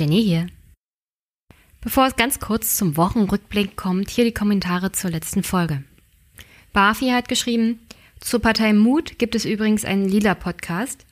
[0.00, 0.46] Jenny hier.
[1.82, 5.84] Bevor es ganz kurz zum Wochenrückblick kommt, hier die Kommentare zur letzten Folge.
[6.72, 7.80] Barfi hat geschrieben,
[8.18, 11.04] zur Partei Mut gibt es übrigens einen lila Podcast.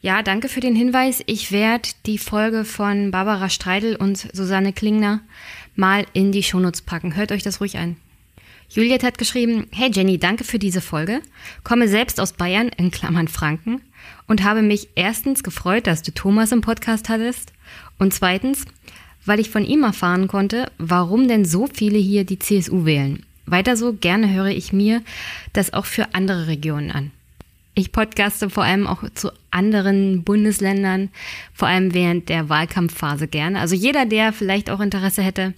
[0.00, 1.22] Ja, danke für den Hinweis.
[1.26, 5.20] Ich werde die Folge von Barbara Streidel und Susanne Klingner
[5.76, 7.16] mal in die Shownotes packen.
[7.16, 7.96] Hört euch das ruhig an.
[8.70, 11.20] Juliet hat geschrieben, hey Jenny, danke für diese Folge.
[11.62, 13.82] Komme selbst aus Bayern, in Klammern Franken,
[14.28, 17.52] und habe mich erstens gefreut, dass du Thomas im Podcast hattest
[18.00, 18.64] und zweitens,
[19.24, 23.24] weil ich von ihm erfahren konnte, warum denn so viele hier die CSU wählen.
[23.46, 25.02] Weiter so, gerne höre ich mir
[25.52, 27.10] das auch für andere Regionen an.
[27.74, 31.10] Ich podcaste vor allem auch zu anderen Bundesländern,
[31.54, 33.60] vor allem während der Wahlkampfphase gerne.
[33.60, 35.54] Also jeder, der vielleicht auch Interesse hätte,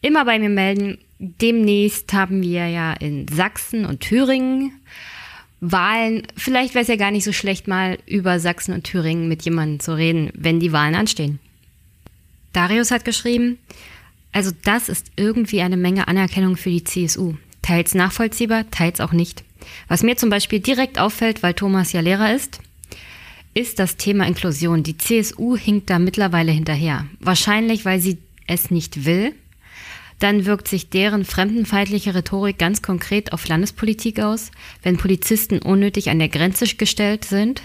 [0.00, 0.98] immer bei mir melden.
[1.18, 4.72] Demnächst haben wir ja in Sachsen und Thüringen
[5.60, 6.22] Wahlen.
[6.36, 9.80] Vielleicht wäre es ja gar nicht so schlecht, mal über Sachsen und Thüringen mit jemandem
[9.80, 11.38] zu reden, wenn die Wahlen anstehen.
[12.52, 13.58] Darius hat geschrieben,
[14.32, 17.34] also das ist irgendwie eine Menge Anerkennung für die CSU.
[17.62, 19.44] Teils nachvollziehbar, teils auch nicht.
[19.88, 22.60] Was mir zum Beispiel direkt auffällt, weil Thomas ja Lehrer ist,
[23.54, 24.82] ist das Thema Inklusion.
[24.82, 27.06] Die CSU hinkt da mittlerweile hinterher.
[27.18, 29.34] Wahrscheinlich, weil sie es nicht will.
[30.18, 34.50] Dann wirkt sich deren fremdenfeindliche Rhetorik ganz konkret auf Landespolitik aus,
[34.82, 37.62] wenn Polizisten unnötig an der Grenze gestellt sind.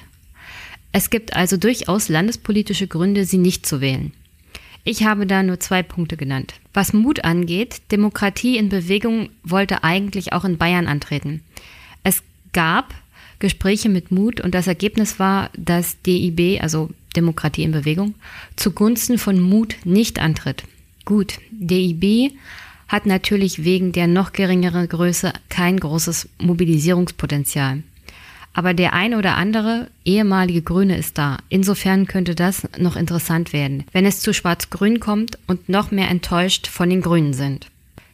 [0.91, 4.13] Es gibt also durchaus landespolitische Gründe, sie nicht zu wählen.
[4.87, 6.53] Ich habe da nur zwei Punkte genannt.
[6.71, 11.41] Was Mut angeht, Demokratie in Bewegung wollte eigentlich auch in Bayern antreten.
[12.03, 12.21] Es
[12.53, 12.93] gab
[13.39, 18.13] Gespräche mit Mut und das Ergebnis war, dass DIB, also Demokratie in Bewegung,
[18.55, 20.63] zugunsten von Mut nicht antritt.
[21.03, 22.33] Gut, DIB
[22.87, 27.81] hat natürlich wegen der noch geringeren Größe kein großes Mobilisierungspotenzial.
[28.57, 31.39] Aber der eine oder andere ehemalige Grüne ist da.
[31.49, 36.67] Insofern könnte das noch interessant werden, wenn es zu Schwarz-Grün kommt und noch mehr enttäuscht
[36.67, 37.67] von den Grünen sind.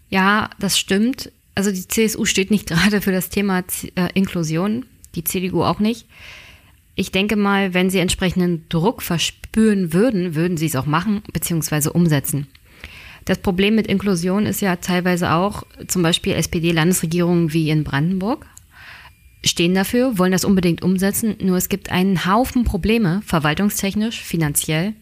[0.10, 1.32] Ja, das stimmt.
[1.54, 3.64] Also die CSU steht nicht gerade für das Thema
[3.96, 6.08] äh, Inklusion, die CDU auch nicht.
[6.96, 11.90] Ich denke mal, wenn sie entsprechenden Druck verspüren würden, würden sie es auch machen bzw.
[11.90, 12.48] umsetzen.
[13.26, 18.48] Das Problem mit Inklusion ist ja teilweise auch zum Beispiel SPD-Landesregierungen wie in Brandenburg
[19.44, 24.94] stehen dafür, wollen das unbedingt umsetzen, nur es gibt einen Haufen Probleme, verwaltungstechnisch, finanziell.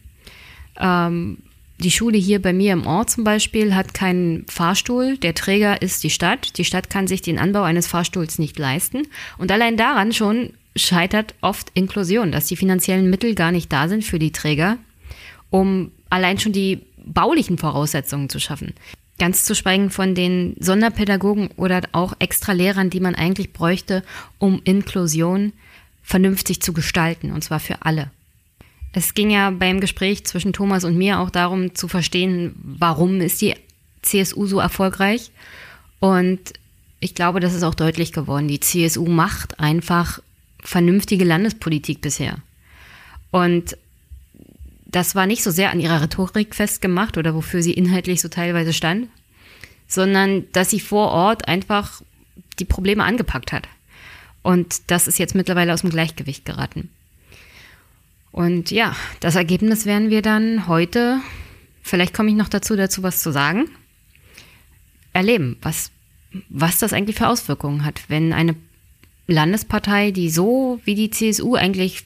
[0.79, 1.39] Ähm,
[1.79, 5.17] die Schule hier bei mir im Ort zum Beispiel hat keinen Fahrstuhl.
[5.17, 6.57] Der Träger ist die Stadt.
[6.57, 9.07] Die Stadt kann sich den Anbau eines Fahrstuhls nicht leisten.
[9.37, 14.03] Und allein daran schon scheitert oft Inklusion, dass die finanziellen Mittel gar nicht da sind
[14.03, 14.77] für die Träger,
[15.49, 18.73] um allein schon die baulichen Voraussetzungen zu schaffen.
[19.19, 24.03] Ganz zu schweigen von den Sonderpädagogen oder auch Extralehrern, die man eigentlich bräuchte,
[24.39, 25.53] um Inklusion
[26.01, 28.09] vernünftig zu gestalten, und zwar für alle.
[28.93, 33.41] Es ging ja beim Gespräch zwischen Thomas und mir auch darum zu verstehen, warum ist
[33.41, 33.53] die
[34.01, 35.31] CSU so erfolgreich.
[35.99, 36.39] Und
[36.99, 38.47] ich glaube, das ist auch deutlich geworden.
[38.47, 40.19] Die CSU macht einfach
[40.63, 42.37] vernünftige Landespolitik bisher.
[43.31, 43.77] Und
[44.91, 48.73] das war nicht so sehr an ihrer Rhetorik festgemacht oder wofür sie inhaltlich so teilweise
[48.73, 49.07] stand,
[49.87, 52.01] sondern dass sie vor Ort einfach
[52.59, 53.67] die Probleme angepackt hat.
[54.41, 56.89] Und das ist jetzt mittlerweile aus dem Gleichgewicht geraten.
[58.31, 61.19] Und ja, das Ergebnis werden wir dann heute,
[61.81, 63.69] vielleicht komme ich noch dazu, dazu was zu sagen,
[65.13, 65.91] erleben, was,
[66.49, 68.55] was das eigentlich für Auswirkungen hat, wenn eine
[69.27, 72.05] Landespartei, die so wie die CSU eigentlich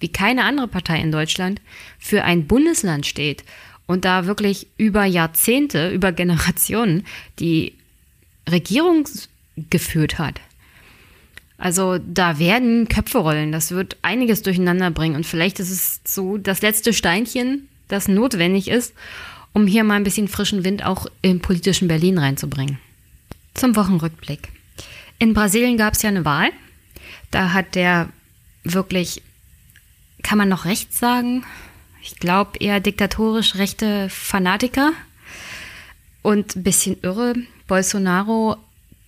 [0.00, 1.60] wie keine andere Partei in Deutschland
[1.98, 3.44] für ein Bundesland steht
[3.86, 7.06] und da wirklich über Jahrzehnte, über Generationen
[7.38, 7.74] die
[8.50, 9.08] Regierung
[9.70, 10.40] geführt hat.
[11.58, 16.36] Also da werden Köpfe rollen, das wird einiges durcheinander bringen und vielleicht ist es so
[16.36, 18.92] das letzte Steinchen, das notwendig ist,
[19.54, 22.78] um hier mal ein bisschen frischen Wind auch im politischen Berlin reinzubringen.
[23.54, 24.50] Zum Wochenrückblick.
[25.18, 26.50] In Brasilien gab es ja eine Wahl.
[27.30, 28.10] Da hat der
[28.64, 29.22] wirklich
[30.26, 31.44] kann man noch rechts sagen?
[32.02, 34.90] Ich glaube eher diktatorisch rechte Fanatiker
[36.22, 37.34] und ein bisschen irre.
[37.68, 38.56] Bolsonaro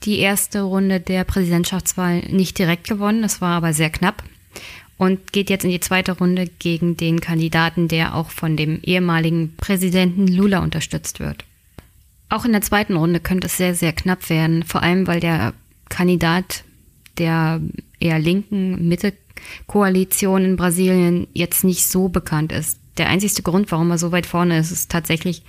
[0.04, 4.22] die erste Runde der Präsidentschaftswahl nicht direkt gewonnen, das war aber sehr knapp
[4.96, 9.56] und geht jetzt in die zweite Runde gegen den Kandidaten, der auch von dem ehemaligen
[9.56, 11.44] Präsidenten Lula unterstützt wird.
[12.28, 15.52] Auch in der zweiten Runde könnte es sehr, sehr knapp werden, vor allem weil der
[15.88, 16.62] Kandidat
[17.16, 17.60] der
[17.98, 19.14] eher linken Mitte
[19.67, 22.79] Koalition in Brasilien jetzt nicht so bekannt ist.
[22.96, 25.43] Der einzigste Grund, warum er so weit vorne ist, ist tatsächlich,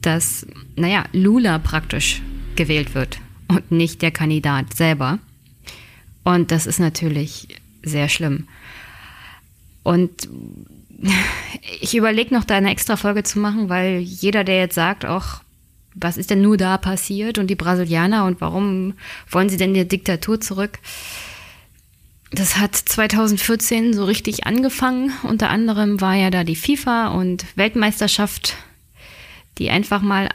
[0.00, 0.46] dass,
[0.76, 2.20] naja, Lula praktisch
[2.56, 3.18] gewählt wird
[3.48, 5.18] und nicht der Kandidat selber.
[6.24, 7.48] Und das ist natürlich
[7.82, 8.48] sehr schlimm.
[9.82, 10.28] Und
[11.80, 15.44] ich überlege noch da eine extra Folge zu machen, weil jeder, der jetzt sagt, auch
[15.94, 18.94] was ist denn nur da passiert und die Brasilianer und warum
[19.30, 20.80] wollen sie denn die Diktatur zurück?
[22.34, 25.12] Das hat 2014 so richtig angefangen.
[25.22, 28.56] Unter anderem war ja da die FIFA und Weltmeisterschaft,
[29.58, 30.28] die einfach mal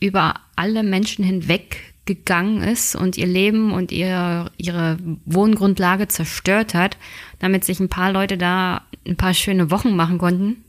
[0.00, 1.76] über alle Menschen hinweg
[2.06, 4.96] gegangen ist und ihr Leben und ihr, ihre
[5.26, 6.96] Wohngrundlage zerstört hat,
[7.40, 10.64] damit sich ein paar Leute da ein paar schöne Wochen machen konnten.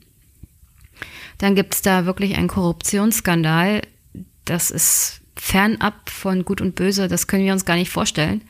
[1.38, 3.82] Dann gibt es da wirklich einen Korruptionsskandal.
[4.44, 8.42] Das ist fernab von Gut und Böse, das können wir uns gar nicht vorstellen.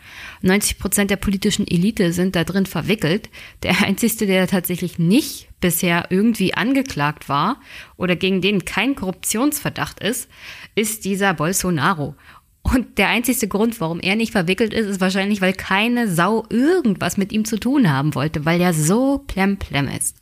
[0.41, 3.29] 90 Prozent der politischen Elite sind da drin verwickelt.
[3.63, 7.59] Der Einzige, der tatsächlich nicht bisher irgendwie angeklagt war
[7.97, 10.29] oder gegen den kein Korruptionsverdacht ist,
[10.75, 12.15] ist dieser Bolsonaro.
[12.61, 17.15] Und der einzige Grund, warum er nicht verwickelt ist, ist wahrscheinlich, weil keine Sau irgendwas
[17.15, 20.17] mit ihm zu tun haben wollte, weil er so plemplem ist.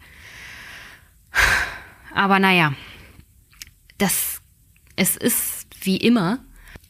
[2.13, 2.73] Aber naja,
[3.97, 4.41] das,
[4.95, 6.39] es ist wie immer,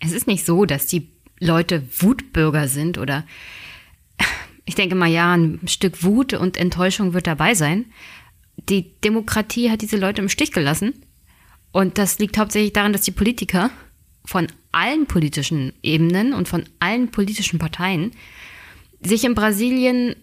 [0.03, 1.09] es ist nicht so, dass die
[1.39, 3.25] Leute Wutbürger sind oder
[4.65, 7.85] ich denke mal, ja, ein Stück Wut und Enttäuschung wird dabei sein.
[8.69, 10.93] Die Demokratie hat diese Leute im Stich gelassen.
[11.71, 13.71] Und das liegt hauptsächlich daran, dass die Politiker
[14.25, 18.11] von allen politischen Ebenen und von allen politischen Parteien
[19.01, 20.15] sich in Brasilien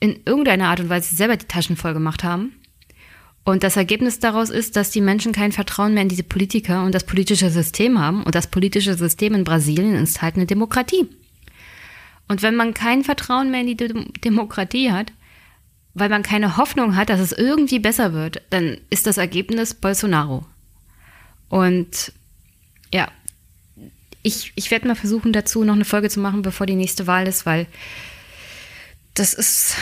[0.00, 2.52] in irgendeiner Art und Weise selber die Taschen voll gemacht haben.
[3.44, 6.94] Und das Ergebnis daraus ist, dass die Menschen kein Vertrauen mehr in diese Politiker und
[6.94, 8.22] das politische System haben.
[8.22, 11.08] Und das politische System in Brasilien ist halt eine Demokratie.
[12.26, 15.12] Und wenn man kein Vertrauen mehr in die Dem Demokratie hat,
[15.92, 20.46] weil man keine Hoffnung hat, dass es irgendwie besser wird, dann ist das Ergebnis Bolsonaro.
[21.48, 22.12] Und
[22.92, 23.08] ja,
[24.22, 27.28] ich, ich werde mal versuchen, dazu noch eine Folge zu machen, bevor die nächste Wahl
[27.28, 27.66] ist, weil
[29.12, 29.76] das ist,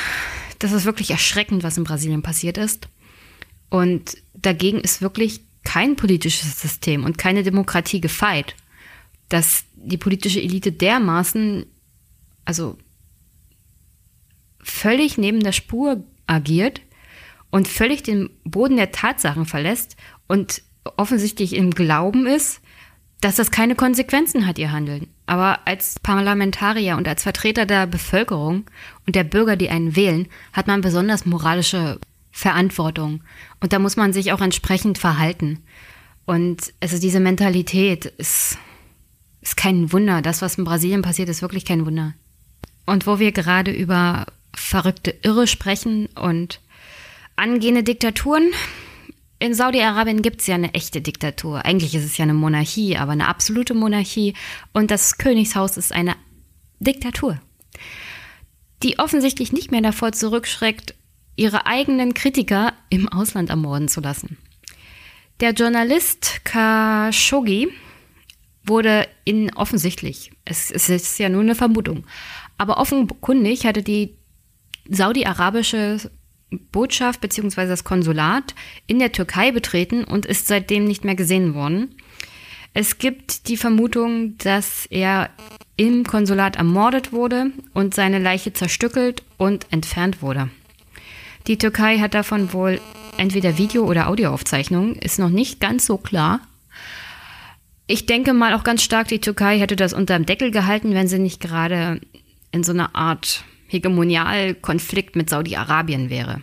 [0.58, 2.88] das ist wirklich erschreckend, was in Brasilien passiert ist.
[3.72, 8.54] Und dagegen ist wirklich kein politisches System und keine Demokratie gefeit,
[9.30, 11.64] dass die politische Elite dermaßen,
[12.44, 12.76] also
[14.62, 16.82] völlig neben der Spur agiert
[17.50, 19.96] und völlig den Boden der Tatsachen verlässt
[20.28, 20.60] und
[20.98, 22.60] offensichtlich im Glauben ist,
[23.22, 25.06] dass das keine Konsequenzen hat, ihr Handeln.
[25.24, 28.66] Aber als Parlamentarier und als Vertreter der Bevölkerung
[29.06, 31.98] und der Bürger, die einen wählen, hat man besonders moralische
[32.32, 33.22] Verantwortung.
[33.60, 35.62] Und da muss man sich auch entsprechend verhalten.
[36.24, 38.58] Und also diese Mentalität ist,
[39.42, 40.22] ist kein Wunder.
[40.22, 42.14] Das, was in Brasilien passiert, ist wirklich kein Wunder.
[42.86, 46.60] Und wo wir gerade über verrückte Irre sprechen und
[47.36, 48.50] angehende Diktaturen,
[49.38, 51.64] in Saudi-Arabien gibt es ja eine echte Diktatur.
[51.64, 54.34] Eigentlich ist es ja eine Monarchie, aber eine absolute Monarchie.
[54.72, 56.14] Und das Königshaus ist eine
[56.78, 57.40] Diktatur,
[58.84, 60.94] die offensichtlich nicht mehr davor zurückschreckt,
[61.36, 64.38] ihre eigenen Kritiker im Ausland ermorden zu lassen.
[65.40, 67.68] Der Journalist Khashoggi
[68.64, 72.04] wurde in offensichtlich, es, es ist ja nur eine Vermutung,
[72.58, 74.16] aber offenkundig hatte die
[74.88, 76.10] saudi-arabische
[76.70, 77.66] Botschaft bzw.
[77.66, 78.54] das Konsulat
[78.86, 81.96] in der Türkei betreten und ist seitdem nicht mehr gesehen worden.
[82.74, 85.30] Es gibt die Vermutung, dass er
[85.76, 90.50] im Konsulat ermordet wurde und seine Leiche zerstückelt und entfernt wurde.
[91.46, 92.80] Die Türkei hat davon wohl
[93.18, 96.40] entweder Video- oder Audioaufzeichnungen, ist noch nicht ganz so klar.
[97.86, 101.08] Ich denke mal auch ganz stark, die Türkei hätte das unter dem Deckel gehalten, wenn
[101.08, 102.00] sie nicht gerade
[102.52, 106.42] in so einer Art Hegemonialkonflikt mit Saudi-Arabien wäre.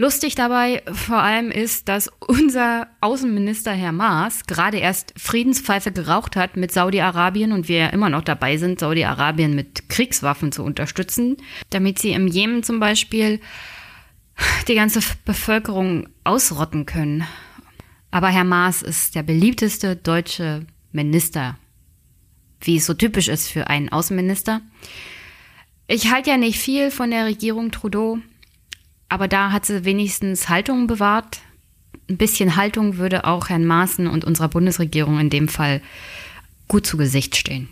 [0.00, 6.56] Lustig dabei vor allem ist, dass unser Außenminister Herr Maas gerade erst Friedenspfeife geraucht hat
[6.56, 11.36] mit Saudi-Arabien und wir immer noch dabei sind, Saudi-Arabien mit Kriegswaffen zu unterstützen,
[11.70, 13.40] damit sie im Jemen zum Beispiel
[14.68, 17.24] die ganze Bevölkerung ausrotten können.
[18.10, 21.58] Aber Herr Maas ist der beliebteste deutsche Minister,
[22.60, 24.60] wie es so typisch ist für einen Außenminister.
[25.86, 28.18] Ich halte ja nicht viel von der Regierung Trudeau,
[29.08, 31.40] aber da hat sie wenigstens Haltung bewahrt.
[32.08, 35.82] Ein bisschen Haltung würde auch Herrn Maaßen und unserer Bundesregierung in dem Fall
[36.68, 37.68] gut zu Gesicht stehen.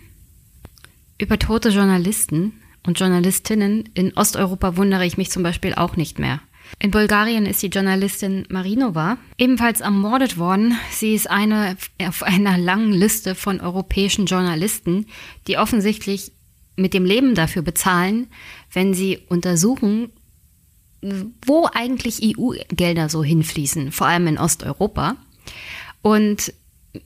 [1.19, 2.53] Über tote Journalisten
[2.87, 6.41] und Journalistinnen in Osteuropa wundere ich mich zum Beispiel auch nicht mehr.
[6.79, 10.77] In Bulgarien ist die Journalistin Marinova ebenfalls ermordet worden.
[10.91, 15.07] Sie ist eine auf einer langen Liste von europäischen Journalisten,
[15.47, 16.33] die offensichtlich
[16.77, 18.29] mit dem Leben dafür bezahlen,
[18.73, 20.11] wenn sie untersuchen,
[21.47, 25.17] wo eigentlich EU-Gelder so hinfließen, vor allem in Osteuropa.
[26.03, 26.53] Und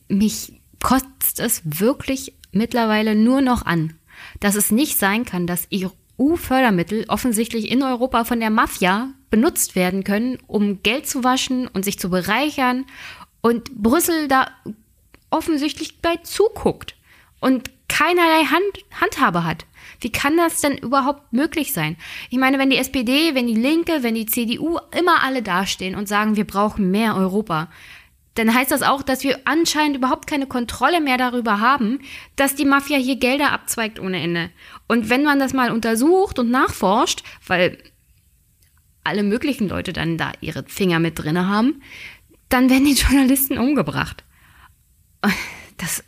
[0.09, 3.95] mich kotzt es wirklich mittlerweile nur noch an,
[4.41, 10.05] dass es nicht sein kann, dass EU-Fördermittel offensichtlich in Europa von der Mafia benutzt werden
[10.05, 12.87] können, um Geld zu waschen und sich zu bereichern
[13.41, 14.51] und Brüssel da
[15.31, 16.97] offensichtlich bei zuguckt
[17.41, 19.67] und keinerlei Hand, Handhabe hat.
[20.01, 21.97] Wie kann das denn überhaupt möglich sein?
[22.31, 26.09] Ich meine, wenn die SPD, wenn die Linke, wenn die CDU immer alle dastehen und
[26.09, 27.69] sagen, wir brauchen mehr Europa,
[28.35, 32.01] dann heißt das auch, dass wir anscheinend überhaupt keine Kontrolle mehr darüber haben,
[32.37, 34.51] dass die Mafia hier Gelder abzweigt ohne Ende.
[34.87, 37.77] Und wenn man das mal untersucht und nachforscht, weil
[39.05, 41.83] alle möglichen Leute dann da ihre Finger mit drin haben,
[42.49, 44.25] dann werden die Journalisten umgebracht.
[45.77, 46.05] Das,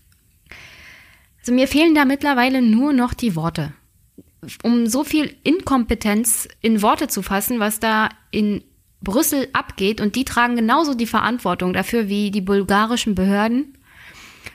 [1.41, 3.73] also mir fehlen da mittlerweile nur noch die Worte.
[4.63, 8.65] Um so viel Inkompetenz in Worte zu fassen, was da in
[9.01, 13.79] Brüssel abgeht und die tragen genauso die Verantwortung dafür wie die bulgarischen Behörden.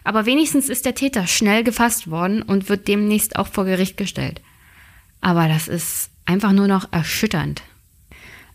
[0.03, 4.41] Aber wenigstens ist der Täter schnell gefasst worden und wird demnächst auch vor Gericht gestellt.
[5.19, 7.61] Aber das ist einfach nur noch erschütternd.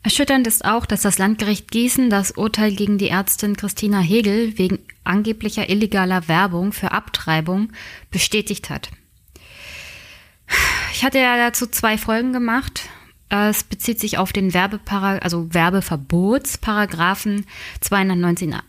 [0.02, 4.80] Erschütternd ist auch, dass das Landgericht Gießen das Urteil gegen die Ärztin Christina Hegel wegen
[5.04, 7.72] angeblicher illegaler Werbung für Abtreibung
[8.10, 8.90] bestätigt hat.
[10.92, 12.88] Ich hatte ja dazu zwei Folgen gemacht
[13.34, 17.46] es bezieht sich auf den Werbepara also Werbeverbotsparagraphen
[17.82, 18.60] 219a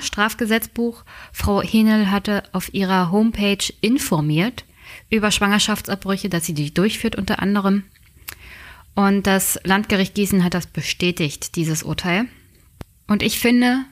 [0.00, 1.04] Strafgesetzbuch.
[1.32, 4.64] Frau Henel hatte auf ihrer Homepage informiert
[5.10, 7.82] über Schwangerschaftsabbrüche, dass sie die durchführt unter anderem.
[8.94, 12.26] Und das Landgericht Gießen hat das bestätigt, dieses Urteil.
[13.06, 13.84] Und ich finde,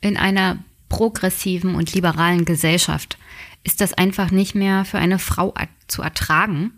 [0.00, 0.58] in einer
[0.88, 3.18] progressiven und liberalen Gesellschaft
[3.64, 5.54] ist das einfach nicht mehr für eine Frau
[5.88, 6.72] zu ertragen,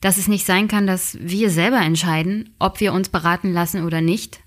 [0.00, 4.00] dass es nicht sein kann, dass wir selber entscheiden, ob wir uns beraten lassen oder
[4.00, 4.40] nicht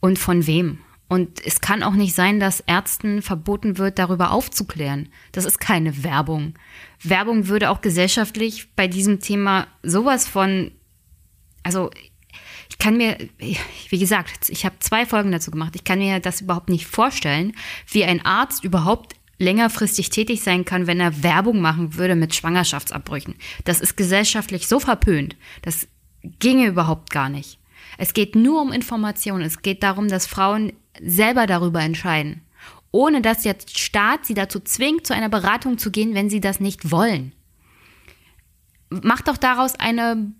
[0.00, 0.78] und von wem.
[1.08, 5.08] Und es kann auch nicht sein, dass Ärzten verboten wird, darüber aufzuklären.
[5.32, 6.54] Das ist keine Werbung.
[7.02, 10.70] Werbung würde auch gesellschaftlich bei diesem Thema sowas von,
[11.62, 11.90] also
[12.70, 13.16] ich kann mir,
[13.88, 15.74] wie gesagt, ich habe zwei Folgen dazu gemacht.
[15.74, 17.54] Ich kann mir das überhaupt nicht vorstellen,
[17.90, 23.36] wie ein Arzt überhaupt längerfristig tätig sein kann, wenn er Werbung machen würde mit Schwangerschaftsabbrüchen.
[23.64, 25.36] Das ist gesellschaftlich so verpönt.
[25.62, 25.88] Das
[26.22, 27.58] ginge überhaupt gar nicht.
[27.96, 29.44] Es geht nur um Informationen.
[29.44, 32.42] Es geht darum, dass Frauen selber darüber entscheiden.
[32.90, 36.58] Ohne dass jetzt Staat sie dazu zwingt, zu einer Beratung zu gehen, wenn sie das
[36.60, 37.32] nicht wollen.
[38.90, 40.32] Macht doch daraus eine,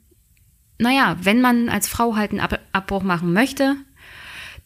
[0.79, 2.41] naja, wenn man als Frau halt einen
[2.73, 3.77] Abbruch machen möchte,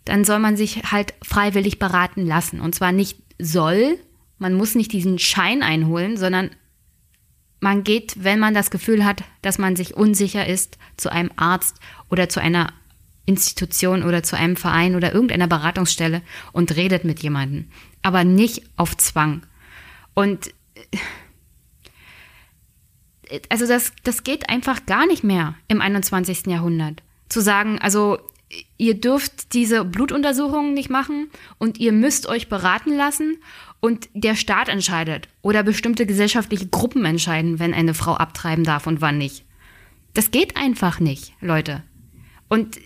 [0.05, 2.61] dann soll man sich halt freiwillig beraten lassen.
[2.61, 3.99] Und zwar nicht soll,
[4.39, 6.51] man muss nicht diesen Schein einholen, sondern
[7.61, 11.77] man geht, wenn man das Gefühl hat, dass man sich unsicher ist, zu einem Arzt
[12.11, 12.73] oder zu einer
[13.25, 17.69] Institution oder zu einem Verein oder irgendeiner Beratungsstelle und redet mit jemandem.
[18.03, 19.43] Aber nicht auf Zwang.
[20.13, 20.53] Und
[23.49, 26.47] also das, das geht einfach gar nicht mehr im 21.
[26.47, 27.03] Jahrhundert.
[27.29, 28.19] Zu sagen, also
[28.77, 33.39] ihr dürft diese Blutuntersuchungen nicht machen und ihr müsst euch beraten lassen
[33.81, 39.01] und der Staat entscheidet oder bestimmte gesellschaftliche Gruppen entscheiden, wenn eine Frau abtreiben darf und
[39.01, 39.45] wann nicht.
[40.15, 41.83] Das geht einfach nicht, Leute.
[42.49, 42.79] Und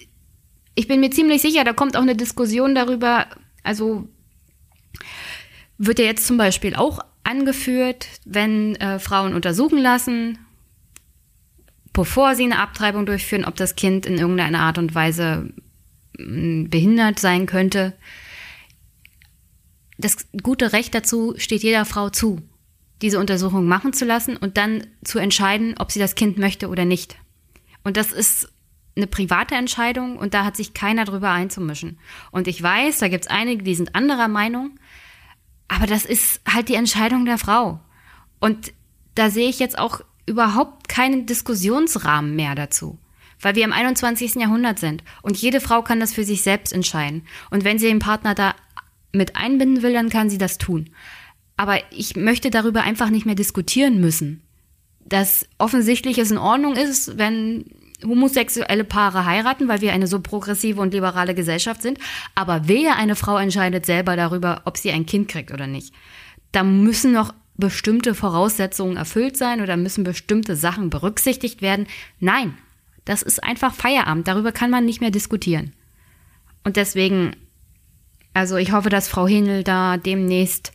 [0.76, 3.26] ich bin mir ziemlich sicher, da kommt auch eine Diskussion darüber,
[3.64, 4.08] also
[5.78, 10.38] wird ja jetzt zum Beispiel auch angeführt, wenn äh, Frauen untersuchen lassen,
[11.92, 15.52] bevor sie eine Abtreibung durchführen, ob das Kind in irgendeiner Art und Weise
[16.18, 17.94] mm, behindert sein könnte
[19.98, 22.42] das gute Recht dazu steht jeder Frau zu,
[23.02, 26.84] diese Untersuchung machen zu lassen und dann zu entscheiden, ob sie das Kind möchte oder
[26.84, 27.16] nicht.
[27.84, 28.48] Und das ist
[28.96, 31.98] eine private Entscheidung und da hat sich keiner drüber einzumischen.
[32.30, 34.78] Und ich weiß, da gibt es einige, die sind anderer Meinung,
[35.68, 37.80] aber das ist halt die Entscheidung der Frau.
[38.40, 38.72] Und
[39.14, 42.98] da sehe ich jetzt auch überhaupt keinen Diskussionsrahmen mehr dazu.
[43.40, 44.36] Weil wir im 21.
[44.36, 47.26] Jahrhundert sind und jede Frau kann das für sich selbst entscheiden.
[47.50, 48.54] Und wenn sie den Partner da
[49.12, 50.90] mit einbinden will, dann kann sie das tun.
[51.56, 54.42] Aber ich möchte darüber einfach nicht mehr diskutieren müssen.
[55.04, 57.64] Dass offensichtlich es in Ordnung ist, wenn
[58.04, 61.98] homosexuelle Paare heiraten, weil wir eine so progressive und liberale Gesellschaft sind.
[62.34, 65.94] Aber wer eine Frau entscheidet selber darüber, ob sie ein Kind kriegt oder nicht.
[66.52, 71.86] Da müssen noch bestimmte Voraussetzungen erfüllt sein oder müssen bestimmte Sachen berücksichtigt werden.
[72.20, 72.56] Nein,
[73.04, 74.28] das ist einfach Feierabend.
[74.28, 75.72] Darüber kann man nicht mehr diskutieren.
[76.64, 77.32] Und deswegen
[78.36, 80.72] also ich hoffe, dass Frau Henel da demnächst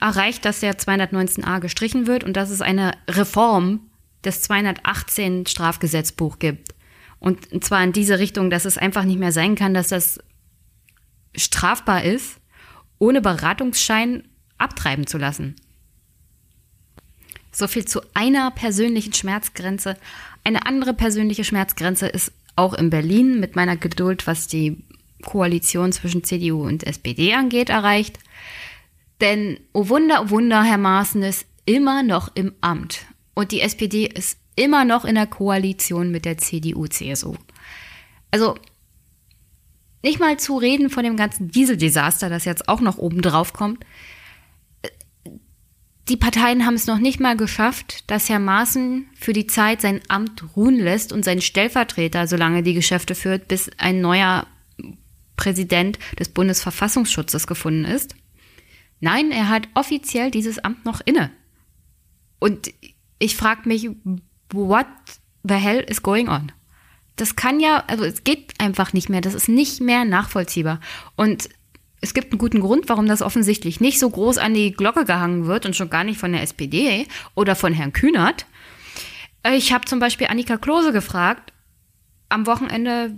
[0.00, 3.80] erreicht, dass der 219a gestrichen wird und dass es eine Reform
[4.26, 6.74] des 218 Strafgesetzbuch gibt.
[7.18, 10.20] Und zwar in diese Richtung, dass es einfach nicht mehr sein kann, dass das
[11.34, 12.38] strafbar ist,
[12.98, 14.24] ohne Beratungsschein
[14.58, 15.56] abtreiben zu lassen.
[17.52, 19.96] So viel zu einer persönlichen Schmerzgrenze.
[20.44, 24.84] Eine andere persönliche Schmerzgrenze ist auch in Berlin mit meiner Geduld, was die
[25.22, 28.18] Koalition zwischen CDU und SPD angeht, erreicht.
[29.20, 33.06] Denn, oh Wunder, oh Wunder, Herr Maaßen ist immer noch im Amt.
[33.36, 37.34] Und die SPD ist immer noch in der Koalition mit der CDU-CSU.
[38.30, 38.56] Also,
[40.02, 43.84] nicht mal zu reden von dem ganzen Dieseldesaster, das jetzt auch noch oben drauf kommt.
[46.08, 50.00] Die Parteien haben es noch nicht mal geschafft, dass Herr Maaßen für die Zeit sein
[50.08, 54.46] Amt ruhen lässt und seinen Stellvertreter, solange die Geschäfte führt, bis ein neuer
[55.36, 58.14] Präsident des Bundesverfassungsschutzes gefunden ist.
[59.00, 61.30] Nein, er hat offiziell dieses Amt noch inne.
[62.38, 62.70] Und
[63.18, 63.88] ich frage mich,
[64.52, 64.86] what
[65.42, 66.52] the hell is going on?
[67.16, 69.22] Das kann ja, also es geht einfach nicht mehr.
[69.22, 70.80] Das ist nicht mehr nachvollziehbar.
[71.16, 71.48] Und
[72.00, 75.46] es gibt einen guten Grund, warum das offensichtlich nicht so groß an die Glocke gehangen
[75.46, 78.46] wird und schon gar nicht von der SPD oder von Herrn Kühnert.
[79.54, 81.52] Ich habe zum Beispiel Annika Klose gefragt,
[82.28, 83.14] am Wochenende,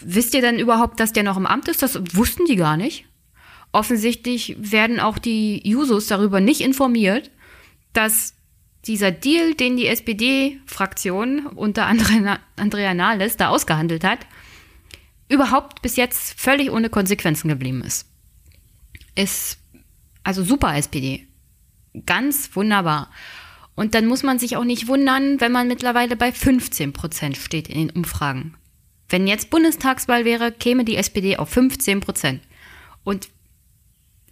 [0.00, 1.82] wisst ihr denn überhaupt, dass der noch im Amt ist?
[1.82, 3.06] Das wussten die gar nicht.
[3.72, 7.30] Offensichtlich werden auch die Jusos darüber nicht informiert,
[7.92, 8.34] dass
[8.86, 14.20] dieser Deal, den die SPD-Fraktion unter Andrea Nahles da ausgehandelt hat,
[15.28, 18.06] überhaupt bis jetzt völlig ohne Konsequenzen geblieben ist.
[19.14, 19.58] Ist
[20.22, 21.26] also super SPD.
[22.06, 23.10] Ganz wunderbar.
[23.74, 27.68] Und dann muss man sich auch nicht wundern, wenn man mittlerweile bei 15 Prozent steht
[27.68, 28.54] in den Umfragen.
[29.08, 32.42] Wenn jetzt Bundestagswahl wäre, käme die SPD auf 15 Prozent.
[33.02, 33.28] Und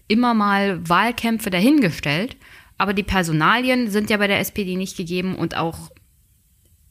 [0.08, 2.36] immer mal Wahlkämpfe dahingestellt,
[2.82, 5.92] aber die Personalien sind ja bei der SPD nicht gegeben und auch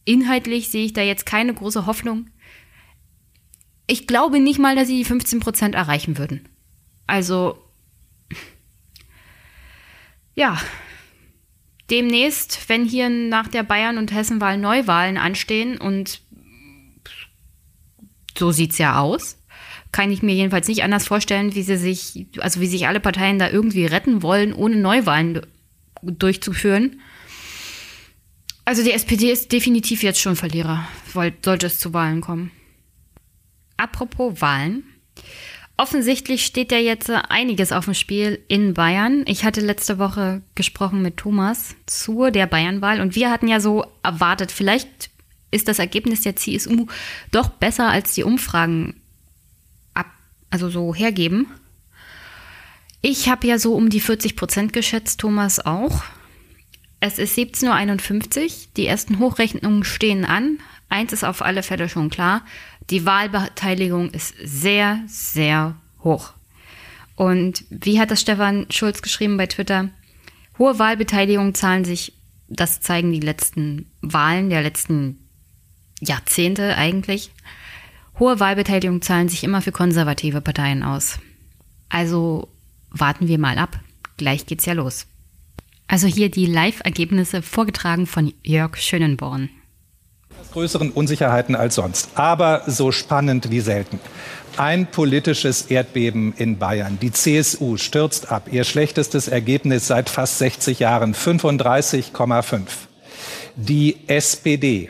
[0.05, 2.29] inhaltlich sehe ich da jetzt keine große Hoffnung.
[3.87, 6.47] Ich glaube nicht mal, dass sie die 15 Prozent erreichen würden.
[7.07, 7.61] Also,
[10.33, 10.57] ja,
[11.89, 16.21] demnächst, wenn hier nach der Bayern- und Hessenwahl Neuwahlen anstehen und
[18.37, 19.37] so sieht es ja aus,
[19.91, 23.39] kann ich mir jedenfalls nicht anders vorstellen, wie sie sich, also wie sich alle Parteien
[23.39, 25.41] da irgendwie retten wollen, ohne Neuwahlen
[26.01, 27.01] durchzuführen.
[28.65, 32.51] Also die SPD ist definitiv jetzt schon Verlierer, sollte es zu Wahlen kommen.
[33.77, 34.83] Apropos Wahlen.
[35.77, 39.23] Offensichtlich steht ja jetzt einiges auf dem Spiel in Bayern.
[39.25, 43.85] Ich hatte letzte Woche gesprochen mit Thomas zu der Bayernwahl und wir hatten ja so
[44.03, 45.09] erwartet, vielleicht
[45.49, 46.85] ist das Ergebnis der CSU
[47.31, 49.01] doch besser als die Umfragen
[50.51, 51.47] also so hergeben.
[53.01, 56.03] Ich habe ja so um die 40 Prozent geschätzt, Thomas auch.
[56.99, 60.59] Es ist 17.51 Uhr, die ersten Hochrechnungen stehen an.
[60.87, 62.45] Eins ist auf alle Fälle schon klar,
[62.89, 66.33] die Wahlbeteiligung ist sehr, sehr hoch.
[67.15, 69.89] Und wie hat das Stefan Schulz geschrieben bei Twitter?
[70.59, 72.13] Hohe Wahlbeteiligung zahlen sich,
[72.49, 75.27] das zeigen die letzten Wahlen der letzten
[76.01, 77.31] Jahrzehnte eigentlich,
[78.19, 81.17] Hohe Wahlbeteiligung zahlen sich immer für konservative Parteien aus.
[81.89, 82.49] Also
[82.91, 83.79] warten wir mal ab.
[84.17, 85.05] Gleich geht's ja los.
[85.87, 89.49] Also hier die Live-Ergebnisse vorgetragen von Jörg Schönenborn.
[90.53, 93.99] Größeren Unsicherheiten als sonst, aber so spannend wie selten.
[94.57, 96.97] Ein politisches Erdbeben in Bayern.
[97.01, 98.49] Die CSU stürzt ab.
[98.51, 102.61] Ihr schlechtestes Ergebnis seit fast 60 Jahren, 35,5.
[103.55, 104.89] Die SPD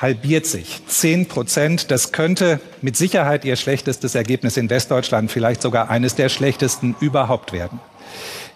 [0.00, 0.80] halbiert sich.
[0.86, 6.28] Zehn Prozent, das könnte mit Sicherheit ihr schlechtestes Ergebnis in Westdeutschland, vielleicht sogar eines der
[6.28, 7.80] schlechtesten überhaupt werden.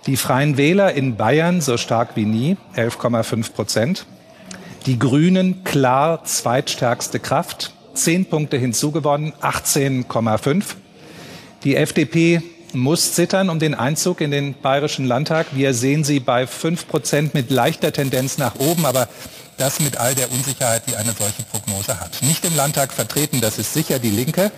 [0.06, 4.06] Die Freien Wähler in Bayern so stark wie nie, 11,5 Prozent.
[4.86, 10.64] Die Grünen klar zweitstärkste Kraft, zehn Punkte hinzugewonnen, 18,5.
[11.64, 12.42] Die FDP
[12.74, 15.46] muss zittern um den Einzug in den Bayerischen Landtag.
[15.52, 19.08] Wir sehen sie bei fünf Prozent mit leichter Tendenz nach oben, aber
[19.58, 22.22] das mit all der Unsicherheit, die eine solche Prognose hat.
[22.22, 24.50] Nicht im Landtag vertreten, das ist sicher die Linke.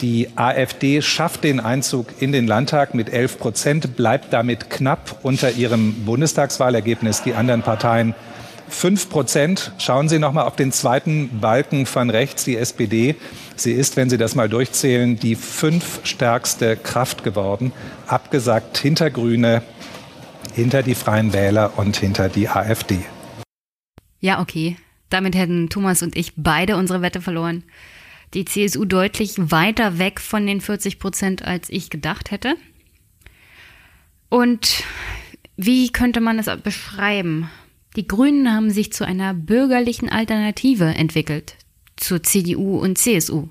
[0.00, 5.52] Die AfD schafft den Einzug in den Landtag mit 11 Prozent, bleibt damit knapp unter
[5.52, 7.22] ihrem Bundestagswahlergebnis.
[7.22, 8.14] Die anderen Parteien
[8.68, 9.72] 5 Prozent.
[9.78, 13.14] Schauen Sie noch mal auf den zweiten Balken von rechts, die SPD.
[13.56, 17.72] Sie ist, wenn Sie das mal durchzählen, die fünf stärkste Kraft geworden,
[18.06, 19.62] abgesagt hinter Grüne,
[20.54, 23.04] hinter die Freien Wähler und hinter die AfD.
[24.24, 24.78] Ja, okay.
[25.10, 27.62] Damit hätten Thomas und ich beide unsere Wette verloren.
[28.32, 32.56] Die CSU deutlich weiter weg von den 40 Prozent, als ich gedacht hätte.
[34.30, 34.82] Und
[35.58, 37.50] wie könnte man es beschreiben?
[37.96, 41.56] Die Grünen haben sich zu einer bürgerlichen Alternative entwickelt
[41.96, 43.50] zur CDU und CSU.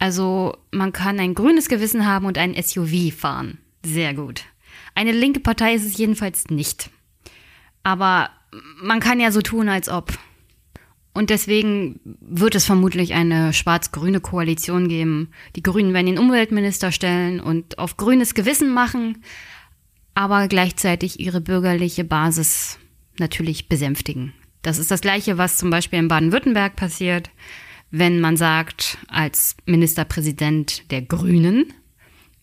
[0.00, 3.58] Also man kann ein grünes Gewissen haben und ein SUV fahren.
[3.86, 4.42] Sehr gut.
[4.96, 6.90] Eine linke Partei ist es jedenfalls nicht.
[7.84, 8.30] Aber
[8.80, 10.18] man kann ja so tun, als ob.
[11.14, 15.30] Und deswegen wird es vermutlich eine schwarz-grüne Koalition geben.
[15.56, 19.24] Die Grünen werden den Umweltminister stellen und auf grünes Gewissen machen,
[20.14, 22.78] aber gleichzeitig ihre bürgerliche Basis
[23.18, 24.32] natürlich besänftigen.
[24.62, 27.30] Das ist das Gleiche, was zum Beispiel in Baden-Württemberg passiert,
[27.90, 31.72] wenn man sagt, als Ministerpräsident der Grünen,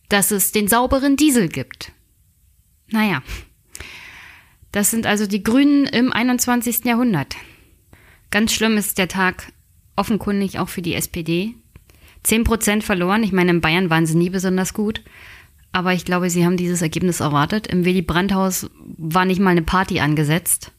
[0.09, 1.91] dass es den sauberen Diesel gibt.
[2.89, 3.23] Naja,
[4.75, 6.83] das sind also die Grünen im 21.
[6.83, 7.37] Jahrhundert.
[8.29, 9.53] Ganz schlimm ist der Tag
[9.95, 11.55] offenkundig auch für die SPD.
[12.23, 13.23] Zehn Prozent verloren.
[13.23, 15.01] Ich meine, in Bayern waren sie nie besonders gut.
[15.71, 17.67] Aber ich glaube, sie haben dieses Ergebnis erwartet.
[17.67, 20.73] Im Willy Brandt-Haus war nicht mal eine Party angesetzt.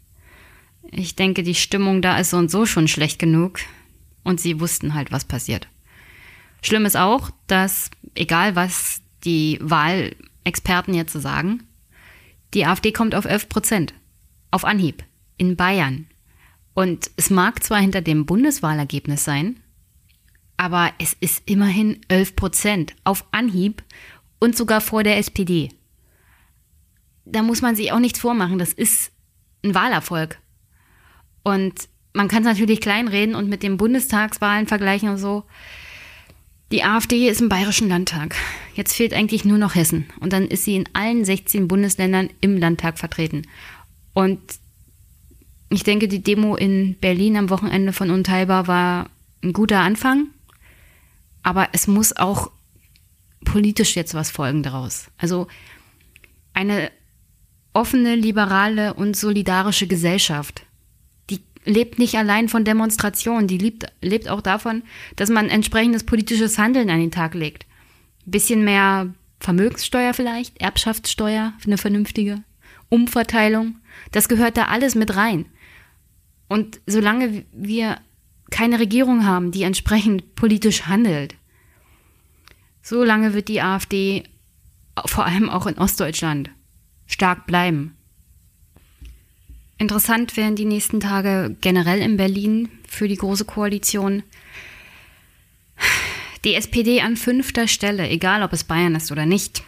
[0.91, 3.61] Ich denke, die Stimmung da ist so und so schon schlecht genug.
[4.25, 5.69] Und sie wussten halt, was passiert.
[6.61, 11.63] Schlimm ist auch, dass, egal was die Wahlexperten jetzt sagen,
[12.57, 13.95] die AfD kommt auf 11 Prozent.
[14.51, 15.05] Auf Anhieb.
[15.37, 16.07] In Bayern.
[16.73, 19.61] Und es mag zwar hinter dem Bundeswahlergebnis sein,
[20.57, 23.85] aber es ist immerhin 11 Prozent auf Anhieb
[24.39, 25.69] und sogar vor der SPD.
[27.27, 28.59] Da muss man sich auch nichts vormachen.
[28.59, 29.13] Das ist
[29.63, 30.39] ein Wahlerfolg.
[31.43, 35.45] Und man kann es natürlich kleinreden und mit den Bundestagswahlen vergleichen und so.
[36.73, 38.35] Die AfD ist im Bayerischen Landtag.
[38.75, 40.07] Jetzt fehlt eigentlich nur noch Hessen.
[40.19, 43.43] Und dann ist sie in allen 16 Bundesländern im Landtag vertreten.
[44.15, 44.41] Und
[45.69, 49.11] ich denke, die Demo in Berlin am Wochenende von Unteilbar war
[49.45, 50.27] ein guter Anfang.
[51.45, 52.51] Aber es muss auch
[53.45, 55.07] politisch jetzt was folgen daraus.
[55.19, 55.47] Also
[56.53, 56.91] eine
[57.75, 60.66] offene, liberale und solidarische Gesellschaft
[61.67, 64.83] lebt nicht allein von Demonstrationen, die lebt, lebt auch davon,
[65.17, 67.67] dass man entsprechendes politisches Handeln an den Tag legt.
[68.25, 72.43] Bisschen mehr Vermögenssteuer vielleicht, Erbschaftssteuer, eine vernünftige
[72.89, 73.77] Umverteilung.
[74.13, 75.47] Das gehört da alles mit rein.
[76.49, 77.99] Und solange wir
[78.51, 81.35] keine Regierung haben, die entsprechend politisch handelt,
[82.83, 84.23] solange wird die AfD
[85.05, 86.51] vor allem auch in Ostdeutschland
[87.07, 87.97] stark bleiben.
[89.79, 94.23] Interessant werden die nächsten Tage generell in Berlin für die Große Koalition.
[96.45, 99.63] Die SPD an fünfter Stelle, egal ob es Bayern ist oder nicht.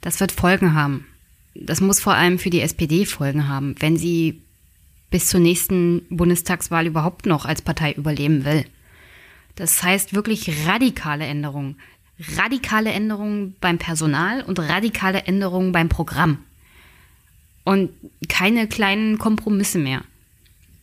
[0.00, 1.06] Das wird Folgen haben.
[1.54, 4.42] Das muss vor allem für die SPD Folgen haben, wenn sie
[5.10, 8.66] bis zur nächsten Bundestagswahl überhaupt noch als Partei überleben will.
[9.54, 11.80] Das heißt wirklich radikale Änderungen.
[12.36, 16.38] Radikale Änderungen beim Personal und radikale Änderungen beim Programm.
[17.66, 17.90] Und
[18.28, 20.02] keine kleinen Kompromisse mehr.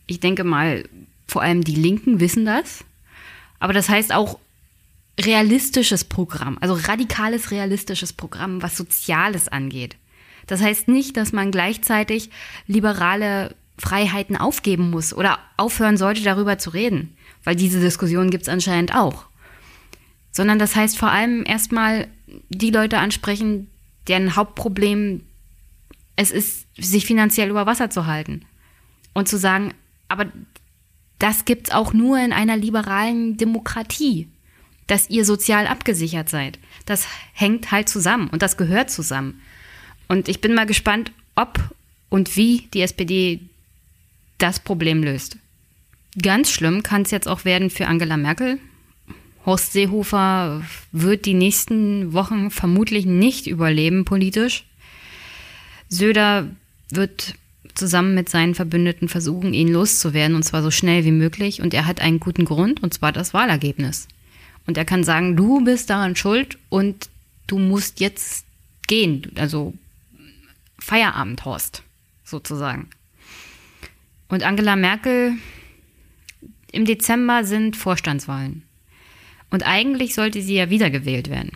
[0.04, 0.84] Ich denke mal,
[1.26, 2.84] vor allem die Linken wissen das.
[3.58, 4.38] Aber das heißt auch
[5.18, 9.96] realistisches Programm, also radikales realistisches Programm, was Soziales angeht.
[10.46, 12.28] Das heißt nicht, dass man gleichzeitig
[12.66, 18.50] liberale Freiheiten aufgeben muss oder aufhören sollte, darüber zu reden, weil diese Diskussion gibt es
[18.50, 19.24] anscheinend auch.
[20.32, 22.08] Sondern das heißt vor allem erstmal
[22.50, 23.70] die Leute ansprechen,
[24.06, 25.22] deren Hauptproblem
[26.16, 28.44] es ist, sich finanziell über Wasser zu halten.
[29.12, 29.74] Und zu sagen,
[30.08, 30.26] aber
[31.18, 34.28] das gibt's auch nur in einer liberalen Demokratie,
[34.86, 36.58] dass ihr sozial abgesichert seid.
[36.86, 39.40] Das hängt halt zusammen und das gehört zusammen.
[40.08, 41.58] Und ich bin mal gespannt, ob
[42.10, 43.40] und wie die SPD
[44.38, 45.38] das Problem löst.
[46.20, 48.58] Ganz schlimm kann es jetzt auch werden für Angela Merkel.
[49.46, 54.64] Horst Seehofer wird die nächsten Wochen vermutlich nicht überleben politisch.
[55.88, 56.48] Söder
[56.90, 57.34] wird
[57.74, 61.60] zusammen mit seinen Verbündeten versuchen, ihn loszuwerden, und zwar so schnell wie möglich.
[61.60, 64.08] Und er hat einen guten Grund, und zwar das Wahlergebnis.
[64.66, 67.08] Und er kann sagen, du bist daran schuld und
[67.46, 68.46] du musst jetzt
[68.86, 69.32] gehen.
[69.36, 69.74] Also
[70.78, 71.82] Feierabend, Horst,
[72.24, 72.88] sozusagen.
[74.28, 75.34] Und Angela Merkel,
[76.72, 78.62] im Dezember sind Vorstandswahlen.
[79.50, 81.52] Und eigentlich sollte sie ja wiedergewählt werden.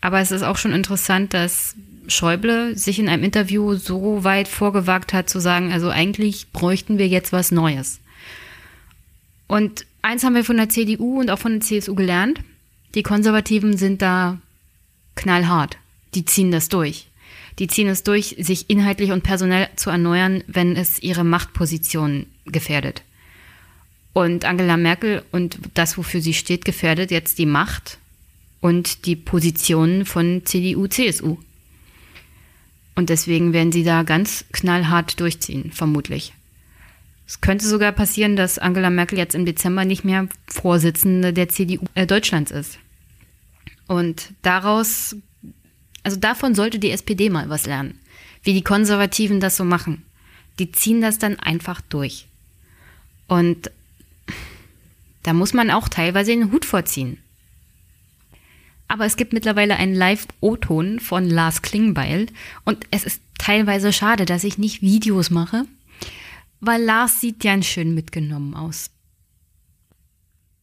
[0.00, 1.74] Aber es ist auch schon interessant, dass
[2.08, 7.08] Schäuble sich in einem Interview so weit vorgewagt hat zu sagen, also eigentlich bräuchten wir
[7.08, 8.00] jetzt was Neues.
[9.46, 12.40] Und eins haben wir von der CDU und auch von der CSU gelernt.
[12.94, 14.38] Die Konservativen sind da
[15.14, 15.78] knallhart.
[16.14, 17.08] Die ziehen das durch.
[17.58, 23.02] Die ziehen es durch, sich inhaltlich und personell zu erneuern, wenn es ihre Machtposition gefährdet.
[24.12, 27.98] Und Angela Merkel und das, wofür sie steht, gefährdet jetzt die Macht
[28.60, 31.36] und die Positionen von CDU, CSU.
[32.94, 36.32] Und deswegen werden sie da ganz knallhart durchziehen, vermutlich.
[37.26, 41.84] Es könnte sogar passieren, dass Angela Merkel jetzt im Dezember nicht mehr Vorsitzende der CDU
[41.94, 42.78] äh, Deutschlands ist.
[43.86, 45.16] Und daraus,
[46.02, 47.98] also davon sollte die SPD mal was lernen,
[48.42, 50.04] wie die Konservativen das so machen.
[50.58, 52.26] Die ziehen das dann einfach durch.
[53.26, 53.70] Und
[55.22, 57.18] da muss man auch teilweise den Hut vorziehen.
[58.88, 62.26] Aber es gibt mittlerweile einen Live-O-Ton von Lars Klingbeil
[62.64, 65.64] und es ist teilweise schade, dass ich nicht Videos mache,
[66.60, 68.90] weil Lars sieht ganz schön mitgenommen aus.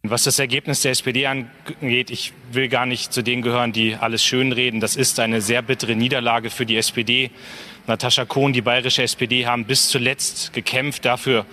[0.03, 4.25] Was das Ergebnis der SPD angeht, ich will gar nicht zu denen gehören, die alles
[4.25, 4.79] schönreden.
[4.79, 7.29] Das ist eine sehr bittere Niederlage für die SPD.
[7.85, 11.05] Natascha Kohn, die bayerische SPD, haben bis zuletzt gekämpft.
[11.05, 11.45] Dafür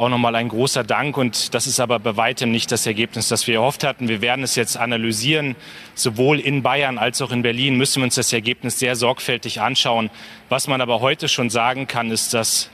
[0.00, 1.16] auch nochmal ein großer Dank.
[1.16, 4.08] Und das ist aber bei weitem nicht das Ergebnis, das wir erhofft hatten.
[4.08, 5.56] Wir werden es jetzt analysieren.
[5.94, 10.10] Sowohl in Bayern als auch in Berlin müssen wir uns das Ergebnis sehr sorgfältig anschauen.
[10.48, 12.70] Was man aber heute schon sagen kann, ist, dass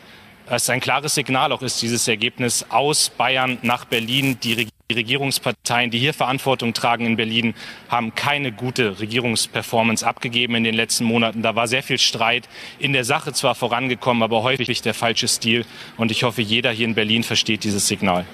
[0.49, 4.39] es ein klares Signal auch ist, dieses Ergebnis aus Bayern nach Berlin.
[4.43, 7.55] Die die Regierungsparteien, die hier Verantwortung tragen in Berlin,
[7.89, 11.43] haben keine gute Regierungsperformance abgegeben in den letzten Monaten.
[11.43, 15.65] Da war sehr viel Streit in der Sache zwar vorangekommen, aber häufig der falsche Stil.
[15.97, 18.25] Und ich hoffe, jeder hier in Berlin versteht dieses Signal.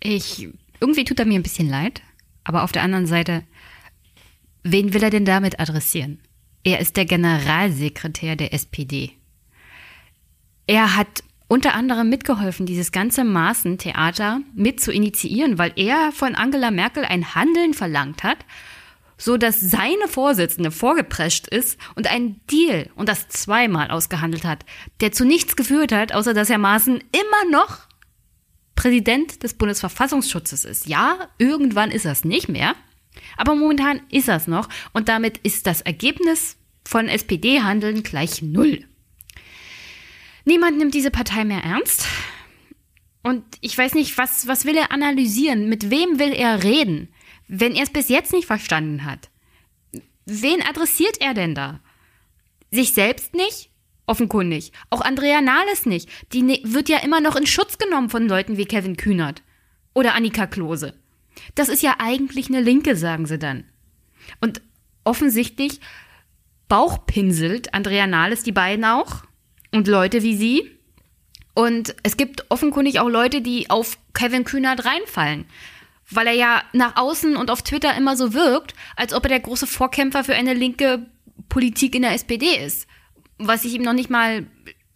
[0.00, 0.46] Ich,
[0.80, 2.02] irgendwie tut er mir ein bisschen leid,
[2.44, 3.42] aber auf der anderen Seite,
[4.62, 6.20] wen will er denn damit adressieren?
[6.62, 9.12] Er ist der Generalsekretär der SPD.
[10.66, 16.70] Er hat unter anderem mitgeholfen, dieses ganze Maßentheater mit zu initiieren, weil er von Angela
[16.70, 18.38] Merkel ein Handeln verlangt hat,
[19.16, 24.64] so dass seine Vorsitzende vorgeprescht ist und einen Deal und das zweimal ausgehandelt hat,
[25.00, 27.80] der zu nichts geführt hat, außer dass Herr Maaßen immer noch
[28.76, 30.86] Präsident des Bundesverfassungsschutzes ist.
[30.86, 32.74] Ja, irgendwann ist es nicht mehr,
[33.36, 38.84] aber momentan ist es noch und damit ist das Ergebnis von SPD-Handeln gleich null.
[40.48, 42.06] Niemand nimmt diese Partei mehr ernst.
[43.22, 45.68] Und ich weiß nicht, was, was will er analysieren?
[45.68, 47.12] Mit wem will er reden?
[47.48, 49.28] Wenn er es bis jetzt nicht verstanden hat.
[50.24, 51.80] Wen adressiert er denn da?
[52.70, 53.68] Sich selbst nicht?
[54.06, 54.72] Offenkundig.
[54.88, 56.08] Auch Andrea Nahles nicht.
[56.32, 59.42] Die ne wird ja immer noch in Schutz genommen von Leuten wie Kevin Kühnert.
[59.92, 60.94] Oder Annika Klose.
[61.56, 63.64] Das ist ja eigentlich eine Linke, sagen sie dann.
[64.40, 64.62] Und
[65.04, 65.80] offensichtlich
[66.68, 69.27] bauchpinselt Andrea Nahles die beiden auch
[69.72, 70.70] und Leute wie sie.
[71.54, 75.46] Und es gibt offenkundig auch Leute, die auf Kevin Kühnert reinfallen.
[76.10, 79.40] Weil er ja nach außen und auf Twitter immer so wirkt, als ob er der
[79.40, 81.06] große Vorkämpfer für eine linke
[81.48, 82.86] Politik in der SPD ist.
[83.38, 84.46] Was ich ihm noch nicht mal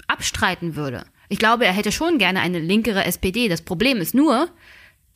[0.07, 1.05] abstreiten würde.
[1.29, 3.49] Ich glaube, er hätte schon gerne eine linkere SPD.
[3.49, 4.49] Das Problem ist nur,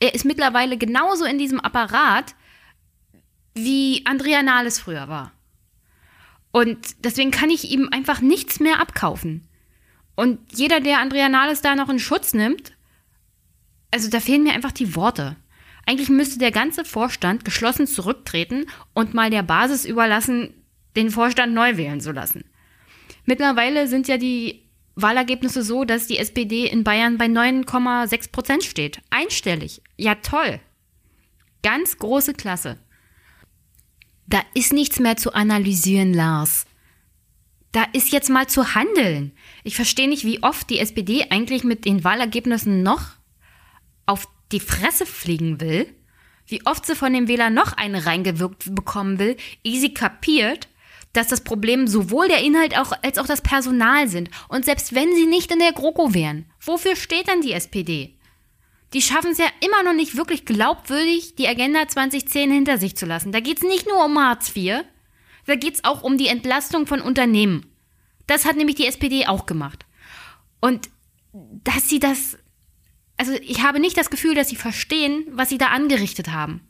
[0.01, 2.35] er ist mittlerweile genauso in diesem Apparat,
[3.55, 5.33] wie Andrea Nahles früher war.
[6.57, 9.47] Und deswegen kann ich ihm einfach nichts mehr abkaufen.
[10.15, 12.73] Und jeder, der Andrea Nahles da noch in Schutz nimmt,
[13.91, 15.37] also da fehlen mir einfach die Worte.
[15.85, 18.65] Eigentlich müsste der ganze Vorstand geschlossen zurücktreten
[18.95, 20.55] und mal der Basis überlassen,
[20.97, 22.47] den Vorstand neu wählen zu lassen.
[23.27, 24.63] Mittlerweile sind ja die
[24.95, 29.03] Wahlergebnisse so, dass die SPD in Bayern bei 9,6 Prozent steht.
[29.11, 29.83] Einstellig.
[29.99, 30.61] Ja, toll.
[31.63, 32.79] Ganz große Klasse.
[34.27, 36.67] Da ist nichts mehr zu analysieren, Lars.
[37.73, 39.33] Da ist jetzt mal zu handeln.
[39.63, 43.03] Ich verstehe nicht, wie oft die SPD eigentlich mit den Wahlergebnissen noch
[44.07, 45.93] auf die Fresse fliegen will,
[46.47, 50.69] wie oft sie von dem Wähler noch eine reingewirkt bekommen will, ehe sie kapiert,
[51.13, 54.31] dass das Problem sowohl der Inhalt auch, als auch das Personal sind.
[54.49, 58.16] Und selbst wenn sie nicht in der GroKo wären, wofür steht dann die SPD?
[58.93, 63.07] Die schaffen es ja immer noch nicht wirklich glaubwürdig, die Agenda 2010 hinter sich zu
[63.07, 63.33] lassen.
[63.33, 64.85] Da geht es nicht nur um Hartz IV,
[65.47, 67.67] da geht es auch um die Entlastung von Unternehmen.
[68.27, 69.87] Das hat nämlich die SPD auch gemacht.
[70.61, 70.89] Und
[71.33, 72.39] dass sie das,
[73.17, 76.66] also ich habe nicht das Gefühl, dass sie verstehen, was sie da angerichtet haben.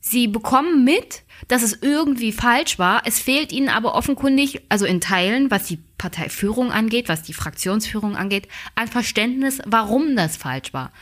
[0.00, 3.02] Sie bekommen mit, dass es irgendwie falsch war.
[3.04, 8.16] Es fehlt ihnen aber offenkundig, also in Teilen, was die Parteiführung angeht, was die Fraktionsführung
[8.16, 10.92] angeht, an Verständnis, warum das falsch war.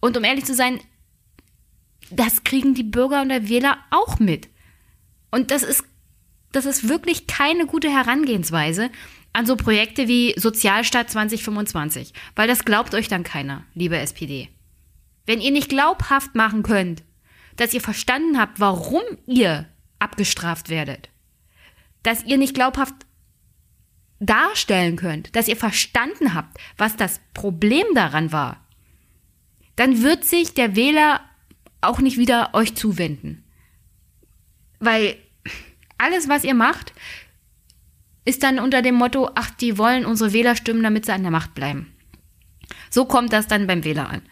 [0.00, 0.78] Und um ehrlich zu sein,
[2.10, 4.48] das kriegen die Bürger und der Wähler auch mit.
[5.30, 5.82] Und das ist,
[6.52, 8.90] das ist wirklich keine gute Herangehensweise
[9.32, 14.48] an so Projekte wie Sozialstaat 2025, weil das glaubt euch dann keiner, liebe SPD.
[15.26, 17.02] Wenn ihr nicht glaubhaft machen könnt,
[17.56, 21.08] dass ihr verstanden habt, warum ihr abgestraft werdet.
[22.02, 22.94] Dass ihr nicht glaubhaft
[24.20, 28.64] darstellen könnt, dass ihr verstanden habt, was das Problem daran war,
[29.76, 31.20] dann wird sich der Wähler
[31.80, 33.44] auch nicht wieder euch zuwenden.
[34.78, 35.16] Weil
[35.98, 36.92] alles, was ihr macht,
[38.24, 41.30] ist dann unter dem Motto, ach, die wollen unsere Wähler stimmen, damit sie an der
[41.30, 41.94] Macht bleiben.
[42.90, 44.22] So kommt das dann beim Wähler an.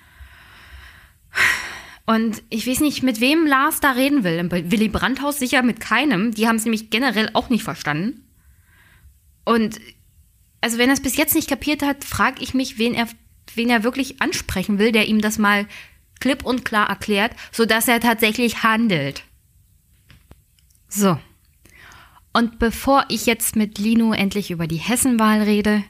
[2.04, 4.50] Und ich weiß nicht, mit wem Lars da reden will.
[4.50, 6.32] Willy Brandhaus sicher mit keinem.
[6.32, 8.26] Die haben es nämlich generell auch nicht verstanden.
[9.44, 9.80] Und
[10.60, 13.08] also wenn er es bis jetzt nicht kapiert hat, frage ich mich, wen er,
[13.54, 15.66] wen er wirklich ansprechen will, der ihm das mal
[16.20, 19.24] klipp und klar erklärt, sodass er tatsächlich handelt.
[20.88, 21.18] So.
[22.32, 25.82] Und bevor ich jetzt mit Lino endlich über die Hessenwahl rede,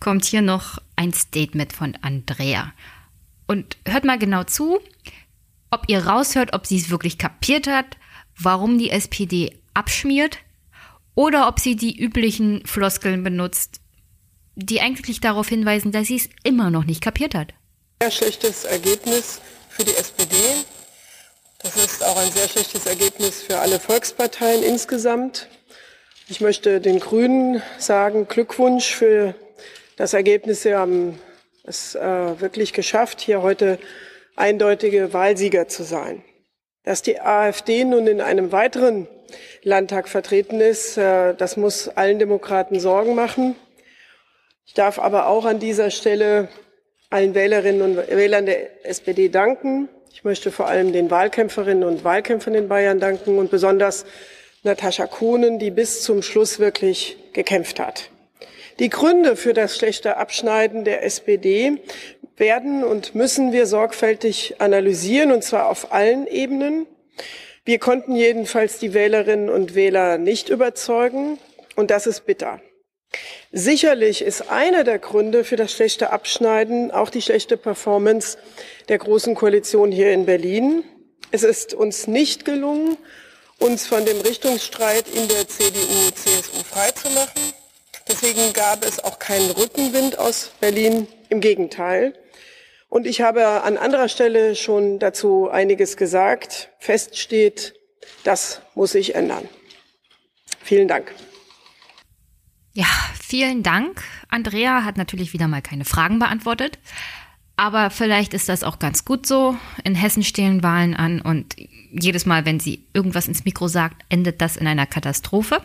[0.00, 2.72] kommt hier noch ein Statement von Andrea.
[3.46, 4.80] Und hört mal genau zu,
[5.70, 7.96] ob ihr raushört, ob sie es wirklich kapiert hat,
[8.38, 10.38] warum die SPD abschmiert
[11.14, 13.80] oder ob sie die üblichen Floskeln benutzt,
[14.56, 17.54] die eigentlich darauf hinweisen, dass sie es immer noch nicht kapiert hat.
[18.00, 20.36] Sehr schlechtes Ergebnis für die SPD.
[21.62, 25.48] Das ist auch ein sehr schlechtes Ergebnis für alle Volksparteien insgesamt.
[26.28, 29.34] Ich möchte den Grünen sagen, Glückwunsch für
[29.96, 30.62] das Ergebnis.
[30.62, 31.18] Sie haben
[31.64, 33.78] es äh, wirklich geschafft, hier heute
[34.36, 36.22] eindeutige Wahlsieger zu sein.
[36.84, 39.08] Dass die AfD nun in einem weiteren
[39.62, 43.56] Landtag vertreten ist, äh, das muss allen Demokraten Sorgen machen.
[44.66, 46.48] Ich darf aber auch an dieser Stelle
[47.10, 49.88] allen Wählerinnen und Wählern der SPD danken.
[50.12, 54.04] Ich möchte vor allem den Wahlkämpferinnen und Wahlkämpfern in Bayern danken und besonders
[54.62, 58.10] Natascha Kohnen, die bis zum Schluss wirklich gekämpft hat.
[58.80, 61.80] Die Gründe für das schlechte Abschneiden der SPD
[62.36, 66.86] werden und müssen wir sorgfältig analysieren, und zwar auf allen Ebenen.
[67.64, 71.38] Wir konnten jedenfalls die Wählerinnen und Wähler nicht überzeugen,
[71.76, 72.60] und das ist bitter.
[73.52, 78.36] Sicherlich ist einer der Gründe für das schlechte Abschneiden auch die schlechte Performance
[78.88, 80.82] der Großen Koalition hier in Berlin.
[81.30, 82.96] Es ist uns nicht gelungen,
[83.58, 87.42] uns von dem Richtungsstreit in der CDU-CSU freizumachen.
[88.08, 92.14] Deswegen gab es auch keinen Rückenwind aus Berlin, im Gegenteil.
[92.88, 96.70] Und ich habe an anderer Stelle schon dazu einiges gesagt.
[96.78, 97.74] Fest steht,
[98.22, 99.48] das muss sich ändern.
[100.62, 101.12] Vielen Dank.
[102.72, 102.86] Ja,
[103.20, 104.02] vielen Dank.
[104.28, 106.78] Andrea hat natürlich wieder mal keine Fragen beantwortet.
[107.56, 109.56] Aber vielleicht ist das auch ganz gut so.
[109.84, 111.54] In Hessen stehen Wahlen an und
[111.92, 115.62] jedes Mal, wenn sie irgendwas ins Mikro sagt, endet das in einer Katastrophe.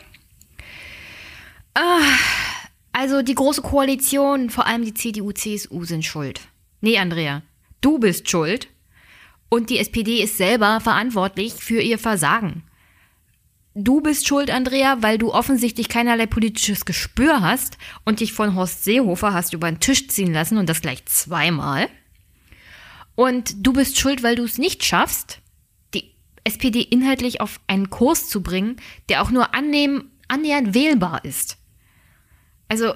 [1.73, 2.01] Ah,
[2.91, 6.41] also die große Koalition, vor allem die CDU, CSU sind schuld.
[6.81, 7.43] Nee, Andrea,
[7.81, 8.67] du bist schuld.
[9.49, 12.63] Und die SPD ist selber verantwortlich für ihr Versagen.
[13.73, 18.83] Du bist schuld, Andrea, weil du offensichtlich keinerlei politisches Gespür hast und dich von Horst
[18.83, 21.87] Seehofer hast über den Tisch ziehen lassen und das gleich zweimal.
[23.15, 25.39] Und du bist schuld, weil du es nicht schaffst,
[25.93, 26.11] die
[26.43, 31.57] SPD inhaltlich auf einen Kurs zu bringen, der auch nur annähernd wählbar ist.
[32.67, 32.93] Also,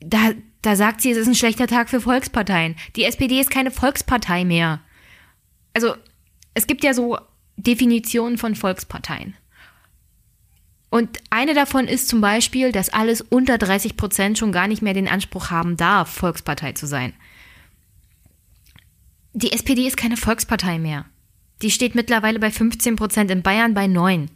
[0.00, 0.32] da,
[0.62, 2.76] da sagt sie, es ist ein schlechter Tag für Volksparteien.
[2.96, 4.80] Die SPD ist keine Volkspartei mehr.
[5.74, 5.94] Also,
[6.54, 7.18] es gibt ja so
[7.56, 9.34] Definitionen von Volksparteien.
[10.90, 14.94] Und eine davon ist zum Beispiel, dass alles unter 30 Prozent schon gar nicht mehr
[14.94, 17.12] den Anspruch haben darf, Volkspartei zu sein.
[19.32, 21.04] Die SPD ist keine Volkspartei mehr.
[21.60, 24.30] Die steht mittlerweile bei 15 Prozent, in Bayern bei 9.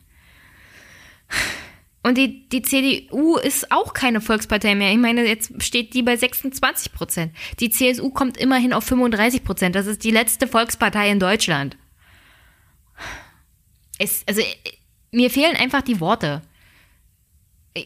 [2.03, 4.91] Und die, die CDU ist auch keine Volkspartei mehr.
[4.91, 7.33] Ich meine, jetzt steht die bei 26 Prozent.
[7.59, 9.75] Die CSU kommt immerhin auf 35 Prozent.
[9.75, 11.77] Das ist die letzte Volkspartei in Deutschland.
[13.99, 14.41] Es, also,
[15.11, 16.41] mir fehlen einfach die Worte.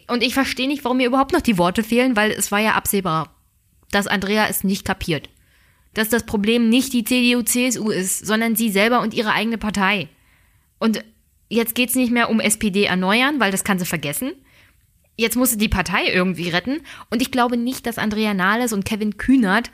[0.07, 2.75] Und ich verstehe nicht, warum mir überhaupt noch die Worte fehlen, weil es war ja
[2.75, 3.35] absehbar,
[3.91, 5.29] dass Andrea es nicht kapiert.
[5.93, 10.09] Dass das Problem nicht die CDU-CSU ist, sondern sie selber und ihre eigene Partei.
[10.79, 11.05] Und
[11.55, 14.33] jetzt geht es nicht mehr um SPD erneuern, weil das kann sie vergessen.
[15.17, 16.81] Jetzt muss sie die Partei irgendwie retten.
[17.11, 19.71] Und ich glaube nicht, dass Andrea Nahles und Kevin Kühnert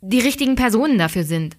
[0.00, 1.56] die richtigen Personen dafür sind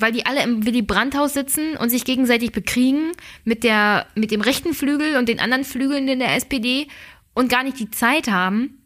[0.00, 3.12] weil die alle im Willy Brandt-Haus sitzen und sich gegenseitig bekriegen
[3.44, 6.88] mit, der, mit dem rechten Flügel und den anderen Flügeln in der SPD
[7.34, 8.82] und gar nicht die Zeit haben,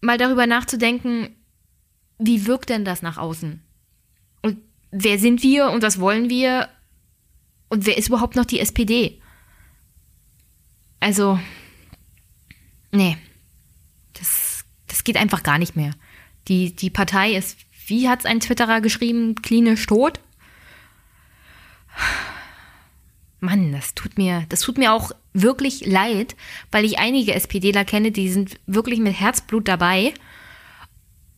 [0.00, 1.34] mal darüber nachzudenken,
[2.18, 3.62] wie wirkt denn das nach außen?
[4.42, 4.58] Und
[4.90, 6.68] wer sind wir und was wollen wir?
[7.68, 9.20] Und wer ist überhaupt noch die SPD?
[11.02, 11.40] Also,
[12.92, 13.18] nee,
[14.12, 15.94] das, das geht einfach gar nicht mehr.
[16.46, 20.20] Die, die Partei ist, wie hat es ein Twitterer geschrieben, klinisch tot?
[23.40, 26.36] Mann, das tut mir, das tut mir auch wirklich leid,
[26.70, 30.14] weil ich einige SPDler kenne, die sind wirklich mit Herzblut dabei.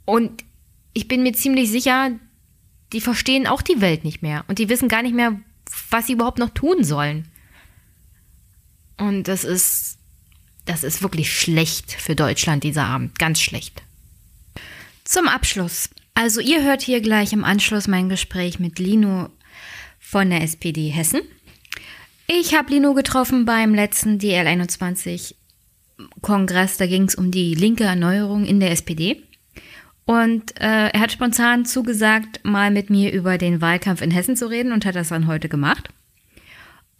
[0.04, 0.44] Und
[0.92, 2.10] ich bin mir ziemlich sicher,
[2.92, 5.40] die verstehen auch die Welt nicht mehr und die wissen gar nicht mehr,
[5.88, 7.30] was sie überhaupt noch tun sollen.
[8.96, 9.98] Und das ist,
[10.64, 13.82] das ist wirklich schlecht für Deutschland dieser Abend, ganz schlecht.
[15.04, 15.90] Zum Abschluss.
[16.14, 19.30] Also ihr hört hier gleich im Anschluss mein Gespräch mit Lino
[19.98, 21.20] von der SPD Hessen.
[22.26, 25.34] Ich habe Lino getroffen beim letzten DL21
[26.22, 29.22] Kongress, da ging es um die linke Erneuerung in der SPD.
[30.06, 34.48] Und äh, er hat spontan zugesagt, mal mit mir über den Wahlkampf in Hessen zu
[34.48, 35.88] reden und hat das dann heute gemacht.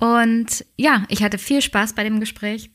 [0.04, 2.68] Und ja, ich hatte viel Spaß bei dem Gespräch.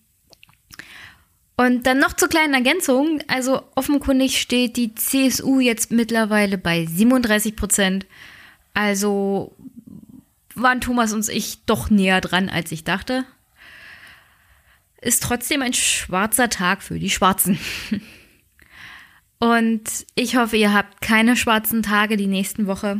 [1.57, 3.21] Und dann noch zur kleinen Ergänzung.
[3.27, 8.07] Also offenkundig steht die CSU jetzt mittlerweile bei 37 Prozent.
[8.73, 9.55] Also
[10.55, 13.25] waren Thomas und ich doch näher dran, als ich dachte.
[14.99, 17.59] Ist trotzdem ein schwarzer Tag für die Schwarzen.
[19.41, 19.83] Und
[20.15, 22.99] ich hoffe, ihr habt keine schwarzen Tage die nächsten Woche,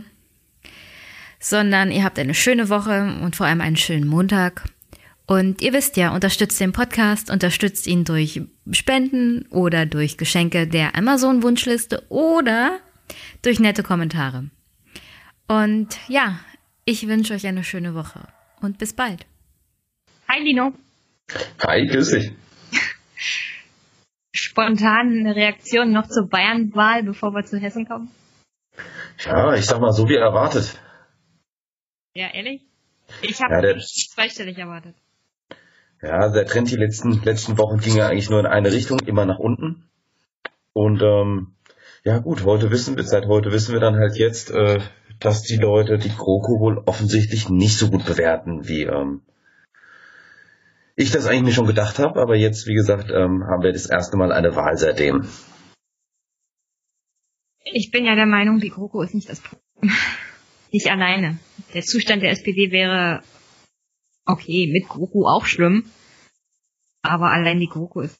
[1.39, 4.65] sondern ihr habt eine schöne Woche und vor allem einen schönen Montag.
[5.25, 10.95] Und ihr wisst ja, unterstützt den Podcast, unterstützt ihn durch Spenden oder durch Geschenke der
[10.95, 12.79] Amazon-Wunschliste oder
[13.41, 14.49] durch nette Kommentare.
[15.47, 16.39] Und ja,
[16.83, 18.27] ich wünsche euch eine schöne Woche
[18.61, 19.25] und bis bald.
[20.27, 20.73] Hi Lino.
[21.65, 22.31] Hi, grüß dich.
[24.33, 28.09] Spontan eine Reaktion noch zur Bayern-Wahl, bevor wir zu Hessen kommen?
[29.25, 30.79] Ja, ich sag mal so wie erwartet.
[32.13, 32.65] Ja, ehrlich?
[33.21, 34.95] Ich habe ja, zweistellig erwartet.
[36.01, 39.25] Ja, der Trend die letzten, letzten Wochen ging ja eigentlich nur in eine Richtung, immer
[39.25, 39.89] nach unten.
[40.73, 41.55] Und ähm,
[42.03, 44.79] ja gut, heute wissen wir, seit heute wissen wir dann halt jetzt, äh,
[45.19, 49.21] dass die Leute die GroKo wohl offensichtlich nicht so gut bewerten, wie ähm,
[50.95, 52.21] ich das eigentlich mir schon gedacht habe.
[52.21, 55.27] Aber jetzt, wie gesagt, ähm, haben wir das erste Mal eine Wahl seitdem.
[57.65, 59.91] Ich bin ja der Meinung, die GroKo ist nicht das Problem.
[60.71, 61.37] nicht alleine.
[61.73, 63.21] Der Zustand der SPD wäre
[64.25, 65.85] okay, mit GroKo auch schlimm.
[67.01, 68.19] Aber allein die GroKo ist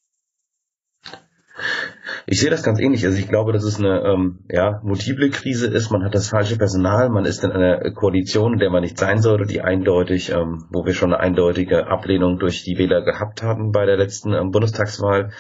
[2.32, 3.06] ich sehe das ganz ähnlich.
[3.06, 5.90] Also ich glaube, dass es eine ähm, ja, multiple Krise ist.
[5.92, 9.22] Man hat das falsche Personal, man ist in einer Koalition, in der man nicht sein
[9.22, 13.72] sollte, die eindeutig, ähm, wo wir schon eine eindeutige Ablehnung durch die Wähler gehabt hatten
[13.72, 15.32] bei der letzten ähm, Bundestagswahl.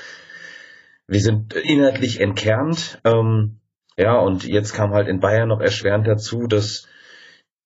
[1.07, 2.99] Wir sind inhaltlich entkernt.
[3.03, 3.60] Ähm,
[3.97, 6.88] ja, und jetzt kam halt in Bayern noch erschwerend dazu, dass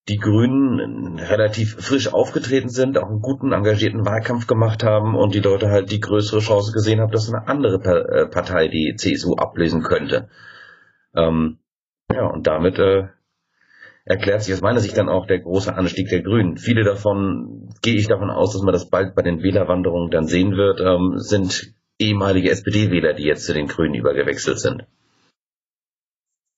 [0.09, 5.39] die Grünen relativ frisch aufgetreten sind, auch einen guten, engagierten Wahlkampf gemacht haben und die
[5.39, 9.81] Leute halt die größere Chance gesehen haben, dass eine andere äh, Partei die CSU ablösen
[9.81, 10.29] könnte.
[11.15, 11.59] Ähm,
[12.11, 13.07] ja, und damit äh,
[14.03, 16.57] erklärt sich aus meiner Sicht dann auch der große Anstieg der Grünen.
[16.57, 20.57] Viele davon, gehe ich davon aus, dass man das bald bei den Wählerwanderungen dann sehen
[20.57, 24.85] wird, ähm, sind ehemalige SPD-Wähler, die jetzt zu den Grünen übergewechselt sind.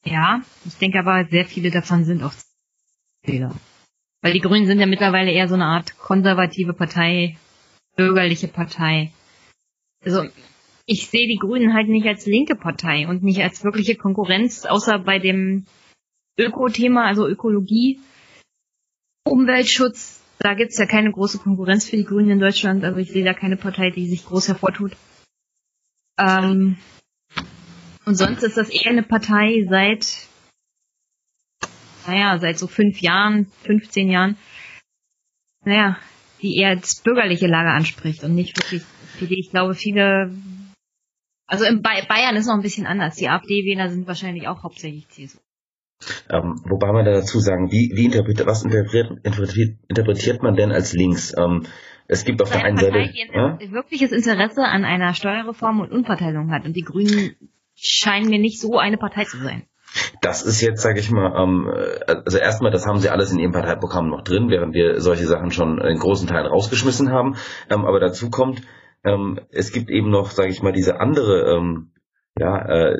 [0.03, 2.33] Ja, ich denke aber, sehr viele davon sind auch
[3.25, 3.55] Fehler.
[4.21, 7.37] Weil die Grünen sind ja mittlerweile eher so eine Art konservative Partei,
[7.95, 9.11] bürgerliche Partei.
[10.03, 10.23] Also
[10.85, 14.99] ich sehe die Grünen halt nicht als linke Partei und nicht als wirkliche Konkurrenz, außer
[14.99, 15.65] bei dem
[16.37, 17.99] Öko-Thema, also Ökologie,
[19.25, 20.21] Umweltschutz.
[20.39, 22.83] Da gibt's ja keine große Konkurrenz für die Grünen in Deutschland.
[22.83, 24.91] Also ich sehe da keine Partei, die sich groß hervortut.
[26.19, 26.77] Ähm,
[28.05, 30.24] und sonst ist das eher eine Partei seit
[32.07, 34.37] naja, seit so fünf Jahren, 15 Jahren,
[35.63, 35.97] naja,
[36.41, 38.83] die eher das bürgerliche Lager anspricht und nicht wirklich
[39.15, 39.35] SPD.
[39.39, 40.31] Ich glaube, viele,
[41.47, 43.15] also in Bayern ist noch ein bisschen anders.
[43.15, 45.39] Die AfD-Wähler sind wahrscheinlich auch hauptsächlich CSU.
[46.29, 50.71] Ähm, wobei man da dazu sagen, wie, wie interpretiert, was interpretiert, interpretiert, interpretiert man denn
[50.71, 51.33] als links?
[51.37, 51.65] Ähm,
[52.07, 53.71] es gibt auf der einen Partei, Seite die ja?
[53.71, 57.35] wirkliches Interesse an einer Steuerreform und Unverteilung hat und die Grünen
[57.75, 59.63] scheinen mir nicht so eine Partei zu sein.
[60.21, 61.69] Das ist jetzt, sage ich mal, ähm,
[62.07, 65.51] also erstmal, das haben sie alles in ihrem Parteiprogramm noch drin, während wir solche Sachen
[65.51, 67.35] schon in großen Teilen rausgeschmissen haben.
[67.69, 68.61] Ähm, aber dazu kommt,
[69.03, 71.91] ähm, es gibt eben noch, sage ich mal, diese andere ähm,
[72.37, 72.97] ja, äh,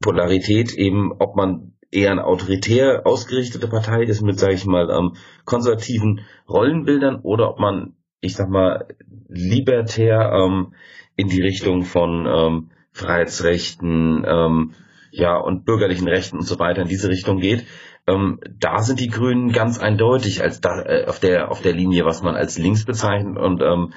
[0.00, 5.14] Polarität, eben, ob man eher eine autoritär ausgerichtete Partei ist mit, sage ich mal, ähm,
[5.44, 8.86] konservativen Rollenbildern oder ob man, ich sag mal,
[9.28, 10.74] libertär ähm,
[11.16, 14.74] in die Richtung von ähm, Freiheitsrechten, ähm,
[15.18, 17.66] ja, und bürgerlichen Rechten und so weiter in diese Richtung geht.
[18.06, 22.04] Ähm, da sind die Grünen ganz eindeutig als da, äh, auf der auf der Linie,
[22.04, 23.92] was man als links bezeichnet und ähm,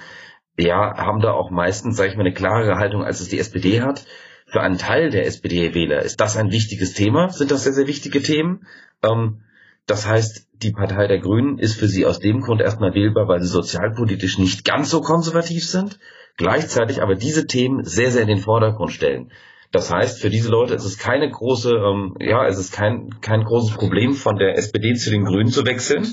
[0.58, 3.82] ja, haben da auch meistens, sage ich mal, eine klarere Haltung, als es die SPD
[3.82, 4.06] hat.
[4.48, 8.22] Für einen Teil der SPD-Wähler ist das ein wichtiges Thema, sind das sehr, sehr wichtige
[8.22, 8.68] Themen.
[9.02, 9.44] Ähm,
[9.88, 13.42] das heißt, die Partei der Grünen ist für sie aus dem Grund erstmal wählbar, weil
[13.42, 16.00] sie sozialpolitisch nicht ganz so konservativ sind,
[16.38, 19.32] gleichzeitig aber diese Themen sehr, sehr in den Vordergrund stellen.
[19.72, 23.44] Das heißt, für diese Leute ist es keine große, ähm, ja, es ist kein, kein
[23.44, 26.06] großes Problem, von der SPD zu den Grünen zu wechseln.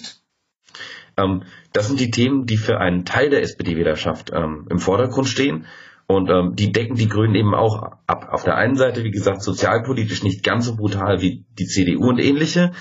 [1.17, 1.43] Ähm,
[1.73, 5.67] das sind die Themen, die für einen Teil der SPD-Wählerschaft ähm, im Vordergrund stehen.
[6.07, 8.29] Und ähm, die decken die Grünen eben auch ab.
[8.31, 12.19] Auf der einen Seite, wie gesagt, sozialpolitisch nicht ganz so brutal wie die CDU und
[12.19, 12.73] ähnliche.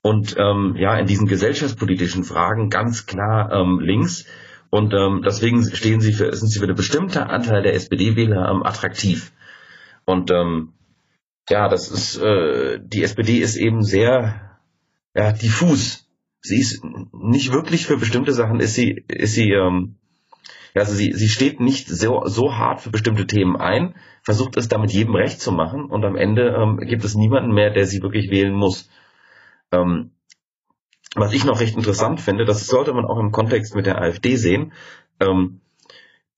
[0.00, 4.26] Und ähm, ja, in diesen gesellschaftspolitischen Fragen ganz klar ähm, links.
[4.70, 8.62] Und ähm, deswegen stehen sie für, sind sie für eine bestimmte Anteil der SPD-Wähler ähm,
[8.62, 9.32] attraktiv.
[10.06, 10.74] Und ähm,
[11.48, 14.58] ja, das ist, äh, die SPD ist eben sehr
[15.14, 16.08] ja, diffus.
[16.40, 16.82] Sie ist
[17.12, 19.96] nicht wirklich für bestimmte Sachen, ist sie, ist sie, ähm,
[20.74, 24.90] also sie, sie steht nicht so, so hart für bestimmte Themen ein, versucht es damit
[24.90, 28.30] jedem recht zu machen und am Ende ähm, gibt es niemanden mehr, der sie wirklich
[28.30, 28.90] wählen muss.
[29.72, 30.10] Ähm,
[31.14, 34.36] was ich noch recht interessant finde, das sollte man auch im Kontext mit der AfD
[34.36, 34.72] sehen,
[35.20, 35.60] ähm,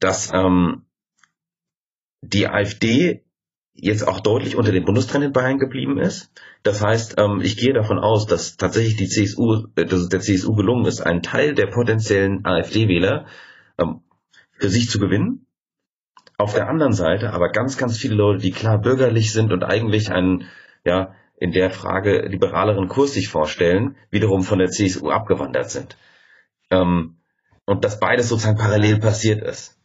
[0.00, 0.84] dass ähm,
[2.20, 3.25] die AfD
[3.76, 6.32] jetzt auch deutlich unter dem Bundestrend in Bayern geblieben ist.
[6.62, 10.54] Das heißt, ähm, ich gehe davon aus, dass tatsächlich die CSU, äh, dass der CSU
[10.54, 13.26] gelungen ist, einen Teil der potenziellen AfD-Wähler
[13.78, 14.00] ähm,
[14.58, 15.46] für sich zu gewinnen.
[16.38, 20.10] Auf der anderen Seite aber ganz, ganz viele Leute, die klar bürgerlich sind und eigentlich
[20.10, 20.44] einen,
[20.84, 25.98] ja, in der Frage liberaleren Kurs sich vorstellen, wiederum von der CSU abgewandert sind.
[26.70, 27.16] Ähm,
[27.66, 29.75] und dass beides sozusagen parallel passiert ist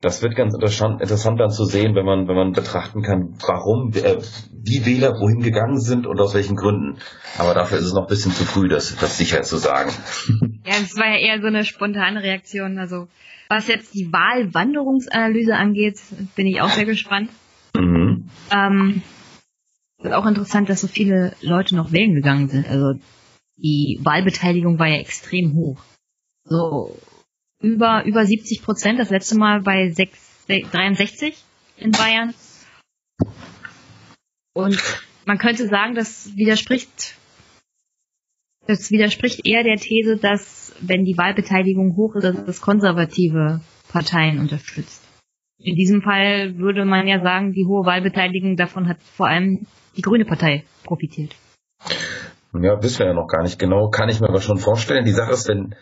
[0.00, 3.92] das wird ganz interessant, interessant dann zu sehen, wenn man, wenn man betrachten kann, warum,
[3.92, 4.16] äh,
[4.52, 6.98] wie Wähler wohin gegangen sind und aus welchen Gründen.
[7.36, 9.90] Aber dafür ist es noch ein bisschen zu früh, das, das sicher zu sagen.
[10.62, 12.78] Ja, es war ja eher so eine spontane Reaktion.
[12.78, 13.08] Also,
[13.48, 15.98] was jetzt die Wahlwanderungsanalyse angeht,
[16.36, 17.30] bin ich auch sehr gespannt.
[17.74, 18.28] Mhm.
[18.52, 19.02] Ähm,
[20.02, 22.68] ist auch interessant, dass so viele Leute noch wählen gegangen sind.
[22.68, 22.92] Also,
[23.56, 25.78] die Wahlbeteiligung war ja extrem hoch.
[26.44, 26.94] So,
[27.60, 31.36] über, über 70 Prozent, das letzte Mal bei 6, 63
[31.76, 32.34] in Bayern.
[34.54, 34.82] Und
[35.26, 37.16] man könnte sagen, das widerspricht,
[38.66, 44.38] das widerspricht eher der These, dass wenn die Wahlbeteiligung hoch ist, dass das konservative Parteien
[44.38, 45.06] unterstützt.
[45.58, 50.02] In diesem Fall würde man ja sagen, die hohe Wahlbeteiligung davon hat vor allem die
[50.02, 51.36] Grüne Partei profitiert.
[52.54, 53.90] Ja, wissen wir ja noch gar nicht genau.
[53.90, 55.04] Kann ich mir aber schon vorstellen.
[55.04, 55.74] Die Sache ist, wenn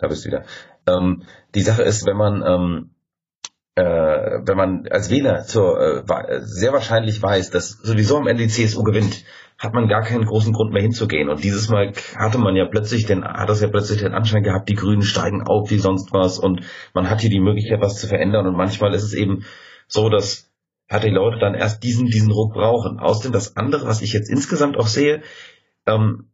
[0.00, 0.44] da bist du wieder.
[0.86, 1.22] Ähm,
[1.54, 2.90] die Sache ist, wenn man ähm,
[3.76, 8.48] äh, wenn man als Wähler zur, äh, sehr wahrscheinlich weiß, dass sowieso am Ende die
[8.48, 9.24] CSU gewinnt,
[9.58, 11.28] hat man gar keinen großen Grund mehr hinzugehen.
[11.28, 14.68] Und dieses Mal hatte man ja plötzlich den, hat das ja plötzlich den Anschein gehabt,
[14.68, 16.62] die Grünen steigen auf wie sonst was und
[16.94, 18.46] man hat hier die Möglichkeit, was zu verändern.
[18.46, 19.44] Und manchmal ist es eben
[19.86, 20.50] so, dass
[20.88, 22.98] hat die Leute dann erst diesen, diesen Ruck brauchen.
[22.98, 25.22] Außerdem das andere, was ich jetzt insgesamt auch sehe,
[25.86, 26.29] ähm,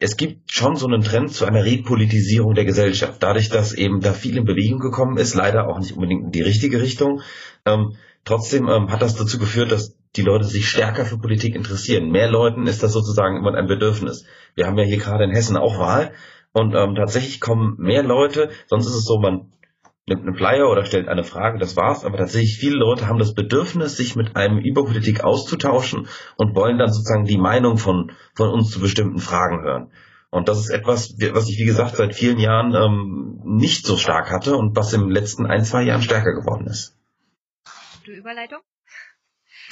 [0.00, 3.22] es gibt schon so einen Trend zu einer Repolitisierung der Gesellschaft.
[3.22, 6.40] Dadurch, dass eben da viel in Bewegung gekommen ist, leider auch nicht unbedingt in die
[6.40, 7.20] richtige Richtung.
[7.66, 12.10] Ähm, trotzdem ähm, hat das dazu geführt, dass die Leute sich stärker für Politik interessieren.
[12.10, 14.24] Mehr Leuten ist das sozusagen immer ein Bedürfnis.
[14.54, 16.12] Wir haben ja hier gerade in Hessen auch Wahl
[16.52, 18.48] und ähm, tatsächlich kommen mehr Leute.
[18.68, 19.52] Sonst ist es so, man
[20.10, 22.04] nimmt einen Flyer oder stellt eine Frage, das war's.
[22.04, 26.78] Aber tatsächlich viele Leute haben das Bedürfnis, sich mit einem über Politik auszutauschen und wollen
[26.78, 29.90] dann sozusagen die Meinung von, von uns zu bestimmten Fragen hören.
[30.30, 34.30] Und das ist etwas, was ich, wie gesagt, seit vielen Jahren ähm, nicht so stark
[34.30, 36.96] hatte und was im letzten ein, zwei Jahren stärker geworden ist.
[37.98, 38.60] Gute Überleitung?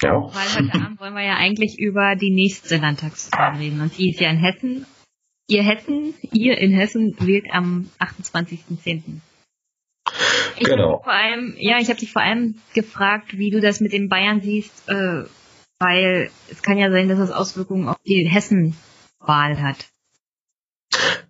[0.03, 0.13] Ja.
[0.13, 3.81] Weil heute Abend wollen wir ja eigentlich über die nächste Landtagswahl reden.
[3.81, 4.87] Und die ist ja in Hessen.
[5.49, 9.21] Ihr Hessen, ihr in Hessen wählt am 28.10.
[10.57, 11.01] Ich genau.
[11.03, 14.41] Vor allem, ja, ich habe dich vor allem gefragt, wie du das mit den Bayern
[14.41, 15.25] siehst, äh,
[15.79, 19.89] weil es kann ja sein, dass es Auswirkungen auf die Hessen-Wahl hat.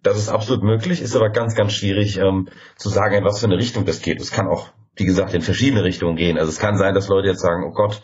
[0.02, 3.46] Das ist absolut möglich, ist aber ganz, ganz schwierig ähm, zu sagen, in was für
[3.46, 4.20] eine Richtung das geht.
[4.20, 6.38] Es kann auch, wie gesagt, in verschiedene Richtungen gehen.
[6.38, 8.00] Also es kann sein, dass Leute jetzt sagen, oh Gott,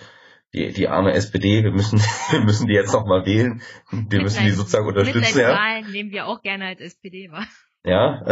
[0.52, 2.00] die, die arme SPD, wir müssen,
[2.30, 3.62] wir müssen die jetzt noch mal wählen.
[3.90, 5.40] Wir müssen die sozusagen unterstützen.
[5.40, 5.80] Ja.
[5.80, 7.44] nehmen wir auch gerne als SPD, wa?
[7.84, 8.22] Ja,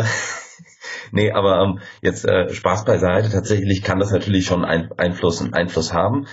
[1.10, 3.30] nee, aber ähm, jetzt äh, Spaß beiseite.
[3.30, 6.26] Tatsächlich kann das natürlich schon ein, Einfluss, Einfluss haben.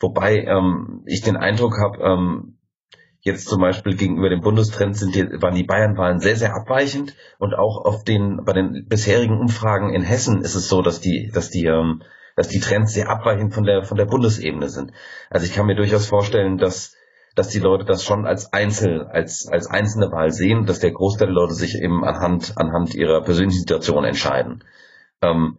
[0.00, 2.58] Wobei ähm, ich den Eindruck habe, ähm,
[3.20, 7.14] jetzt zum Beispiel gegenüber dem Bundestrend sind die, waren die Bayernwahlen sehr, sehr abweichend.
[7.38, 11.30] Und auch auf den, bei den bisherigen Umfragen in Hessen ist es so, dass die,
[11.32, 12.02] dass die, ähm,
[12.36, 14.92] dass die Trends sehr abweichend von der, von der Bundesebene sind.
[15.30, 16.95] Also ich kann mir durchaus vorstellen, dass
[17.36, 21.28] dass die Leute das schon als Einzel, als, als einzelne Wahl sehen, dass der Großteil
[21.28, 24.64] der Leute sich eben anhand, anhand ihrer persönlichen Situation entscheiden.
[25.20, 25.58] Ähm,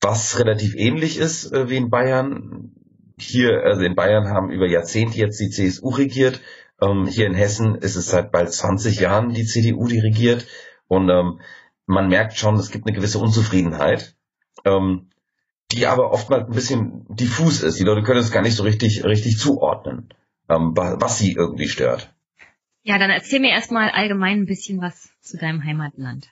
[0.00, 2.72] was relativ ähnlich ist äh, wie in Bayern.
[3.18, 6.40] Hier, also in Bayern haben über Jahrzehnte jetzt die CSU regiert.
[6.80, 10.46] Ähm, hier in Hessen ist es seit bald 20 Jahren die CDU, die regiert.
[10.88, 11.40] Und ähm,
[11.84, 14.16] man merkt schon, es gibt eine gewisse Unzufriedenheit,
[14.64, 15.10] ähm,
[15.72, 17.78] die aber oftmals ein bisschen diffus ist.
[17.78, 20.08] Die Leute können es gar nicht so richtig, richtig zuordnen
[20.48, 22.14] ähm, was sie irgendwie stört.
[22.82, 26.28] Ja, dann erzähl mir erstmal allgemein ein bisschen was zu deinem Heimatland.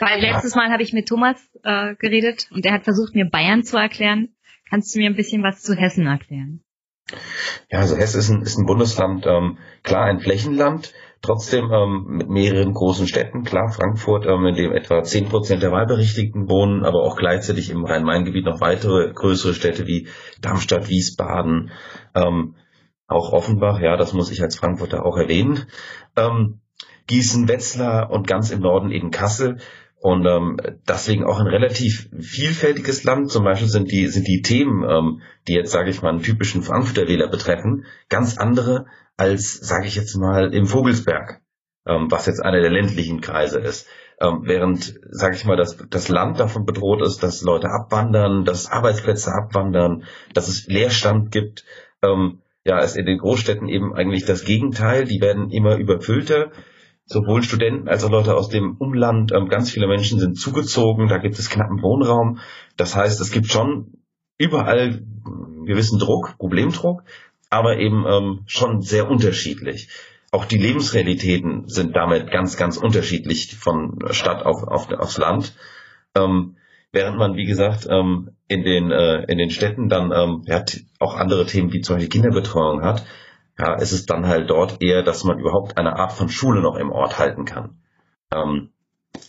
[0.00, 3.62] Weil letztes Mal habe ich mit Thomas äh, geredet und er hat versucht, mir Bayern
[3.62, 4.34] zu erklären.
[4.68, 6.62] Kannst du mir ein bisschen was zu Hessen erklären?
[7.70, 12.30] Ja, also Hessen ist ein, ist ein Bundesland, ähm, klar ein Flächenland, Trotzdem ähm, mit
[12.30, 17.02] mehreren großen Städten, klar Frankfurt, ähm, in dem etwa zehn Prozent der Wahlberechtigten wohnen, aber
[17.02, 20.08] auch gleichzeitig im Rhein-Main-Gebiet noch weitere größere Städte wie
[20.40, 21.72] Darmstadt, Wiesbaden,
[22.14, 22.54] ähm,
[23.10, 25.66] auch Offenbach, ja, das muss ich als Frankfurter auch erwähnen.
[26.16, 26.60] Ähm,
[27.06, 29.58] Gießen, Wetzlar und ganz im Norden eben Kassel.
[30.00, 30.56] Und ähm,
[30.88, 33.30] deswegen auch ein relativ vielfältiges Land.
[33.30, 36.62] Zum Beispiel sind die, sind die Themen, ähm, die jetzt, sage ich mal, einen typischen
[36.62, 38.86] Frankfurter Wähler betreffen, ganz andere
[39.16, 41.42] als, sage ich jetzt mal, im Vogelsberg,
[41.86, 43.86] ähm, was jetzt einer der ländlichen Kreise ist.
[44.20, 48.70] Ähm, während, sage ich mal, das, das Land davon bedroht ist, dass Leute abwandern, dass
[48.70, 51.64] Arbeitsplätze abwandern, dass es Leerstand gibt.
[52.02, 52.40] Ähm,
[52.70, 55.04] ja, ist in den Großstädten eben eigentlich das Gegenteil.
[55.04, 56.52] Die werden immer überfüllter
[57.04, 61.18] sowohl Studenten als auch Leute aus dem Umland, ähm, ganz viele Menschen sind zugezogen, da
[61.18, 62.38] gibt es knappen Wohnraum.
[62.76, 63.94] Das heißt, es gibt schon
[64.38, 65.02] überall
[65.64, 67.02] gewissen Druck, Problemdruck,
[67.50, 69.88] aber eben ähm, schon sehr unterschiedlich.
[70.30, 75.56] Auch die Lebensrealitäten sind damit ganz, ganz unterschiedlich von Stadt auf, auf aufs Land.
[76.14, 76.54] Ähm,
[76.92, 80.64] während man, wie gesagt, ähm, in den äh, in den Städten dann ähm, ja,
[80.98, 83.04] auch andere Themen wie zum Beispiel Kinderbetreuung hat,
[83.58, 86.76] ja, ist es dann halt dort eher, dass man überhaupt eine Art von Schule noch
[86.76, 87.80] im Ort halten kann.
[88.32, 88.70] Ähm,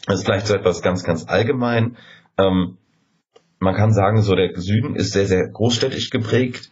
[0.05, 1.97] das ist vielleicht so etwas ganz, ganz allgemein.
[2.37, 2.77] Ähm,
[3.59, 6.71] man kann sagen, so der Süden ist sehr, sehr großstädtisch geprägt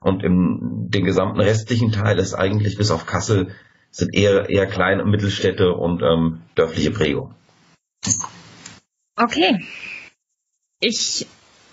[0.00, 3.54] und im den gesamten restlichen Teil ist eigentlich bis auf Kassel
[3.90, 7.34] sind eher eher kleine Mittelstädte und ähm, dörfliche Prägung.
[9.16, 9.60] Okay.
[10.84, 11.28] Ich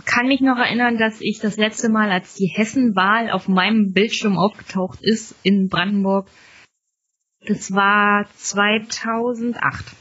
[0.05, 4.37] kann mich noch erinnern, dass ich das letzte Mal, als die Hessenwahl auf meinem Bildschirm
[4.37, 6.29] aufgetaucht ist in Brandenburg,
[7.41, 9.95] das war 2008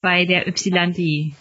[0.00, 1.34] bei der Ypsilanti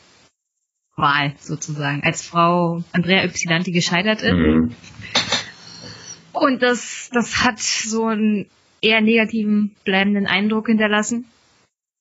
[0.95, 4.33] Wahl sozusagen, als Frau Andrea Ypsilanti gescheitert ist.
[4.33, 4.75] Mhm.
[6.33, 8.45] Und das, das hat so einen
[8.81, 11.25] eher negativen, bleibenden Eindruck hinterlassen.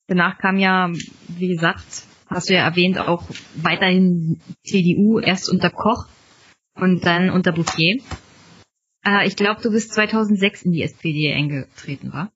[0.07, 0.91] Danach kam ja,
[1.29, 3.25] wie gesagt, hast du ja erwähnt, auch
[3.57, 6.07] weiterhin CDU, erst unter Koch
[6.75, 8.01] und dann unter Bouffier.
[9.05, 12.31] Äh, ich glaube, du bist 2006 in die SPD eingetreten, war?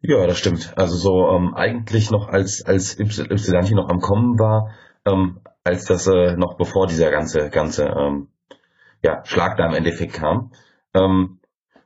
[0.00, 0.72] Ja, das stimmt.
[0.76, 4.70] Also so ähm, eigentlich noch als als Ypsilanti noch am Kommen war,
[5.04, 8.28] ähm, als das äh, noch bevor dieser ganze ganze ähm,
[9.02, 10.52] ja, Schlag da im Endeffekt kam.
[10.94, 11.40] Ähm,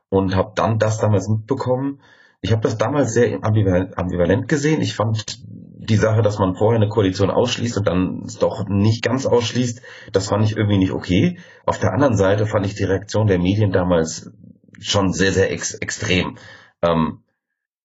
[0.09, 1.99] und habe dann das damals mitbekommen.
[2.41, 4.81] Ich habe das damals sehr ambivalent, ambivalent gesehen.
[4.81, 5.39] Ich fand
[5.83, 9.81] die Sache, dass man vorher eine Koalition ausschließt und dann es doch nicht ganz ausschließt,
[10.11, 11.39] das fand ich irgendwie nicht okay.
[11.65, 14.31] Auf der anderen Seite fand ich die Reaktion der Medien damals
[14.79, 16.37] schon sehr, sehr ex extrem.
[16.81, 17.23] Ähm,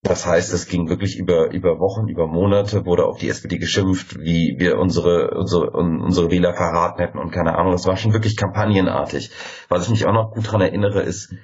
[0.02, 4.18] das heißt, es ging wirklich über, über Wochen, über Monate, wurde auf die SPD geschimpft,
[4.20, 7.72] wie wir unsere, unsere, unsere Wähler verraten hätten und keine Ahnung.
[7.72, 9.30] Das war schon wirklich kampagnenartig.
[9.68, 11.34] Was ich mich auch noch gut dran erinnere, ist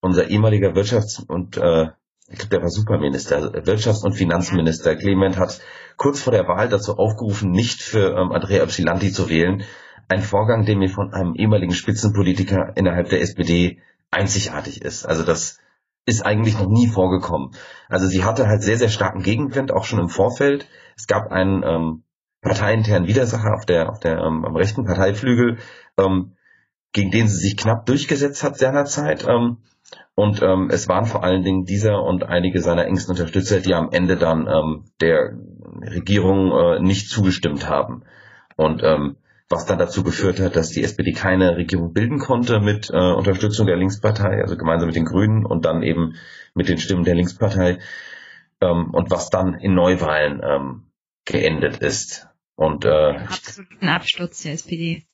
[0.00, 1.90] unser ehemaliger Wirtschafts- und äh,
[2.30, 5.60] der war Superminister, Wirtschafts- und Finanzminister Clement hat
[5.96, 9.64] kurz vor der Wahl dazu aufgerufen, nicht für ähm, Andrea Ypsilanti zu wählen.
[10.08, 15.06] Ein Vorgang, der mir von einem ehemaligen Spitzenpolitiker innerhalb der SPD einzigartig ist.
[15.06, 15.58] Also das
[16.06, 17.50] ist eigentlich noch nie vorgekommen.
[17.88, 20.66] Also sie hatte halt sehr, sehr starken Gegenwind, auch schon im Vorfeld.
[20.96, 22.02] Es gab einen ähm,
[22.40, 25.58] parteiinternen Widersacher auf der, auf der ähm, am rechten Parteiflügel,
[25.98, 26.36] ähm,
[26.92, 29.26] gegen den sie sich knapp durchgesetzt hat seinerzeit.
[29.28, 29.58] Ähm,
[30.14, 33.90] und ähm, es waren vor allen Dingen dieser und einige seiner engsten Unterstützer, die am
[33.90, 35.32] Ende dann ähm, der
[35.82, 38.04] Regierung äh, nicht zugestimmt haben.
[38.56, 39.16] Und ähm,
[39.48, 43.66] was dann dazu geführt hat, dass die SPD keine Regierung bilden konnte mit äh, Unterstützung
[43.66, 46.14] der Linkspartei, also gemeinsam mit den Grünen und dann eben
[46.54, 47.78] mit den Stimmen der Linkspartei
[48.60, 50.82] ähm, und was dann in Neuwahlen ähm,
[51.24, 52.28] geendet ist.
[52.54, 55.04] Und äh, absoluten Absturz der SPD.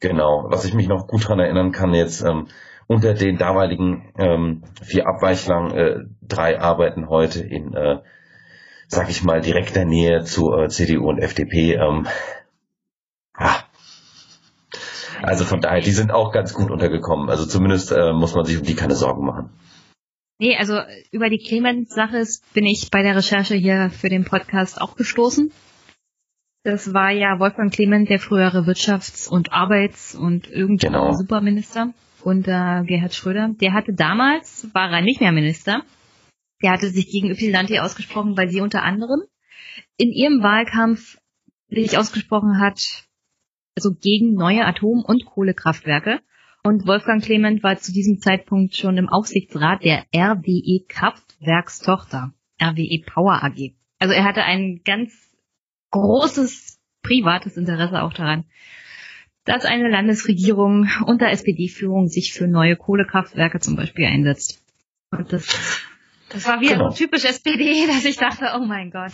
[0.00, 2.48] Genau, was ich mich noch gut dran erinnern kann jetzt, ähm,
[2.86, 7.98] unter den damaligen ähm, vier Abweichlern, äh, drei arbeiten heute in, äh,
[8.88, 11.74] sag ich mal, direkter Nähe zu äh, CDU und FDP.
[11.74, 12.06] Ähm,
[13.34, 13.62] ah.
[15.22, 17.30] Also von daher, die sind auch ganz gut untergekommen.
[17.30, 19.50] Also zumindest äh, muss man sich um die keine Sorgen machen.
[20.38, 20.80] Nee, also
[21.12, 25.52] über die Clemens-Sache bin ich bei der Recherche hier für den Podcast auch gestoßen.
[26.64, 31.12] Das war ja Wolfgang Clement, der frühere Wirtschafts- und Arbeits- und irgendwie genau.
[31.12, 31.92] Superminister
[32.24, 33.50] unter Gerhard Schröder.
[33.60, 35.82] Der hatte damals, war er nicht mehr Minister,
[36.62, 39.22] der hatte sich gegen Ypsilanti ausgesprochen, weil sie unter anderem
[39.96, 41.18] in ihrem Wahlkampf
[41.68, 43.06] sich ausgesprochen hat,
[43.76, 46.20] also gegen neue Atom- und Kohlekraftwerke.
[46.64, 53.42] Und Wolfgang Clement war zu diesem Zeitpunkt schon im Aufsichtsrat der RWE Kraftwerkstochter, RWE Power
[53.42, 53.74] AG.
[53.98, 55.12] Also er hatte ein ganz
[55.90, 58.44] großes privates Interesse auch daran,
[59.44, 64.62] dass eine Landesregierung unter SPD-Führung sich für neue Kohlekraftwerke zum Beispiel einsetzt.
[65.10, 65.82] Und das
[66.32, 66.90] Das war wieder genau.
[66.90, 69.12] so typisch SPD, dass ich dachte, oh mein Gott.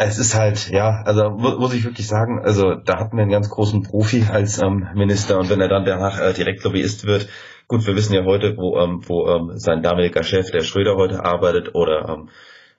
[0.00, 3.50] Es ist halt, ja, also muss ich wirklich sagen, also da hatten wir einen ganz
[3.50, 7.28] großen Profi als ähm, Minister und wenn er dann danach äh, direkt Lobbyist wird,
[7.66, 11.24] gut, wir wissen ja heute, wo, ähm, wo ähm, sein damaliger Chef, der Schröder, heute
[11.24, 12.28] arbeitet oder ähm,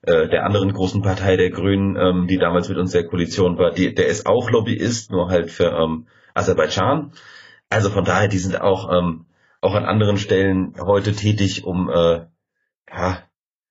[0.01, 3.71] äh, der anderen großen Partei der Grünen, ähm, die damals mit uns der Koalition war,
[3.71, 6.07] die, der ist auch Lobbyist, nur halt für ähm,
[6.39, 7.11] Aserbaidschan.
[7.69, 9.25] Also von daher, die sind auch ähm,
[9.61, 12.25] auch an anderen Stellen heute tätig, um äh,
[12.89, 13.19] ja,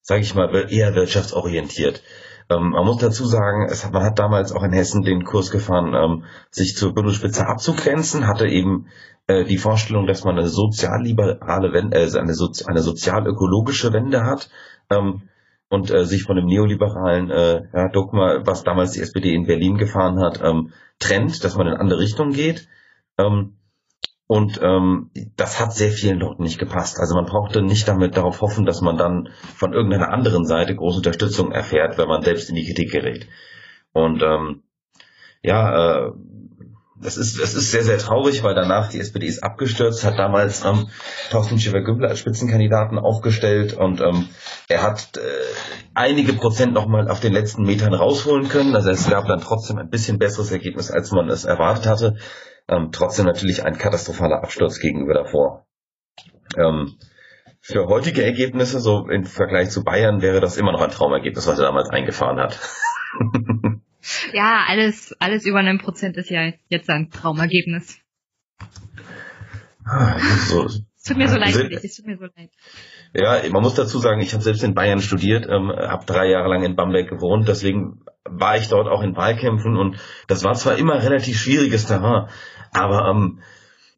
[0.03, 2.03] sage ich mal, eher wirtschaftsorientiert.
[2.51, 5.95] Ähm, man muss dazu sagen, es, man hat damals auch in Hessen den Kurs gefahren,
[5.95, 8.87] ähm, sich zur Bundesspitze abzugrenzen, hatte eben
[9.27, 14.51] äh, die Vorstellung, dass man eine sozialliberale Wende, äh, eine, Sozi eine sozial-ökologische Wende hat
[14.91, 15.29] ähm,
[15.69, 19.77] und äh, sich von dem neoliberalen äh, ja, Dogma, was damals die SPD in Berlin
[19.77, 22.69] gefahren hat, ähm, trennt, dass man in andere Richtungen geht.
[23.19, 23.59] Ähm,
[24.27, 27.01] und ähm, das hat sehr vielen Leuten nicht gepasst.
[27.01, 30.99] Also man brauchte nicht damit darauf hoffen, dass man dann von irgendeiner anderen Seite große
[30.99, 33.27] Unterstützung erfährt, wenn man selbst in die Kritik gerät.
[33.93, 34.63] Und ähm,
[35.43, 36.13] ja, äh,
[37.01, 40.65] das ist, es ist sehr, sehr traurig, weil danach die SPD ist abgestürzt, hat damals
[40.65, 40.89] ähm,
[41.31, 44.29] Thorsten Schäfer-Gümbel als Spitzenkandidaten aufgestellt und ähm,
[44.69, 45.21] er hat äh,
[45.95, 48.75] einige Prozent nochmal auf den letzten Metern rausholen können.
[48.75, 52.17] Also es gab dann trotzdem ein bisschen besseres Ergebnis, als man es erwartet hatte.
[52.69, 55.67] Ähm, trotzdem natürlich ein katastrophaler Absturz gegenüber davor.
[56.57, 56.97] Ähm,
[57.61, 61.59] für heutige Ergebnisse, so im Vergleich zu Bayern, wäre das immer noch ein Traumergebnis, was
[61.59, 62.59] er damals eingefahren hat.
[64.33, 67.99] ja, alles, alles über einem Prozent ist ja jetzt ein Traumergebnis.
[70.49, 72.51] So, es tut mir so leid dich, es tut mir so leid.
[73.15, 76.49] Ja, man muss dazu sagen, ich habe selbst in Bayern studiert, ähm, habe drei Jahre
[76.49, 79.97] lang in Bamberg gewohnt, deswegen war ich dort auch in Wahlkämpfen und
[80.27, 82.29] das war zwar immer relativ schwieriges Terrain,
[82.73, 83.41] aber ähm,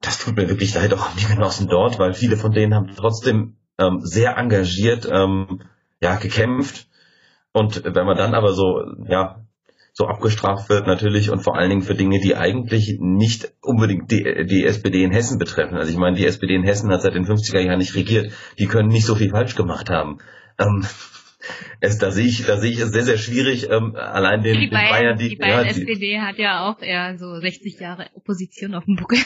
[0.00, 2.94] das tut mir wirklich leid auch um die Genossen dort, weil viele von denen haben
[2.96, 5.62] trotzdem ähm, sehr engagiert ähm,
[6.00, 6.86] ja gekämpft.
[7.52, 9.44] Und wenn man dann aber so ja
[9.92, 14.46] so abgestraft wird natürlich und vor allen Dingen für Dinge, die eigentlich nicht unbedingt die,
[14.46, 15.76] die SPD in Hessen betreffen.
[15.76, 18.32] Also ich meine, die SPD in Hessen hat seit den 50er Jahren nicht regiert.
[18.58, 20.18] Die können nicht so viel falsch gemacht haben.
[20.58, 20.86] Ähm,
[21.80, 24.68] es, da sehe ich, da sehe ich es sehr, sehr schwierig, ähm, allein den, die
[24.68, 28.06] den Bayern, Bayern, die, die Bayern ja, SPD hat ja auch eher so 60 Jahre
[28.14, 29.18] Opposition auf dem Buckel.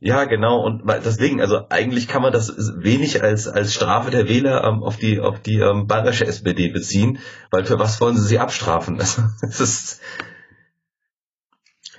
[0.00, 0.64] Ja, genau.
[0.64, 4.96] Und deswegen, also eigentlich kann man das wenig als als Strafe der Wähler ähm, auf
[4.96, 7.18] die auf die ähm, bayerische SPD beziehen,
[7.50, 8.96] weil für was wollen sie sie abstrafen?
[8.96, 10.00] Das, das ist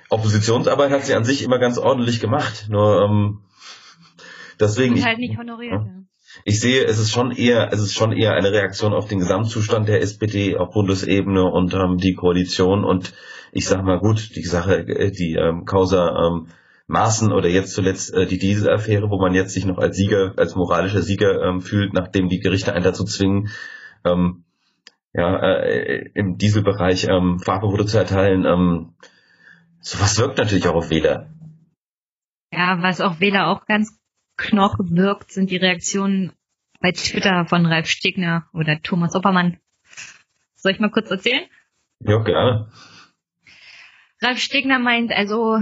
[0.08, 2.66] Oppositionsarbeit hat sie an sich immer ganz ordentlich gemacht.
[2.68, 3.44] Nur ähm,
[4.58, 4.94] deswegen.
[4.94, 5.82] Und halt nicht honoriert.
[5.86, 6.02] Ja
[6.44, 9.88] ich sehe, es ist schon eher, es ist schon eher eine Reaktion auf den Gesamtzustand
[9.88, 13.12] der SPD auf Bundesebene und ähm, die Koalition und
[13.52, 16.48] ich sag mal gut, die Sache, äh, die ähm, Causa ähm,
[16.86, 20.54] Maßen oder jetzt zuletzt äh, die Dieselaffäre, wo man jetzt sich noch als Sieger, als
[20.54, 23.48] moralischer Sieger ähm, fühlt, nachdem die Gerichte einen dazu zwingen,
[24.04, 24.44] ähm,
[25.14, 28.44] ja, äh, im Dieselbereich ähm, Fahrverbote zu erteilen.
[28.44, 28.94] Ähm,
[29.80, 31.30] sowas wirkt natürlich auch auf Wähler.
[32.50, 33.98] Ja, was auf Wähler auch ganz
[34.36, 36.32] Knoch wirkt, sind die Reaktionen
[36.80, 39.58] bei Twitter von Ralf Stegner oder Thomas Oppermann.
[40.54, 41.44] Soll ich mal kurz erzählen?
[42.00, 42.70] Ja, gerne.
[44.20, 45.58] Ralf Stegner meint also,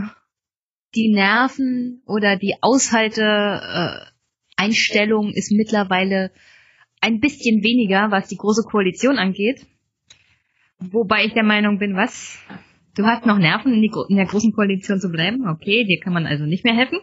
[0.94, 6.32] die Nerven oder die Aushalteeinstellung äh, ist mittlerweile
[7.00, 9.66] ein bisschen weniger, was die große Koalition angeht.
[10.78, 12.38] Wobei ich der Meinung bin, was?
[12.96, 15.48] Du hast noch Nerven, in, in der großen Koalition zu bleiben?
[15.48, 16.98] Okay, dir kann man also nicht mehr helfen.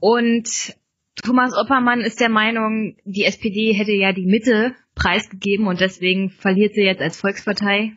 [0.00, 0.74] Und
[1.22, 6.74] Thomas Oppermann ist der Meinung, die SPD hätte ja die Mitte preisgegeben und deswegen verliert
[6.74, 7.92] sie jetzt als Volkspartei.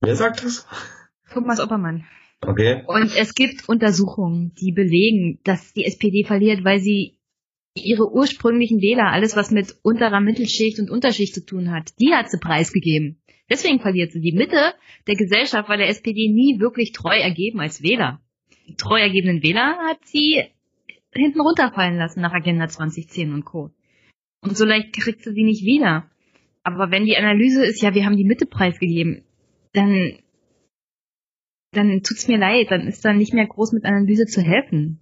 [0.00, 0.66] Wer sagt das?
[1.32, 2.04] Thomas Oppermann.
[2.48, 2.82] Okay.
[2.86, 7.18] Und es gibt Untersuchungen, die belegen, dass die SPD verliert, weil sie
[7.74, 12.30] ihre ursprünglichen Wähler, alles was mit unterer Mittelschicht und Unterschicht zu tun hat, die hat
[12.30, 13.20] sie preisgegeben.
[13.50, 14.20] Deswegen verliert sie.
[14.20, 14.74] Die Mitte
[15.06, 18.20] der Gesellschaft war der SPD nie wirklich treu ergeben als Wähler.
[18.68, 20.44] Die treu ergebenen Wähler hat sie
[21.12, 23.70] hinten runterfallen lassen nach Agenda 2010 und Co.
[24.40, 26.10] Und so leicht kriegst du sie nicht wieder.
[26.62, 29.22] Aber wenn die Analyse ist, ja, wir haben die Mitte preisgegeben,
[29.72, 30.18] dann,
[31.76, 35.00] dann tut's mir leid, dann ist da nicht mehr groß mit Analyse zu helfen.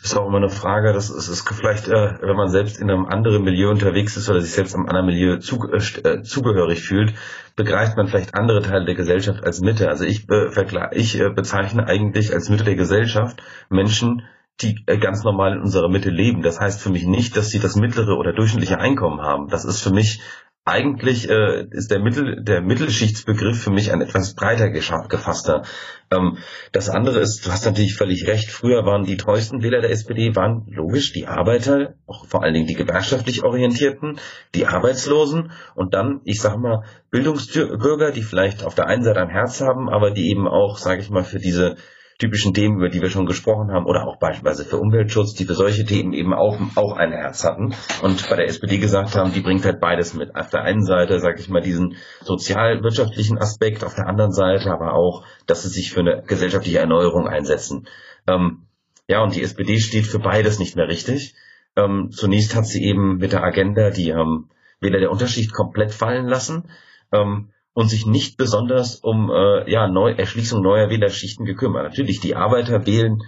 [0.00, 2.88] Das ist auch immer eine Frage, das ist, ist vielleicht, äh, wenn man selbst in
[2.88, 6.80] einem anderen Milieu unterwegs ist oder sich selbst einem anderen Milieu zu, äh, äh zugehörig
[6.80, 7.14] fühlt,
[7.56, 9.88] begreift man vielleicht andere Teile der Gesellschaft als Mitte.
[9.88, 10.50] Also ich, äh,
[10.92, 14.22] ich äh, bezeichne eigentlich als Mitte der Gesellschaft Menschen,
[14.60, 16.42] die äh, ganz normal in unserer Mitte leben.
[16.42, 19.48] Das heißt für mich nicht, dass sie das mittlere oder durchschnittliche Einkommen haben.
[19.48, 20.20] Das ist für mich
[20.68, 25.62] eigentlich äh, ist der Mittel der Mittelschichtsbegriff für mich ein etwas breiter gefasster.
[26.10, 26.38] Ähm,
[26.72, 28.50] das andere ist, du hast natürlich völlig recht.
[28.50, 32.66] Früher waren die treuesten Wähler der SPD waren logisch die Arbeiter, auch vor allen Dingen
[32.66, 34.20] die gewerkschaftlich orientierten,
[34.54, 39.30] die Arbeitslosen und dann, ich sag mal, Bildungsbürger, die vielleicht auf der einen Seite ein
[39.30, 41.76] Herz haben, aber die eben auch, sage ich mal, für diese
[42.18, 45.54] typischen Themen, über die wir schon gesprochen haben, oder auch beispielsweise für Umweltschutz, die für
[45.54, 49.40] solche Themen eben auch, auch ein Herz hatten und bei der SPD gesagt haben, die
[49.40, 50.34] bringt halt beides mit.
[50.34, 54.94] Auf der einen Seite, sage ich mal, diesen sozial-wirtschaftlichen Aspekt, auf der anderen Seite aber
[54.94, 57.86] auch, dass sie sich für eine gesellschaftliche Erneuerung einsetzen.
[58.26, 58.66] Ähm,
[59.06, 61.34] ja, und die SPD steht für beides nicht mehr richtig.
[61.76, 64.50] Ähm, zunächst hat sie eben mit der Agenda die ähm,
[64.80, 66.70] Wähler der Unterschicht komplett fallen lassen.
[67.12, 71.84] Ähm, und sich nicht besonders um äh, ja, Neu Erschließung neuer Wählerschichten gekümmert.
[71.84, 73.22] Natürlich, die Arbeiter wählen,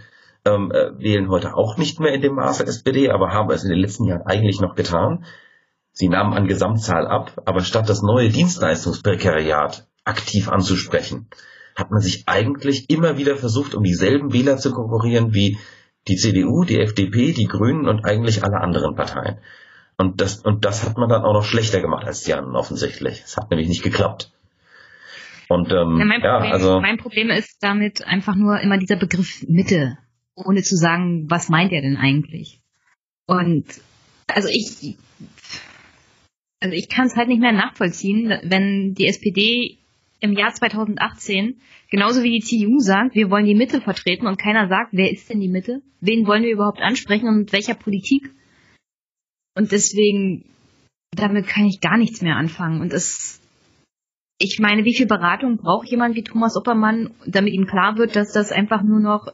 [0.44, 3.70] ähm, äh, wählen heute auch nicht mehr in dem Maße SPD, aber haben es in
[3.70, 5.24] den letzten Jahren eigentlich noch getan.
[5.92, 11.28] Sie nahmen an Gesamtzahl ab, aber statt das neue Dienstleistungsprekariat aktiv anzusprechen,
[11.76, 15.58] hat man sich eigentlich immer wieder versucht, um dieselben Wähler zu konkurrieren wie
[16.08, 19.38] die CDU, die FDP, die Grünen und eigentlich alle anderen Parteien.
[19.96, 23.22] Und das, und das hat man dann auch noch schlechter gemacht als die anderen offensichtlich.
[23.24, 24.32] Es hat nämlich nicht geklappt.
[25.50, 29.44] Und ähm, ja, mein, Problem, also mein Problem ist damit einfach nur immer dieser Begriff
[29.48, 29.98] Mitte,
[30.36, 32.60] ohne zu sagen, was meint er denn eigentlich?
[33.26, 33.64] Und
[34.28, 34.96] also ich,
[36.60, 39.78] also ich kann es halt nicht mehr nachvollziehen, wenn die SPD
[40.20, 44.68] im Jahr 2018 genauso wie die CDU sagt, wir wollen die Mitte vertreten und keiner
[44.68, 45.82] sagt, wer ist denn die Mitte?
[46.00, 48.30] Wen wollen wir überhaupt ansprechen und mit welcher Politik?
[49.56, 50.44] Und deswegen,
[51.10, 52.80] damit kann ich gar nichts mehr anfangen.
[52.80, 53.39] Und es
[54.42, 58.32] ich meine, wie viel Beratung braucht jemand wie Thomas Oppermann, damit ihm klar wird, dass
[58.32, 59.28] das einfach nur noch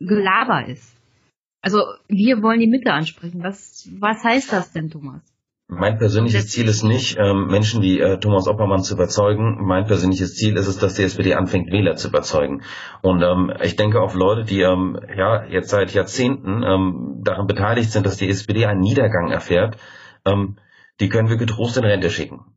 [0.00, 0.96] Gelaber ist?
[1.60, 3.42] Also wir wollen die Mitte ansprechen.
[3.42, 5.20] Was, was heißt das denn, Thomas?
[5.68, 9.58] Mein persönliches Ziel ist nicht, ähm, Menschen wie äh, Thomas Oppermann zu überzeugen.
[9.66, 12.62] Mein persönliches Ziel ist es, dass die SPD anfängt, Wähler zu überzeugen.
[13.02, 17.90] Und ähm, ich denke auf Leute, die ähm, ja jetzt seit Jahrzehnten ähm, daran beteiligt
[17.90, 19.76] sind, dass die SPD einen Niedergang erfährt,
[20.24, 20.56] ähm,
[21.00, 22.55] die können wir getrost in Rente schicken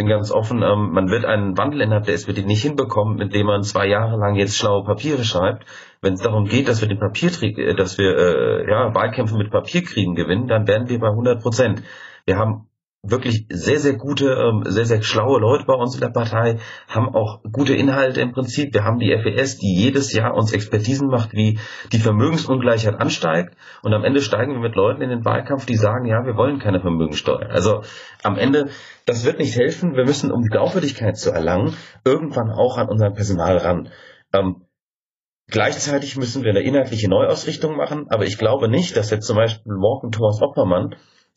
[0.00, 3.62] bin ganz offen, ähm, man wird einen Wandel innerhalb der SPD nicht hinbekommen, indem man
[3.62, 5.66] zwei Jahre lang jetzt schlaue Papiere schreibt.
[6.00, 9.50] Wenn es darum geht, dass wir den Papierkrieg, äh, dass wir äh, ja, Wahlkämpfe mit
[9.50, 11.82] Papierkriegen gewinnen, dann werden wir bei 100 Prozent.
[12.24, 12.69] Wir haben
[13.02, 17.08] wirklich sehr, sehr gute, ähm, sehr, sehr schlaue Leute bei uns in der Partei, haben
[17.14, 18.74] auch gute Inhalte im Prinzip.
[18.74, 21.58] Wir haben die FES, die jedes Jahr uns Expertisen macht, wie
[21.92, 23.56] die Vermögensungleichheit ansteigt.
[23.82, 26.58] Und am Ende steigen wir mit Leuten in den Wahlkampf, die sagen, ja, wir wollen
[26.58, 27.48] keine Vermögensteuer.
[27.48, 27.82] Also
[28.22, 28.68] am Ende,
[29.06, 29.96] das wird nicht helfen.
[29.96, 31.74] Wir müssen, um Glaubwürdigkeit zu erlangen,
[32.04, 33.88] irgendwann auch an unser Personal ran.
[34.34, 34.62] Ähm,
[35.52, 39.72] Gleichzeitig müssen wir eine inhaltliche Neuausrichtung machen, aber ich glaube nicht, dass jetzt zum Beispiel
[39.74, 40.94] morgen Thomas Oppermann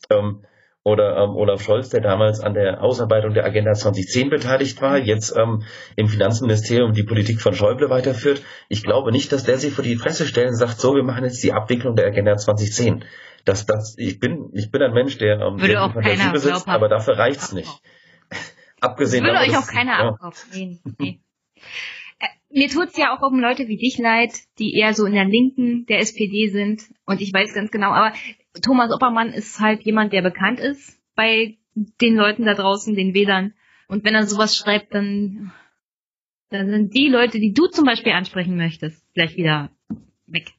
[0.08, 0.44] ähm,
[0.84, 5.34] oder ähm, Olaf Scholz, der damals an der Ausarbeitung der Agenda 2010 beteiligt war, jetzt
[5.34, 5.64] ähm,
[5.96, 8.42] im Finanzministerium die Politik von Schäuble weiterführt.
[8.68, 11.24] Ich glaube nicht, dass der sich vor die Fresse stellt und sagt, so, wir machen
[11.24, 13.04] jetzt die Abwicklung der Agenda 2010.
[13.46, 16.88] Das, das, ich bin, ich bin ein Mensch, der ähm, Würde auch Fantasie besitzt, aber
[16.88, 17.70] dafür reicht's nicht.
[18.80, 20.08] Abgesehen Würde euch auch keiner ja.
[20.10, 20.50] abkaufen.
[20.52, 21.20] Nee, nee.
[22.18, 25.24] Äh, mir tut's ja auch um Leute wie dich leid, die eher so in der
[25.24, 26.82] Linken der SPD sind.
[27.06, 28.12] Und ich weiß ganz genau, aber
[28.62, 33.54] Thomas Oppermann ist halt jemand, der bekannt ist bei den Leuten da draußen, den Wählern.
[33.88, 35.52] Und wenn er sowas schreibt, dann,
[36.50, 39.70] dann sind die Leute, die du zum Beispiel ansprechen möchtest, gleich wieder
[40.26, 40.52] weg.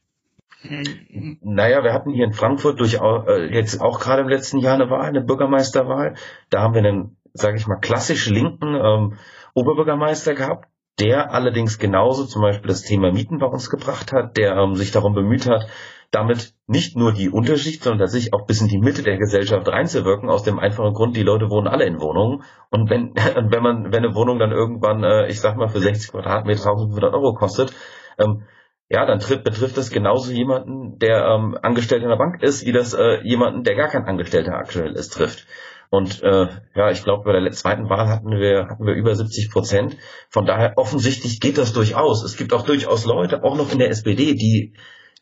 [1.41, 4.89] Naja, wir hatten hier in Frankfurt durchaus äh, jetzt auch gerade im letzten Jahr eine
[4.89, 6.15] Wahl, eine Bürgermeisterwahl.
[6.49, 9.17] Da haben wir einen, sage ich mal, klassisch linken ähm,
[9.53, 10.67] Oberbürgermeister gehabt,
[10.99, 14.91] der allerdings genauso zum Beispiel das Thema Mieten bei uns gebracht hat, der ähm, sich
[14.91, 15.67] darum bemüht hat,
[16.15, 20.29] damit nicht nur die Unterschicht, sondern tatsächlich auch bis in die Mitte der Gesellschaft reinzuwirken,
[20.29, 22.43] aus dem einfachen Grund, die Leute wohnen alle in Wohnungen.
[22.69, 26.11] Und wenn, wenn man, wenn eine Wohnung dann irgendwann, äh, ich sag mal, für 60
[26.11, 27.73] Quadratmeter 1500 Euro kostet,
[28.17, 28.43] ähm,
[28.87, 32.71] ja, dann trifft, betrifft das genauso jemanden, der ähm, Angestellter in der Bank ist, wie
[32.71, 35.47] das äh, jemanden, der gar kein Angestellter aktuell ist, trifft.
[35.89, 39.51] Und äh, ja, ich glaube, bei der zweiten Wahl hatten wir, hatten wir über 70
[39.51, 39.97] Prozent.
[40.29, 42.23] Von daher offensichtlich geht das durchaus.
[42.23, 44.73] Es gibt auch durchaus Leute, auch noch in der SPD, die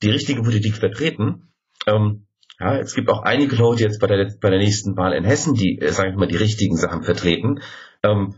[0.03, 1.49] die richtige Politik vertreten.
[1.87, 2.27] Ähm,
[2.59, 5.55] ja, es gibt auch einige Leute jetzt bei der, bei der nächsten Wahl in Hessen,
[5.55, 7.61] die, äh, sage ich mal, die richtigen Sachen vertreten.
[8.03, 8.35] Ähm,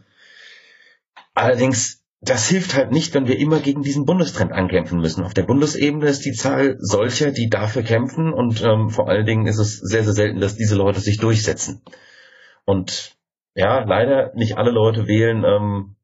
[1.34, 5.24] allerdings, das hilft halt nicht, wenn wir immer gegen diesen Bundestrend ankämpfen müssen.
[5.24, 9.48] Auf der Bundesebene ist die Zahl solcher, die dafür kämpfen und ähm, vor allen Dingen
[9.48, 11.82] ist es sehr, sehr selten, dass diese Leute sich durchsetzen.
[12.64, 13.16] Und
[13.54, 15.95] ja, leider nicht alle Leute wählen ähm,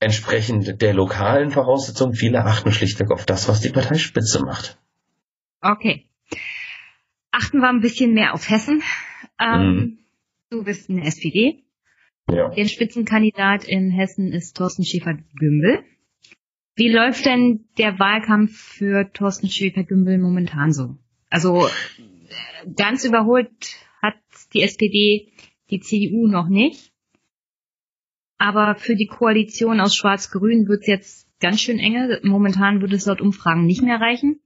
[0.00, 2.14] entsprechend der lokalen Voraussetzungen.
[2.14, 4.78] Viele achten schlichtweg auf das, was die Parteispitze macht.
[5.60, 6.06] Okay.
[7.30, 8.82] Achten wir ein bisschen mehr auf Hessen.
[9.40, 9.98] Ähm, mhm.
[10.50, 11.64] Du bist eine SPD.
[12.30, 12.50] Ja.
[12.50, 15.82] Der Spitzenkandidat in Hessen ist Thorsten Schäfer-Gümbel.
[16.76, 20.96] Wie läuft denn der Wahlkampf für Thorsten Schäfer-Gümbel momentan so?
[21.30, 23.50] Also äh, ganz überholt
[24.00, 24.14] hat
[24.54, 25.32] die SPD
[25.70, 26.92] die CDU noch nicht.
[28.38, 32.20] Aber für die Koalition aus Schwarz-Grün wird es jetzt ganz schön enge.
[32.22, 34.40] Momentan würde es laut Umfragen nicht mehr reichen.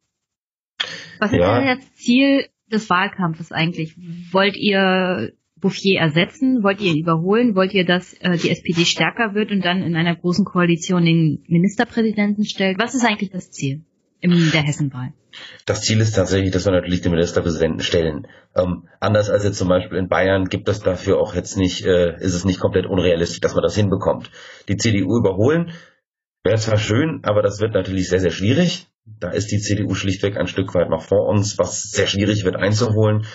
[1.19, 1.59] Was ist Ja.
[1.61, 3.95] denn das Ziel des Wahlkampfes eigentlich?
[4.33, 6.63] Wollt ihr Bouffier ersetzen?
[6.63, 7.55] Wollt ihr ihn überholen?
[7.55, 11.45] Wollt ihr, dass äh, die SPD stärker wird und dann in einer großen Koalition den
[11.47, 12.79] Ministerpräsidenten stellt?
[12.79, 13.85] Was ist eigentlich das Ziel
[14.21, 15.13] in der Hessenwahl?
[15.67, 18.27] Das Ziel ist tatsächlich, dass wir natürlich den Ministerpräsidenten stellen.
[18.57, 22.17] Ähm, anders als jetzt zum Beispiel in Bayern gibt es dafür auch jetzt nicht, äh,
[22.19, 24.31] ist es nicht komplett unrealistisch, dass man das hinbekommt.
[24.69, 25.73] Die CDU überholen
[26.45, 28.89] wäre zwar schön, aber das wird natürlich sehr, sehr schwierig.
[29.05, 32.57] Da ist die CDU schlichtweg ein Stück weit noch vor uns, was sehr schwierig wird
[32.57, 33.27] einzuholen.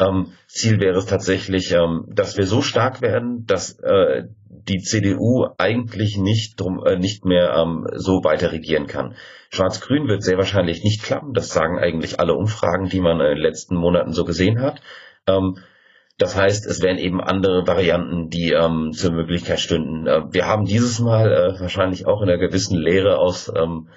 [0.00, 5.46] Ähm, Ziel wäre es tatsächlich, ähm, dass wir so stark werden, dass äh, die CDU
[5.58, 9.14] eigentlich nicht drum, äh, nicht mehr ähm, so weiter regieren kann.
[9.50, 11.32] Schwarz-Grün wird sehr wahrscheinlich nicht klappen.
[11.32, 14.80] Das sagen eigentlich alle Umfragen, die man in den letzten Monaten so gesehen hat.
[15.26, 15.58] Ähm,
[16.18, 20.06] das heißt, es wären eben andere Varianten, die ähm, zur Möglichkeit stünden.
[20.06, 23.88] Äh, wir haben dieses Mal äh, wahrscheinlich auch in einer gewissen Lehre aus ähm,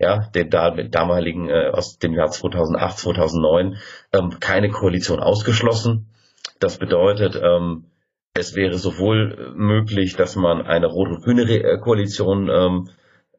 [0.00, 3.76] ja, da, damaligen, äh, aus dem Jahr 2008, 2009,
[4.14, 6.08] ähm, keine Koalition ausgeschlossen.
[6.58, 7.84] Das bedeutet, ähm,
[8.32, 12.88] es wäre sowohl möglich, dass man eine rot-grüne äh, Koalition ähm,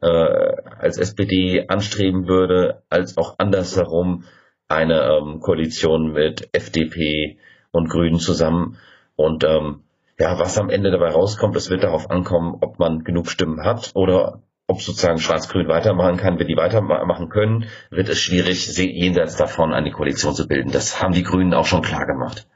[0.02, 4.26] äh, als SPD anstreben würde, als auch andersherum
[4.68, 7.40] eine ähm, Koalition mit FDP
[7.72, 8.78] und Grünen zusammen.
[9.16, 9.82] Und ähm,
[10.20, 13.92] ja, was am Ende dabei rauskommt, es wird darauf ankommen, ob man genug Stimmen hat
[13.96, 16.40] oder ob sozusagen Schwarz-Grün weitermachen kann.
[16.40, 20.72] Wenn die weitermachen können, wird es schwierig, se- jenseits davon eine Koalition zu bilden.
[20.72, 22.48] Das haben die Grünen auch schon klar gemacht.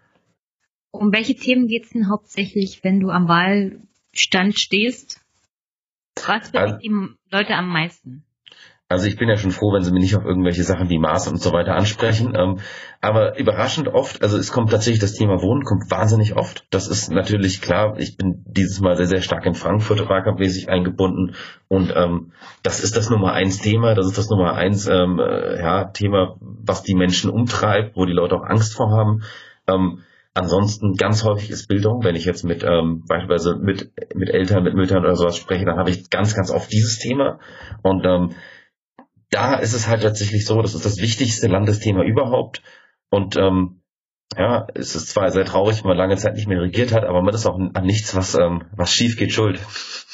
[0.91, 5.21] Um welche Themen geht's denn hauptsächlich, wenn du am Wahlstand stehst?
[6.25, 6.91] Was bewegt Also- die
[7.31, 8.24] Leute am meisten?
[8.95, 11.27] Also ich bin ja schon froh, wenn sie mich nicht auf irgendwelche Sachen wie Maß
[11.27, 12.33] und so weiter ansprechen.
[12.33, 12.59] Ähm,
[13.01, 16.65] aber überraschend oft, also es kommt tatsächlich das Thema Wohnen, kommt wahnsinnig oft.
[16.69, 17.99] Das ist natürlich klar.
[17.99, 21.35] Ich bin dieses Mal sehr, sehr stark in Frankfurt wahlkampfmäßig eingebunden.
[21.67, 22.31] Und ähm,
[22.63, 23.95] das ist das Nummer eins Thema.
[23.95, 28.13] Das ist das Nummer eins ähm, äh, ja, Thema, was die Menschen umtreibt, wo die
[28.13, 29.23] Leute auch Angst vor haben.
[29.67, 30.03] Ähm,
[30.37, 32.03] Ansonsten ganz häufig ist Bildung.
[32.03, 35.77] Wenn ich jetzt mit ähm, beispielsweise mit, mit Eltern, mit Müttern oder sowas spreche, dann
[35.77, 37.39] habe ich ganz, ganz oft dieses Thema.
[37.83, 38.31] Und ähm,
[39.35, 42.61] da ist es halt tatsächlich so, das ist das wichtigste Landesthema überhaupt.
[43.09, 43.81] Und ähm,
[44.37, 47.21] ja, es ist zwar sehr traurig, wenn man lange Zeit nicht mehr regiert hat, aber
[47.21, 49.59] man ist auch an nichts, was, ähm, was schief geht, schuld.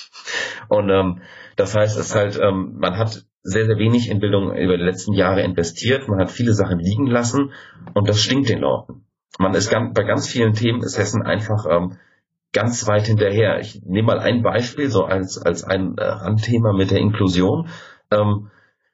[0.70, 1.22] Und ähm,
[1.56, 4.84] das heißt, es ist halt, ähm, man hat sehr, sehr wenig in Bildung über die
[4.84, 7.52] letzten Jahre investiert, man hat viele Sachen liegen lassen
[7.94, 9.06] und das stinkt den Leuten.
[9.38, 11.98] Man ist ganz, bei ganz vielen Themen ist Hessen einfach ähm,
[12.54, 13.60] ganz weit hinterher.
[13.60, 17.70] Ich nehme mal ein Beispiel, so als, als ein äh, Randthema mit der Inklusion.
[18.12, 18.50] Ähm,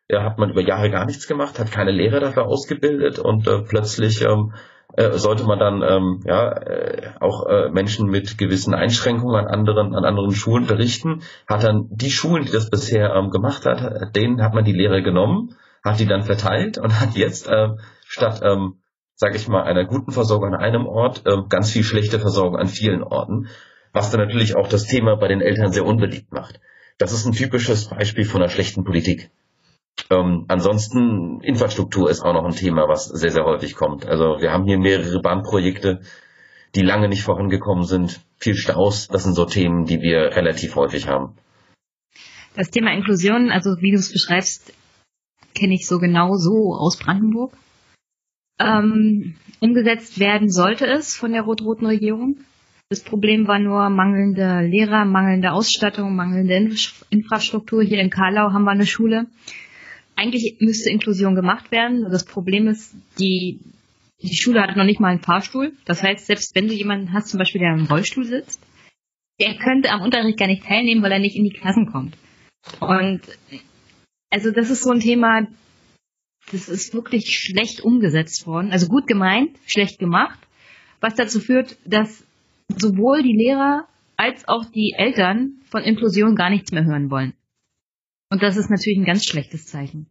[0.10, 3.62] ja, hat man über Jahre gar nichts gemacht, hat keine Lehrer dafür ausgebildet und äh,
[3.62, 4.54] plötzlich ähm,
[4.96, 9.94] äh, sollte man dann ähm, ja äh, auch äh, Menschen mit gewissen Einschränkungen an anderen
[9.94, 14.42] an anderen Schulen berichten, hat dann die Schulen, die das bisher ähm, gemacht hat, denen
[14.42, 17.70] hat man die Lehre genommen, hat die dann verteilt und hat jetzt äh,
[18.08, 18.80] statt ähm,
[19.16, 22.68] sage ich mal einer guten Versorgung an einem Ort äh, ganz viel schlechte Versorgung an
[22.68, 23.48] vielen Orten,
[23.92, 26.62] was dann natürlich auch das Thema bei den Eltern sehr unbeliebt macht.
[26.98, 29.32] Das ist ein typisches Beispiel von einer schlechten Politik.
[30.10, 34.06] Ähm, ansonsten Infrastruktur ist auch noch ein Thema, was sehr, sehr häufig kommt.
[34.06, 36.02] Also wir haben hier mehrere Bahnprojekte,
[36.76, 39.08] die lange nicht vorangekommen sind, viel Staus.
[39.08, 41.36] Das sind so Themen, die wir relativ häufig haben.
[42.56, 44.74] Das Thema Inklusion, also wie du es beschreibst,
[45.54, 47.54] kenne ich so genau so aus Brandenburg.
[48.60, 52.38] Ähm, umgesetzt werden sollte es von der rot-roten Regierung.
[52.90, 57.84] Das Problem war nur mangelnde Lehrer, mangelnde Ausstattung, mangelnde Inf Infrastruktur.
[57.84, 59.28] Hier in Karlau haben wir eine Schule.
[60.18, 62.08] Eigentlich müsste Inklusion gemacht werden.
[62.12, 63.60] Das Problem ist, die,
[64.22, 65.74] die Schule hat noch nicht mal einen Fahrstuhl.
[65.86, 68.60] Das heißt, selbst wenn du jemanden hast, zum Beispiel, der im Rollstuhl sitzt,
[69.40, 72.18] der könnte am Unterricht gar nicht teilnehmen, weil er nicht in die Klassen kommt.
[72.80, 73.22] Und
[74.32, 75.48] also das ist so ein Thema,
[76.52, 78.72] das ist wirklich schlecht umgesetzt worden.
[78.72, 80.40] Also gut gemeint, schlecht gemacht,
[81.00, 82.26] was dazu führt, dass
[82.76, 87.34] sowohl die Lehrer als auch die Eltern von Inklusion gar nichts mehr hören wollen.
[88.30, 90.10] Und das ist natürlich ein ganz schlechtes Zeichen.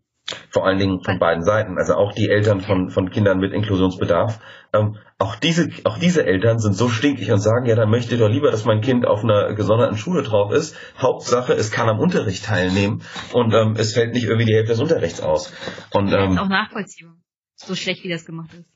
[0.51, 1.79] Vor allen Dingen von beiden Seiten.
[1.79, 4.41] Also auch die Eltern von, von Kindern mit Inklusionsbedarf.
[4.73, 8.21] Ähm, auch diese, auch diese Eltern sind so stinkig und sagen, ja, dann möchte ich
[8.21, 10.77] doch lieber, dass mein Kind auf einer gesonderten Schule drauf ist.
[10.99, 13.03] Hauptsache, es kann am Unterricht teilnehmen
[13.33, 15.53] und ähm, es fällt nicht irgendwie die Hälfte des Unterrichts aus.
[15.93, 17.17] Und Das ist ähm, auch nachvollziehbar.
[17.55, 18.69] So schlecht, wie das gemacht ist.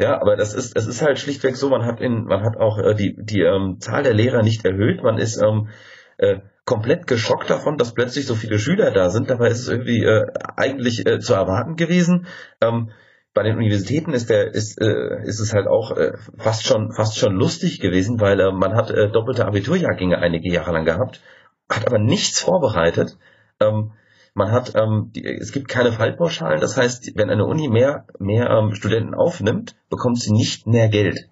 [0.00, 2.78] Ja, aber das ist, es ist halt schlichtweg so, man hat in, man hat auch
[2.78, 5.68] äh, die, die ähm, Zahl der Lehrer nicht erhöht, man ist ähm,
[6.16, 9.30] äh, komplett geschockt davon, dass plötzlich so viele Schüler da sind.
[9.30, 12.26] Dabei ist es irgendwie äh, eigentlich äh, zu erwarten gewesen.
[12.60, 12.90] Ähm,
[13.32, 17.16] bei den Universitäten ist der ist äh, ist es halt auch äh, fast schon fast
[17.16, 21.22] schon lustig gewesen, weil äh, man hat äh, doppelte Abiturjahrgänge einige Jahre lang gehabt,
[21.70, 23.16] hat aber nichts vorbereitet.
[23.60, 23.92] Ähm,
[24.34, 28.50] man hat ähm, die, es gibt keine Fallpauschalen, das heißt, wenn eine Uni mehr mehr
[28.50, 31.30] ähm, Studenten aufnimmt, bekommt sie nicht mehr Geld.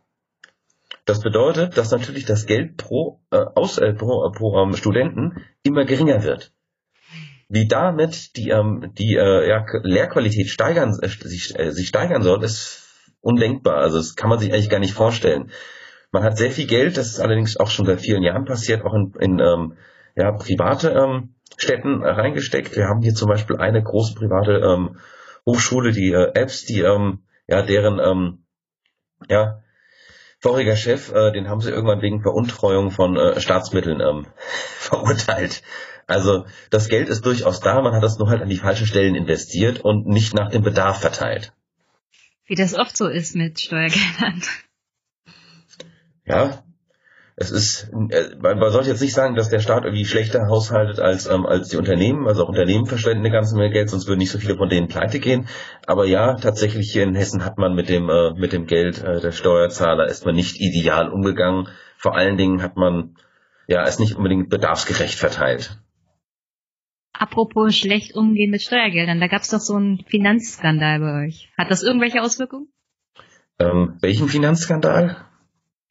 [1.07, 5.45] Das bedeutet, dass natürlich das Geld pro, äh, aus, äh, pro, äh, pro ähm, Studenten
[5.63, 6.53] immer geringer wird.
[7.49, 12.43] Wie damit die, ähm, die äh, ja, Lehrqualität steigern, äh, sich, äh, sich steigern soll,
[12.43, 13.77] ist undenkbar.
[13.77, 15.53] Also das kann man sich eigentlich gar nicht vorstellen.
[16.11, 18.95] Man hat sehr viel Geld, das ist allerdings auch schon seit vielen Jahren passiert, auch
[18.95, 19.75] in, in ähm,
[20.17, 22.75] ja, private ähm, Städten äh, reingesteckt.
[22.75, 24.99] Wir haben hier zum Beispiel eine große private ähm,
[25.47, 28.45] Hochschule, die äh, Apps, die ähm, ja deren ähm,
[29.29, 29.63] ja
[30.39, 34.27] voriger Chef, äh, den haben sie irgendwann wegen Veruntreuung von äh, Staatsmitteln ähm,
[34.79, 35.63] verurteilt.
[36.07, 39.17] Also das Geld ist durchaus da, man hat das nur halt an die falschen Stellen
[39.17, 41.53] investiert und nicht nach dem Bedarf verteilt.
[42.47, 44.43] Wie das oft so ist mit Steuergeldern.
[46.25, 46.63] Ja,
[47.39, 51.27] es ist, äh, man sollte jetzt nicht sagen, dass der Staat irgendwie schlechter haushaltet als,
[51.27, 52.27] ähm, als die Unternehmen.
[52.27, 54.89] Also auch Unternehmen verschwenden eine ganze Menge Geld, sonst würden nicht so viele von denen
[54.89, 55.47] pleite gehen.
[55.87, 59.21] Aber ja, tatsächlich hier in Hessen hat man mit dem, äh, mit dem Geld äh,
[59.21, 61.69] der Steuerzahler ist man nicht ideal umgegangen.
[61.99, 63.17] Vor allen Dingen hat man
[63.69, 65.79] ja es nicht unbedingt bedarfsgerecht verteilt.
[67.13, 71.51] Apropos schlecht umgehen mit Steuergeldern, da gab es doch so einen Finanzskandal bei euch.
[71.59, 72.69] Hat das irgendwelche Auswirkungen?
[73.59, 75.17] Ähm, welchen Finanzskandal?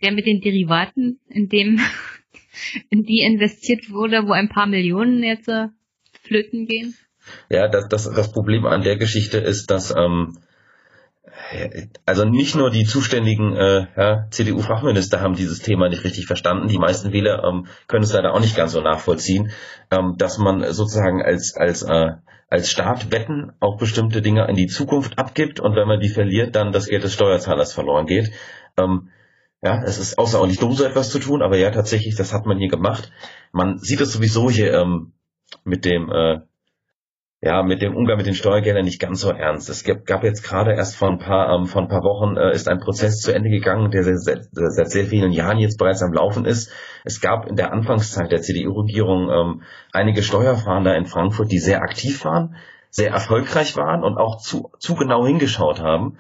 [0.02, 1.80] Der mit den Derivaten, in dem,
[2.90, 5.68] in die investiert wurde, wo ein paar Millionen jetzt äh,
[6.24, 6.96] flöten gehen?
[7.50, 10.38] Ja, das, das, das Problem an der Geschichte ist, dass ähm,
[12.06, 16.68] also nicht nur die zuständigen äh, ja, CDU-Fachminister haben dieses Thema nicht richtig verstanden.
[16.68, 19.52] Die meisten Wähler ähm, können es leider auch nicht ganz so nachvollziehen,
[19.92, 22.12] ähm, dass man sozusagen als als äh,
[22.48, 26.56] als Staat Wetten auf bestimmte Dinge in die Zukunft abgibt und wenn man die verliert,
[26.56, 28.32] dann das Geld des Steuerzahlers verloren geht.
[28.78, 29.10] Ähm,
[29.66, 32.60] ja, es ist außerordentlich dumm, so etwas zu tun, aber ja, tatsächlich, das hat man
[32.60, 33.12] hier gemacht.
[33.52, 35.14] Man sieht es sowieso hier ähm,
[35.64, 36.42] mit dem äh,
[37.42, 39.70] ja, mit dem Umgang mit den Steuergeldern nicht ganz so ernst.
[39.70, 42.68] Es gab, jetzt gerade erst vor ein paar, ähm, vor ein paar Wochen äh, ist
[42.68, 46.46] ein Prozess zu Ende gegangen, der seit, seit sehr vielen Jahren jetzt bereits am Laufen
[46.46, 46.72] ist.
[47.04, 52.24] Es gab in der Anfangszeit der CDU-Regierung ähm, einige Steuerfahnder in Frankfurt, die sehr aktiv
[52.26, 52.56] waren,
[52.90, 56.18] sehr erfolgreich waren und auch zu, zu genau hingeschaut haben.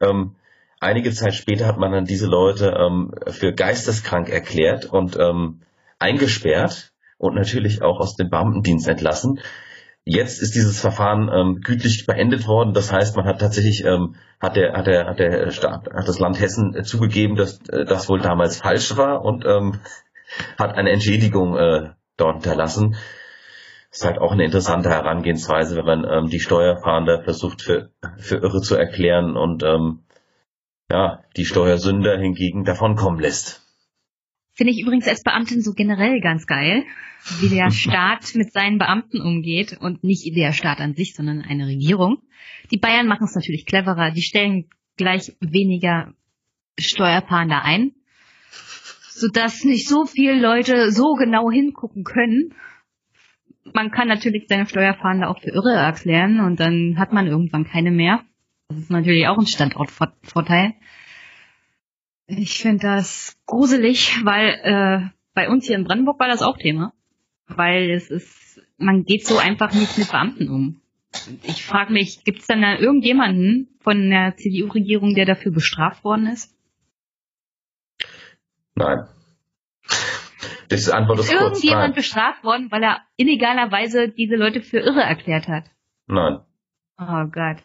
[0.00, 0.36] Ähm,
[0.80, 5.62] Einige Zeit später hat man dann diese Leute ähm, für geisteskrank erklärt und ähm,
[5.98, 9.40] eingesperrt und natürlich auch aus dem Beamtendienst entlassen.
[10.04, 12.72] Jetzt ist dieses Verfahren ähm, gütlich beendet worden.
[12.72, 16.18] Das heißt, man hat tatsächlich ähm, hat der hat der hat der Staat hat das
[16.18, 19.80] Land Hessen zugegeben, dass äh, das wohl damals falsch war und ähm,
[20.58, 22.96] hat eine Entschädigung äh, dort hinterlassen.
[23.90, 28.62] Ist halt auch eine interessante Herangehensweise, wenn man ähm, die Steuerfahnder versucht für für irre
[28.62, 30.04] zu erklären und ähm,
[30.90, 33.64] ja, die Steuersünder hingegen davonkommen lässt.
[34.54, 36.84] Finde ich übrigens als Beamtin so generell ganz geil,
[37.40, 41.66] wie der Staat mit seinen Beamten umgeht und nicht der Staat an sich, sondern eine
[41.66, 42.18] Regierung.
[42.70, 44.10] Die Bayern machen es natürlich cleverer.
[44.10, 46.12] Die stellen gleich weniger
[46.78, 47.92] Steuerfahnder ein,
[49.10, 52.54] sodass nicht so viele Leute so genau hingucken können.
[53.74, 57.90] Man kann natürlich seine Steuerfahnder auch für irre erklären und dann hat man irgendwann keine
[57.90, 58.24] mehr.
[58.68, 60.74] Das ist natürlich auch ein Standortvorteil.
[62.26, 66.92] Ich finde das gruselig, weil äh, bei uns hier in Brandenburg war das auch Thema.
[67.46, 70.82] Weil es ist, man geht so einfach nicht mit Beamten um.
[71.42, 76.26] Ich frage mich, gibt es denn da irgendjemanden von der CDU-Regierung, der dafür bestraft worden
[76.26, 76.54] ist?
[78.74, 79.08] Nein.
[80.68, 81.42] Das Antwort ist, ist kurz.
[81.42, 81.94] irgendjemand nein.
[81.94, 85.64] bestraft worden, weil er illegalerweise diese Leute für irre erklärt hat?
[86.06, 86.40] Nein.
[86.98, 87.64] Oh Gott.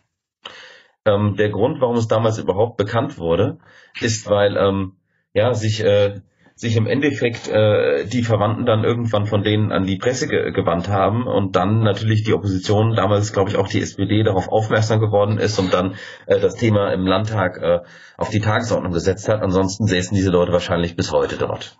[1.06, 3.58] Ähm, der Grund, warum es damals überhaupt bekannt wurde,
[4.00, 4.94] ist, weil ähm,
[5.34, 6.22] ja sich äh,
[6.56, 10.88] sich im Endeffekt äh, die Verwandten dann irgendwann von denen an die Presse ge gewandt
[10.88, 15.40] haben und dann natürlich die Opposition, damals glaube ich auch die SPD, darauf aufmerksam geworden
[15.40, 15.96] ist und dann
[16.28, 17.80] äh, das Thema im Landtag äh,
[18.18, 19.42] auf die Tagesordnung gesetzt hat.
[19.42, 21.78] Ansonsten säßen diese Leute wahrscheinlich bis heute dort.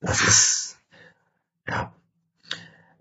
[0.00, 0.78] Das ist
[1.66, 1.95] ja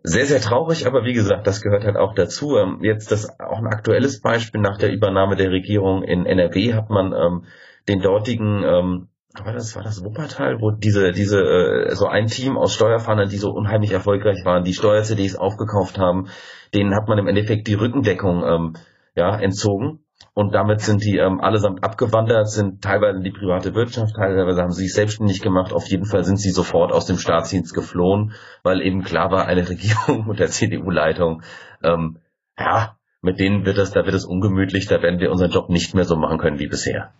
[0.06, 2.58] sehr, sehr traurig, aber wie gesagt, das gehört halt auch dazu.
[2.58, 6.90] Ähm, jetzt das auch ein aktuelles Beispiel nach der Übernahme der Regierung in NRW hat
[6.90, 7.46] man ähm,
[7.88, 9.08] den dortigen ähm,
[9.44, 13.38] war das war das Wuppertal, wo diese diese äh, so ein Team aus Steuerfahrern, die
[13.38, 16.28] so unheimlich erfolgreich waren, die Steuer-CDs aufgekauft haben,
[16.74, 18.74] denen hat man im Endeffekt die Rückendeckung ähm,
[19.16, 24.16] ja entzogen und damit sind die ähm, allesamt abgewandert, sind teilweise in die private Wirtschaft,
[24.16, 25.72] teilweise haben sie sich selbstständig gemacht.
[25.72, 29.68] Auf jeden Fall sind sie sofort aus dem Staatsdienst geflohen, weil eben klar war, eine
[29.70, 31.42] Regierung und der CDU-Leitung,
[31.84, 32.18] ähm,
[32.58, 35.96] ja, mit denen wird es, da wird es ungemütlich, da werden wir unseren Job nicht
[35.96, 37.14] mehr so machen können wie bisher.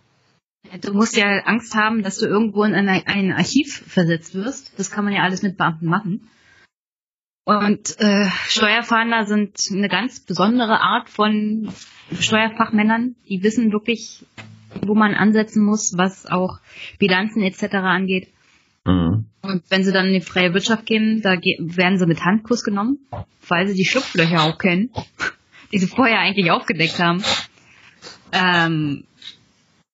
[0.82, 4.78] Du musst ja Angst haben, dass du irgendwo in ein, ein Archiv versetzt wirst.
[4.78, 6.28] Das kann man ja alles mit Beamten machen.
[7.46, 11.68] Und äh, Steuerfahnder sind eine ganz besondere Art von
[12.18, 13.14] Steuerfachmännern.
[13.28, 14.26] Die wissen wirklich,
[14.84, 16.58] wo man ansetzen muss, was auch
[16.98, 17.74] Bilanzen etc.
[17.76, 18.26] angeht.
[18.84, 19.26] Mhm.
[19.42, 22.98] Und wenn sie dann in die freie Wirtschaft gehen, da werden sie mit Handkuss genommen,
[23.46, 24.90] weil sie die Schlupflöcher auch kennen,
[25.72, 27.22] die sie vorher eigentlich aufgedeckt haben.
[28.32, 29.04] Ähm,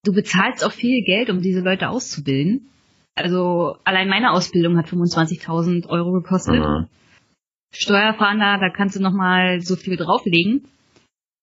[0.04, 2.70] du bezahlst auch viel Geld, um diese Leute auszubilden.
[3.14, 6.60] Also allein meine Ausbildung hat 25.000 Euro gekostet.
[6.60, 6.88] Mhm.
[7.72, 10.68] Steuerfahnder, da kannst du nochmal so viel drauflegen.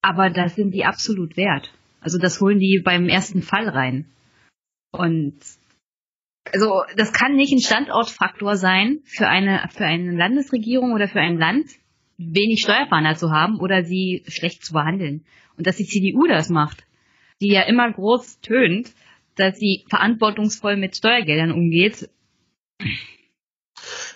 [0.01, 1.71] Aber das sind die absolut wert.
[1.99, 4.05] Also das holen die beim ersten Fall rein.
[4.91, 5.35] Und
[6.51, 11.37] also das kann nicht ein Standortfaktor sein für eine für eine Landesregierung oder für ein
[11.37, 11.67] Land,
[12.17, 15.25] wenig Steuerfahnder zu haben oder sie schlecht zu behandeln.
[15.57, 16.85] Und dass die CDU das macht,
[17.41, 18.91] die ja immer groß tönt,
[19.35, 22.09] dass sie verantwortungsvoll mit Steuergeldern umgeht,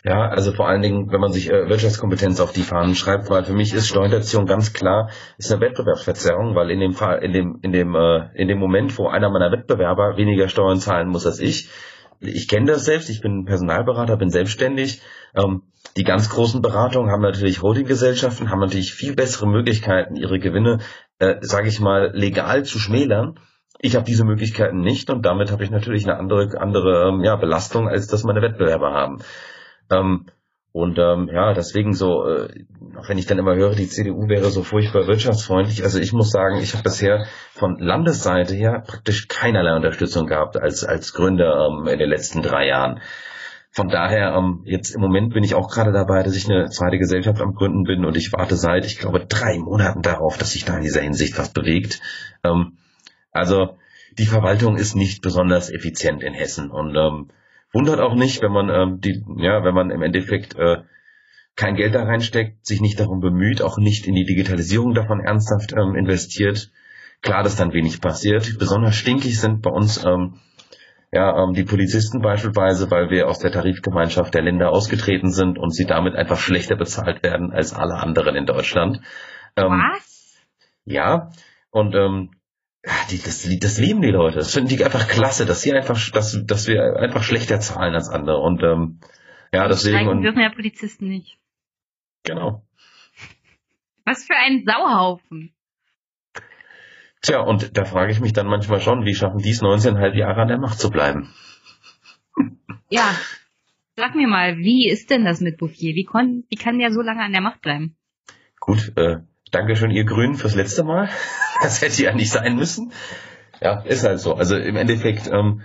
[0.03, 3.45] ja, also vor allen Dingen, wenn man sich äh, Wirtschaftskompetenz auf die Fahnen schreibt, weil
[3.45, 7.59] für mich ist Steuerhinterziehung ganz klar, ist eine Wettbewerbsverzerrung, weil in dem Fall, in dem,
[7.61, 11.39] in dem, äh, in dem Moment, wo einer meiner Wettbewerber weniger Steuern zahlen muss als
[11.39, 11.69] ich,
[12.19, 15.01] ich kenne das selbst, ich bin Personalberater, bin selbstständig.
[15.35, 15.63] Ähm,
[15.95, 20.79] die ganz großen Beratungen haben natürlich Holdinggesellschaften, haben natürlich viel bessere Möglichkeiten, ihre Gewinne,
[21.19, 23.39] äh, sage ich mal, legal zu schmälern.
[23.79, 27.35] Ich habe diese Möglichkeiten nicht und damit habe ich natürlich eine andere, andere ähm, ja,
[27.35, 29.19] Belastung, als das meine Wettbewerber haben.
[29.91, 30.25] Ähm,
[30.73, 32.49] und ähm, ja, deswegen so, äh,
[33.07, 36.57] wenn ich dann immer höre, die CDU wäre so furchtbar wirtschaftsfreundlich, also ich muss sagen,
[36.57, 41.99] ich habe bisher von Landesseite her praktisch keinerlei Unterstützung gehabt als, als Gründer ähm, in
[41.99, 43.01] den letzten drei Jahren.
[43.69, 46.97] Von daher, ähm, jetzt im Moment bin ich auch gerade dabei, dass ich eine zweite
[46.97, 50.65] Gesellschaft am Gründen bin und ich warte seit, ich glaube, drei Monaten darauf, dass sich
[50.65, 52.01] da in dieser Hinsicht was bewegt.
[52.43, 52.77] Ähm,
[53.31, 53.77] also
[54.17, 57.29] die Verwaltung ist nicht besonders effizient in Hessen und ähm,
[57.73, 60.83] Wundert auch nicht, wenn man ähm, die, ja, wenn man im Endeffekt äh,
[61.55, 65.73] kein Geld da reinsteckt, sich nicht darum bemüht, auch nicht in die Digitalisierung davon ernsthaft
[65.73, 66.71] ähm, investiert.
[67.21, 68.57] Klar, dass dann wenig passiert.
[68.59, 70.39] Besonders stinkig sind bei uns ähm,
[71.13, 75.73] ja, ähm, die Polizisten beispielsweise, weil wir aus der Tarifgemeinschaft der Länder ausgetreten sind und
[75.73, 78.99] sie damit einfach schlechter bezahlt werden als alle anderen in Deutschland.
[79.55, 80.41] Ähm, Was?
[80.85, 81.29] Ja,
[81.69, 82.31] und ähm,
[83.09, 84.37] die, das, das lieben die Leute.
[84.37, 88.09] Das finden die einfach klasse, dass sie einfach, dass, dass wir einfach schlechter zahlen als
[88.09, 88.39] andere.
[88.39, 88.99] Und ähm,
[89.53, 89.97] ja, deswegen.
[89.97, 91.37] Streiken dürfen ja Polizisten nicht.
[92.23, 92.65] Genau.
[94.05, 95.53] Was für ein Sauhaufen.
[97.21, 100.41] Tja, und da frage ich mich dann manchmal schon, wie schaffen die es 19,5 Jahre
[100.41, 101.33] an der Macht zu bleiben?
[102.89, 103.15] Ja,
[103.95, 105.95] sag mir mal, wie ist denn das mit Bouffier?
[105.95, 107.95] Wie, kon, wie kann der so lange an der Macht bleiben?
[108.59, 109.19] Gut, äh,
[109.53, 111.09] Dankeschön, ihr Grünen, fürs letzte Mal.
[111.61, 112.91] Das hätte ja nicht sein müssen.
[113.61, 114.33] Ja, ist halt so.
[114.33, 115.61] Also im Endeffekt, ähm,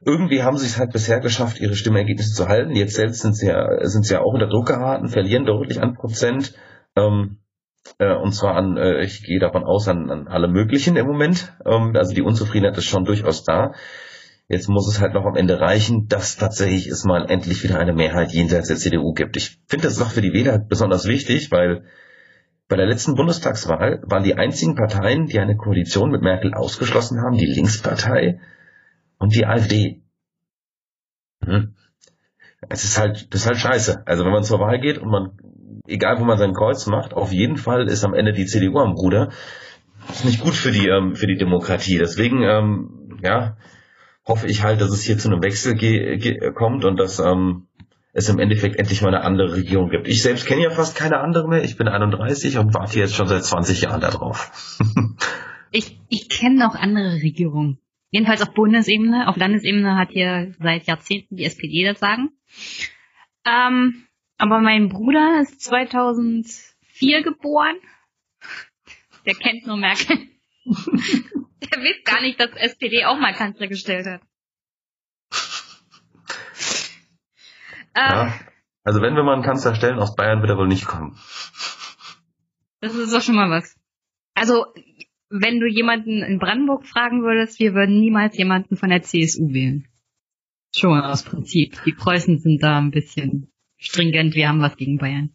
[0.00, 2.74] irgendwie haben sie es halt bisher geschafft, ihre Stimmergebnisse zu halten.
[2.74, 5.94] Jetzt selbst sind sie ja, sind sie ja auch unter Druck geraten, verlieren deutlich an
[5.94, 6.54] Prozent.
[6.96, 7.36] Ähm,
[7.98, 11.52] äh, und zwar an, äh, ich gehe davon aus, an, an alle möglichen im Moment.
[11.66, 13.74] Ähm, also die Unzufriedenheit ist schon durchaus da.
[14.48, 17.92] Jetzt muss es halt noch am Ende reichen, dass tatsächlich es mal endlich wieder eine
[17.92, 19.36] Mehrheit jenseits der CDU gibt.
[19.36, 21.84] Ich finde das noch für die Wähler besonders wichtig, weil
[22.72, 27.36] bei der letzten Bundestagswahl waren die einzigen Parteien, die eine Koalition mit Merkel ausgeschlossen haben,
[27.36, 28.40] die Linkspartei
[29.18, 30.00] und die AfD.
[31.44, 31.74] Hm.
[32.70, 34.06] Es ist halt, das ist halt scheiße.
[34.06, 35.32] Also wenn man zur Wahl geht und man,
[35.86, 38.92] egal wo man sein Kreuz macht, auf jeden Fall ist am Ende die CDU am
[38.92, 39.28] Ruder.
[40.06, 41.98] Das ist nicht gut für die, ähm, für die Demokratie.
[41.98, 43.58] Deswegen, ähm, ja,
[44.26, 45.76] hoffe ich halt, dass es hier zu einem Wechsel
[46.54, 47.66] kommt und dass ähm,
[48.12, 50.06] es im Endeffekt endlich mal eine andere Regierung gibt.
[50.06, 51.64] Ich selbst kenne ja fast keine andere mehr.
[51.64, 54.50] Ich bin 31 und warte jetzt schon seit 20 Jahren darauf.
[55.72, 57.78] ich ich kenne noch andere Regierungen.
[58.10, 59.28] Jedenfalls auf Bundesebene.
[59.28, 62.30] Auf Landesebene hat hier seit Jahrzehnten die SPD das Sagen.
[63.46, 64.06] Ähm,
[64.36, 67.76] aber mein Bruder ist 2004 geboren.
[69.24, 70.18] Der kennt nur Merkel.
[70.66, 74.20] Der weiß gar nicht, dass SPD auch mal Kanzler gestellt hat.
[77.96, 78.26] Ja.
[78.26, 78.32] Ähm.
[78.84, 81.16] Also wenn wir mal einen Kanzler stellen, aus Bayern wird er wohl nicht kommen.
[82.80, 83.76] Das ist doch schon mal was.
[84.34, 84.66] Also,
[85.30, 89.86] wenn du jemanden in Brandenburg fragen würdest, wir würden niemals jemanden von der CSU wählen.
[90.74, 91.80] Schon aus Prinzip.
[91.84, 95.34] Die Preußen sind da ein bisschen stringent, wir haben was gegen Bayern.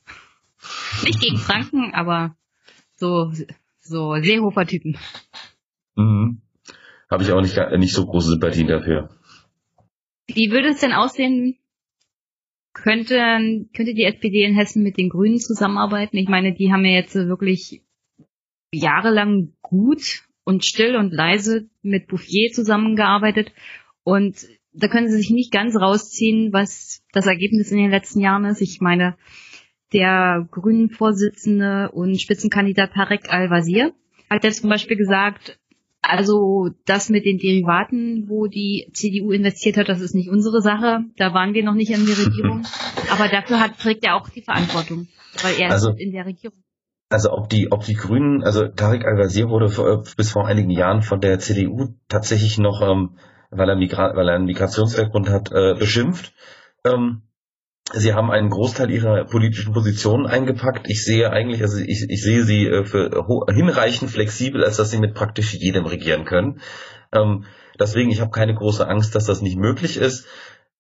[1.03, 2.35] Nicht gegen Franken, aber
[2.95, 3.31] so,
[3.79, 4.97] so Seehofer-Typen.
[5.95, 6.41] Mhm.
[7.09, 9.09] Habe ich auch nicht, nicht so große Sympathien dafür.
[10.27, 11.57] Wie würde es denn aussehen,
[12.83, 13.15] könnte,
[13.75, 16.17] könnte die SPD in Hessen mit den Grünen zusammenarbeiten?
[16.17, 17.81] Ich meine, die haben ja jetzt wirklich
[18.71, 23.51] jahrelang gut und still und leise mit Bouffier zusammengearbeitet
[24.03, 24.37] und
[24.73, 28.61] da können sie sich nicht ganz rausziehen, was das Ergebnis in den letzten Jahren ist.
[28.61, 29.17] Ich meine,
[29.91, 33.93] der grünen Vorsitzende und Spitzenkandidat Tarek Al-Wazir
[34.29, 35.59] hat ja zum Beispiel gesagt,
[36.07, 41.01] also das mit den Derivaten, wo die CDU investiert hat, das ist nicht unsere Sache.
[41.17, 42.65] Da waren wir noch nicht in der Regierung.
[43.11, 45.07] Aber dafür hat, trägt er auch die Verantwortung,
[45.43, 46.57] weil er also, ist in der Regierung.
[47.09, 51.01] Also ob die, ob die Grünen, also Tarek Al-Wazir wurde vor, bis vor einigen Jahren
[51.01, 53.17] von der CDU tatsächlich noch, ähm,
[53.49, 56.34] weil, er Migra weil er einen Migrationshintergrund hat, äh, beschimpft.
[56.84, 57.21] Ähm,
[57.93, 60.89] Sie haben einen Großteil ihrer politischen Positionen eingepackt.
[60.89, 64.99] Ich sehe eigentlich, also ich, ich sehe sie äh, für hinreichend flexibel, als dass sie
[64.99, 66.59] mit praktisch jedem regieren können.
[67.14, 67.45] Ähm,
[67.80, 70.27] deswegen, ich habe keine große Angst, dass das nicht möglich ist.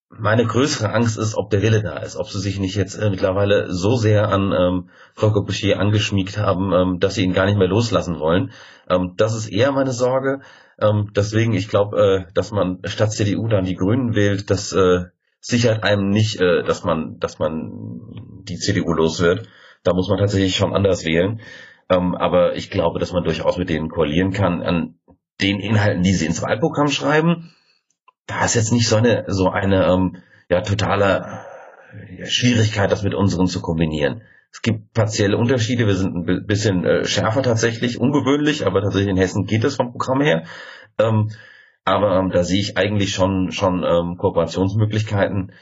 [0.09, 3.09] Meine größere Angst ist, ob der Wille da ist, ob sie sich nicht jetzt äh,
[3.09, 7.57] mittlerweile so sehr an ähm, Frau Bouchier angeschmiegt haben, ähm, dass sie ihn gar nicht
[7.57, 8.51] mehr loslassen wollen.
[8.89, 10.41] Ähm, das ist eher meine Sorge.
[10.79, 15.05] Ähm, deswegen, ich glaube, äh, dass man statt CDU dann die Grünen wählt, das äh,
[15.39, 19.47] sichert einem nicht, äh, dass man, dass man die CDU los wird.
[19.83, 21.41] Da muss man tatsächlich schon anders wählen.
[21.89, 24.99] Ähm, aber ich glaube, dass man durchaus mit denen koalieren kann an
[25.39, 27.53] den Inhalten, die sie ins Wahlprogramm schreiben.
[28.25, 30.17] Da ist jetzt nicht so eine, so eine ähm,
[30.49, 31.45] ja, totale
[32.17, 34.23] ja, Schwierigkeit, das mit unseren zu kombinieren.
[34.51, 39.17] Es gibt partielle Unterschiede, wir sind ein bisschen äh, schärfer tatsächlich, ungewöhnlich, aber tatsächlich in
[39.17, 40.43] Hessen geht es vom Programm her.
[40.97, 41.29] Ähm,
[41.87, 45.53] aber ähm, da sehe ich eigentlich schon, schon ähm, Kooperationsmöglichkeiten.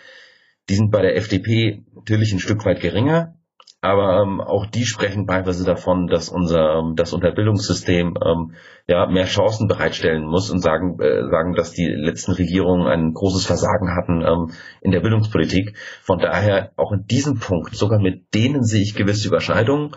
[0.70, 3.36] Die sind bei der FDP natürlich ein Stück weit geringer,
[3.82, 8.56] aber ähm, auch die sprechen teilweise davon, dass unser ähm, das unser Bildungssystem ähm,
[8.88, 13.46] ja mehr Chancen bereitstellen muss und sagen äh, sagen, dass die letzten Regierungen ein großes
[13.46, 15.78] Versagen hatten ähm, in der Bildungspolitik.
[16.02, 19.92] Von daher auch in diesem Punkt sogar mit denen sehe ich gewisse Überschneidungen.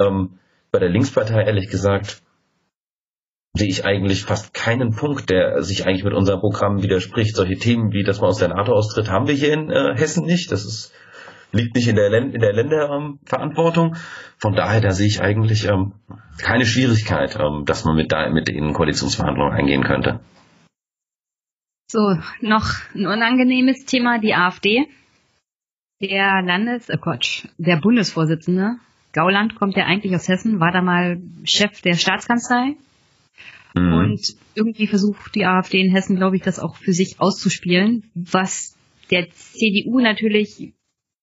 [0.00, 0.38] Ähm,
[0.70, 2.22] bei der Linkspartei ehrlich gesagt
[3.54, 7.36] sehe ich eigentlich fast keinen Punkt, der sich eigentlich mit unserem Programm widerspricht.
[7.36, 10.24] Solche Themen wie, dass man aus der NATO austritt, haben wir hier in äh, Hessen
[10.24, 10.50] nicht.
[10.50, 10.94] Das ist,
[11.52, 13.96] liegt nicht in der, Län in der Länderverantwortung.
[14.38, 15.92] Von daher, da sehe ich eigentlich ähm,
[16.38, 20.20] keine Schwierigkeit, ähm, dass man mit, da, mit den Koalitionsverhandlungen eingehen könnte.
[21.90, 24.88] So, noch ein unangenehmes Thema, die AfD.
[26.00, 28.76] Der Landes, oh Gott, der Bundesvorsitzende,
[29.12, 32.76] Gauland kommt ja eigentlich aus Hessen, war da mal Chef der Staatskanzlei,
[33.74, 33.92] Mhm.
[33.92, 38.76] Und irgendwie versucht die AfD in Hessen, glaube ich, das auch für sich auszuspielen, was
[39.10, 40.74] der CDU natürlich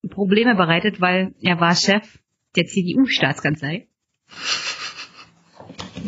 [0.10, 2.20] Probleme bereitet, weil er war Chef
[2.56, 3.88] der CDU-Staatskanzlei.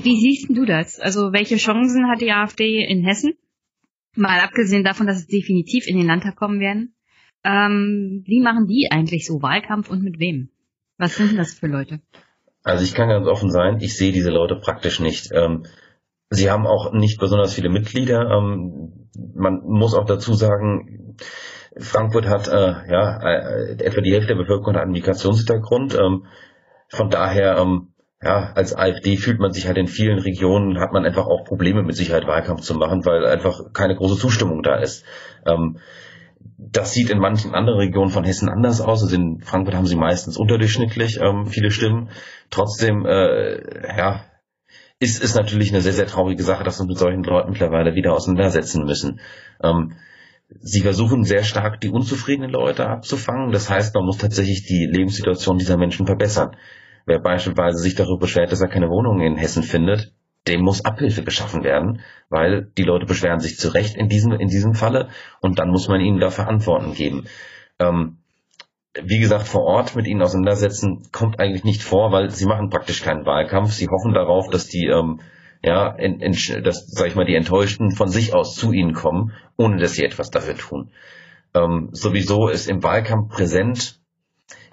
[0.03, 0.99] Wie siehst du das?
[0.99, 3.33] Also welche Chancen hat die AfD in Hessen?
[4.15, 6.95] Mal abgesehen davon, dass es definitiv in den Landtag kommen werden.
[7.43, 10.49] Ähm, wie machen die eigentlich so Wahlkampf und mit wem?
[10.97, 12.01] Was sind das für Leute?
[12.63, 15.31] Also ich kann ganz offen sein, ich sehe diese Leute praktisch nicht.
[15.33, 15.65] Ähm,
[16.33, 18.29] Sie haben auch nicht besonders viele Mitglieder.
[18.31, 21.17] Ähm, man muss auch dazu sagen,
[21.77, 25.93] Frankfurt hat äh, ja äh, etwa die Hälfte der Bevölkerung hat einen Migrationshintergrund.
[25.95, 26.25] Ähm,
[26.87, 27.89] von daher, ähm,
[28.23, 31.83] ja, als AfD fühlt man sich halt in vielen Regionen, hat man einfach auch Probleme
[31.83, 35.03] mit Sicherheit Wahlkampf zu machen, weil einfach keine große Zustimmung da ist.
[35.45, 35.79] Ähm,
[36.57, 39.03] das sieht in manchen anderen Regionen von Hessen anders aus.
[39.03, 42.09] Also in Frankfurt haben sie meistens unterdurchschnittlich ähm, viele Stimmen.
[42.49, 44.23] Trotzdem, äh, ja,
[45.01, 48.13] ist, ist natürlich eine sehr, sehr traurige Sache, dass wir mit solchen Leuten mittlerweile wieder
[48.13, 49.19] auseinandersetzen müssen.
[49.61, 49.93] Ähm,
[50.59, 53.51] sie versuchen sehr stark die unzufriedenen Leute abzufangen.
[53.51, 56.55] Das heißt, man muss tatsächlich die Lebenssituation dieser Menschen verbessern.
[57.07, 60.13] Wer beispielsweise sich darüber beschwert, dass er keine Wohnung in Hessen findet,
[60.47, 64.49] dem muss Abhilfe geschaffen werden, weil die Leute beschweren sich zu Recht in diesem, in
[64.49, 65.09] diesem Falle
[65.41, 67.25] und dann muss man ihnen da Verantwortung geben.
[67.79, 68.20] Ähm,
[68.93, 73.01] wie gesagt, vor Ort mit ihnen auseinandersetzen, kommt eigentlich nicht vor, weil sie machen praktisch
[73.01, 73.71] keinen Wahlkampf.
[73.71, 75.21] Sie hoffen darauf, dass die, ähm,
[75.63, 79.31] ja, in, in, dass, sag ich mal, die Enttäuschten von sich aus zu ihnen kommen,
[79.55, 80.91] ohne dass sie etwas dafür tun.
[81.53, 83.99] Ähm, sowieso ist im Wahlkampf präsent.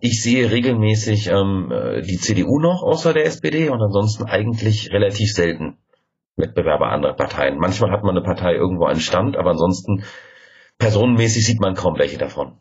[0.01, 5.32] Ich sehe regelmäßig ähm, äh, die CDU noch außer der SPD und ansonsten eigentlich relativ
[5.32, 5.77] selten
[6.36, 7.59] Wettbewerber anderer Parteien.
[7.59, 10.05] Manchmal hat man eine Partei irgendwo einen Stand, aber ansonsten
[10.78, 12.59] personenmäßig sieht man kaum welche davon.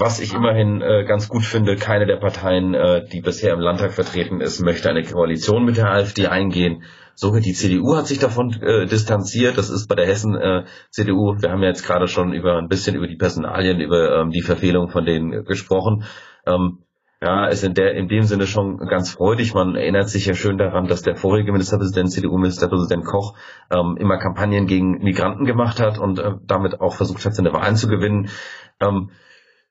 [0.00, 3.92] Was ich immerhin äh, ganz gut finde, keine der Parteien, äh, die bisher im Landtag
[3.92, 6.84] vertreten ist, möchte eine Koalition mit der AfD eingehen.
[7.16, 9.58] Sogar die CDU hat sich davon äh, distanziert.
[9.58, 11.34] Das ist bei der Hessen äh, CDU.
[11.40, 14.42] Wir haben ja jetzt gerade schon über ein bisschen über die Personalien, über ähm, die
[14.42, 16.04] Verfehlung von denen äh, gesprochen.
[16.46, 16.84] Ähm,
[17.20, 19.52] ja, ist in der, in dem Sinne schon ganz freudig.
[19.52, 23.34] Man erinnert sich ja schön daran, dass der vorige Ministerpräsident, CDU-Ministerpräsident Koch,
[23.72, 27.74] ähm, immer Kampagnen gegen Migranten gemacht hat und äh, damit auch versucht hat, seine Wahlen
[27.74, 28.30] zu gewinnen.
[28.78, 29.10] Ähm,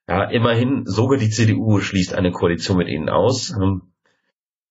[0.08, 3.52] ja, immerhin, sogar die CDU schließt eine Koalition mit ihnen aus.
[3.52, 3.94] Ähm,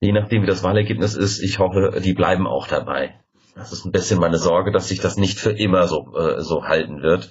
[0.00, 3.20] je nachdem, wie das Wahlergebnis ist, ich hoffe, die bleiben auch dabei.
[3.54, 6.64] Das ist ein bisschen meine Sorge, dass sich das nicht für immer so, äh, so
[6.64, 7.30] halten wird.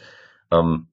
[0.52, 0.88] Ähm,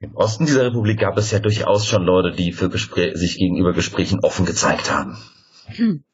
[0.00, 3.72] Im Osten dieser Republik gab es ja durchaus schon Leute, die für Gespräch, sich gegenüber
[3.72, 5.18] Gesprächen offen gezeigt haben.
[5.66, 6.04] Hm.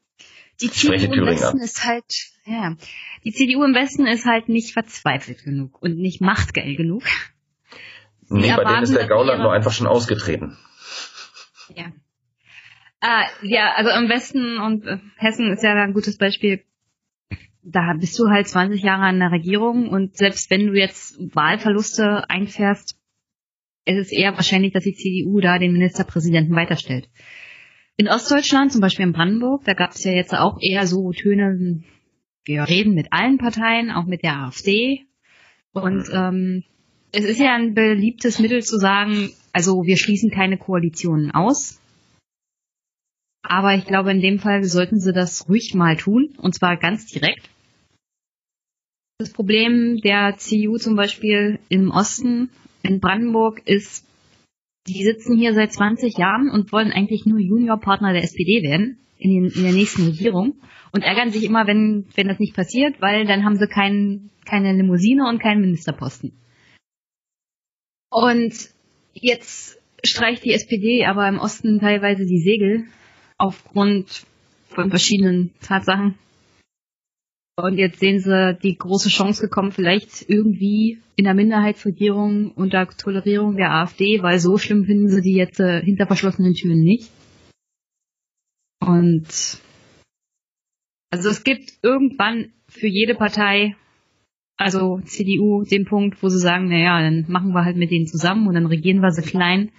[0.60, 2.04] Die CDU im Westen ist halt,
[2.46, 2.76] ja,
[3.24, 7.02] die CDU im Westen ist halt nicht verzweifelt genug und nicht machtgeil genug.
[8.28, 10.56] Nee, bei denen ist der Gauland nur einfach schon ausgetreten.
[11.74, 11.86] Ja.
[13.00, 16.64] Ah, ja, also im Westen und äh, Hessen ist ja ein gutes Beispiel
[17.64, 22.28] da bist du halt 20 Jahre an der Regierung und selbst wenn du jetzt Wahlverluste
[22.28, 22.98] einfährst,
[23.86, 27.08] ist es eher wahrscheinlich, dass die CDU da den Ministerpräsidenten weiterstellt.
[27.96, 31.82] In Ostdeutschland, zum Beispiel in Brandenburg, da gab es ja jetzt auch eher so Töne,
[32.44, 35.06] wir reden mit allen Parteien, auch mit der AfD.
[35.72, 36.64] Und ähm,
[37.14, 41.80] es ist ja ein beliebtes Mittel zu sagen, also wir schließen keine Koalitionen aus.
[43.42, 47.06] Aber ich glaube, in dem Fall sollten sie das ruhig mal tun, und zwar ganz
[47.06, 47.50] direkt.
[49.18, 52.50] Das Problem der CDU zum Beispiel im Osten,
[52.82, 54.04] in Brandenburg, ist,
[54.88, 59.30] die sitzen hier seit 20 Jahren und wollen eigentlich nur Juniorpartner der SPD werden in,
[59.30, 60.56] den, in der nächsten Regierung
[60.90, 64.72] und ärgern sich immer, wenn, wenn das nicht passiert, weil dann haben sie kein, keine
[64.72, 66.32] Limousine und keinen Ministerposten.
[68.14, 68.70] Und
[69.12, 72.84] jetzt streicht die SPD aber im Osten teilweise die Segel
[73.38, 74.24] aufgrund
[74.68, 76.16] von verschiedenen Tatsachen.
[77.56, 83.56] Und jetzt sehen sie die große Chance gekommen, vielleicht irgendwie in der Minderheitsregierung unter Tolerierung
[83.56, 87.10] der AfD, weil so schlimm finden sie die jetzt äh, hinter verschlossenen Türen nicht.
[88.80, 89.26] Und
[91.10, 93.74] also es gibt irgendwann für jede Partei,
[94.56, 98.46] also CDU, den Punkt, wo sie sagen, naja, dann machen wir halt mit denen zusammen
[98.46, 99.70] und dann regieren wir sie klein.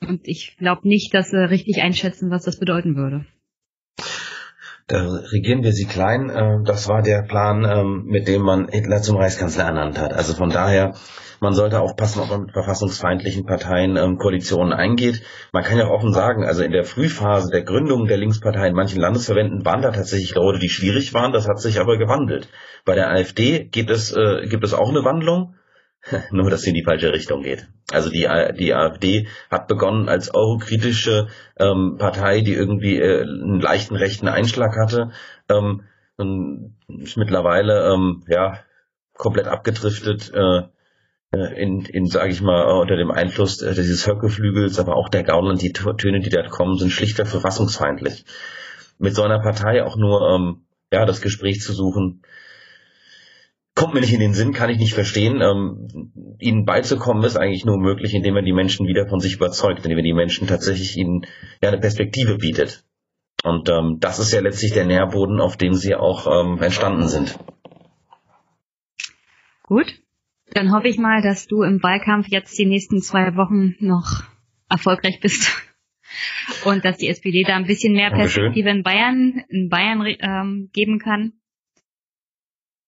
[0.00, 3.24] Und ich glaube nicht, dass sie richtig einschätzen, was das bedeuten würde.
[4.86, 6.28] Da regieren wir sie klein.
[6.28, 10.12] Äh, das war der Plan, ähm, mit dem man Hitler zum Reichskanzler ernannt hat.
[10.12, 10.94] Also von daher,
[11.40, 15.22] man sollte aufpassen, ob man mit verfassungsfeindlichen Parteien ähm, Koalitionen eingeht.
[15.52, 18.74] Man kann ja auch offen sagen, also in der Frühphase der Gründung der Linkspartei in
[18.74, 21.32] manchen Landesverbänden waren da tatsächlich Leute, die schwierig waren.
[21.32, 22.48] Das hat sich aber gewandelt.
[22.84, 25.54] Bei der AfD gibt es, äh, gibt es auch eine Wandlung.
[26.30, 27.66] Nur, dass sie in die falsche Richtung geht.
[27.90, 28.28] Also die,
[28.58, 31.28] die AfD hat begonnen als eurokritische
[31.58, 35.12] ähm, Partei, die irgendwie äh, einen leichten rechten Einschlag hatte.
[35.48, 35.84] Ähm,
[36.16, 38.58] und ist mittlerweile ähm, ja
[39.16, 40.62] komplett abgedriftet äh, äh
[41.34, 45.62] in, in sage ich mal, unter dem Einfluss äh, dieses Höckeflügels, aber auch der Gauland,
[45.62, 48.24] die Töne, die da kommen, sind schlichtweg verfassungsfeindlich.
[48.98, 52.22] Mit so einer Partei auch nur ähm, ja das Gespräch zu suchen,
[53.74, 55.40] kommt mir nicht in den Sinn, kann ich nicht verstehen.
[55.40, 59.84] Ähm, ihnen beizukommen ist eigentlich nur möglich, indem man die Menschen wieder von sich überzeugt,
[59.84, 61.26] indem man die Menschen tatsächlich ihnen
[61.62, 62.84] ja eine Perspektive bietet.
[63.42, 67.38] Und ähm, das ist ja letztlich der Nährboden, auf dem sie auch ähm, entstanden sind.
[69.64, 70.03] Gut,
[70.54, 74.24] dann hoffe ich mal, dass du im Wahlkampf jetzt die nächsten zwei Wochen noch
[74.68, 75.52] erfolgreich bist
[76.64, 80.98] und dass die SPD da ein bisschen mehr Perspektive in Bayern in Bayern ähm, geben
[80.98, 81.32] kann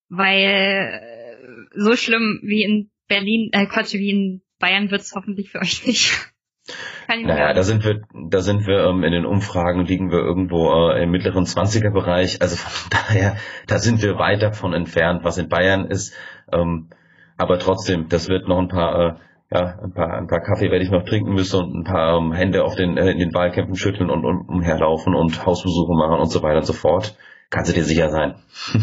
[0.08, 5.60] weil äh, so schlimm wie in Berlin, äh Quatsch, wie in Bayern wird's hoffentlich für
[5.60, 6.32] euch nicht.
[7.08, 11.02] naja, da sind wir, da sind wir ähm, in den Umfragen liegen wir irgendwo äh,
[11.02, 12.42] im mittleren 20er Bereich.
[12.42, 13.36] Also von daher,
[13.66, 16.14] da sind wir weit davon entfernt, was in Bayern ist.
[16.52, 16.90] Ähm,
[17.36, 19.14] aber trotzdem, das wird noch ein paar, äh,
[19.50, 22.32] ja, ein paar, ein paar Kaffee werde ich noch trinken müssen und ein paar ähm,
[22.32, 26.30] Hände auf den, äh, in den Wahlkämpfen schütteln und, und umherlaufen und Hausbesuche machen und
[26.30, 27.16] so weiter und so fort.
[27.50, 28.34] Kannst du dir sicher sein.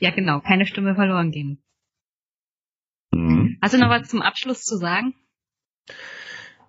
[0.00, 1.62] ja, genau, keine Stimme verloren gehen.
[3.12, 3.58] Mhm.
[3.62, 5.14] Hast du noch was zum Abschluss zu sagen?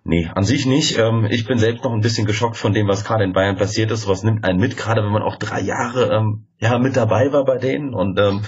[0.04, 0.96] Nee, an sich nicht.
[0.96, 3.90] Ähm, ich bin selbst noch ein bisschen geschockt von dem, was gerade in Bayern passiert
[3.90, 4.08] ist.
[4.08, 7.44] Was nimmt einen mit, gerade wenn man auch drei Jahre ähm, ja mit dabei war
[7.44, 7.92] bei denen.
[7.92, 8.42] Und ähm,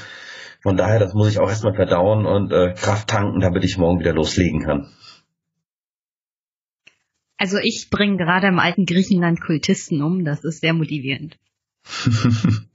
[0.62, 4.00] von daher, das muss ich auch erstmal verdauen und äh, Kraft tanken, damit ich morgen
[4.00, 4.92] wieder loslegen kann.
[7.38, 10.26] Also ich bringe gerade im alten Griechenland Kultisten um.
[10.26, 11.38] Das ist sehr motivierend.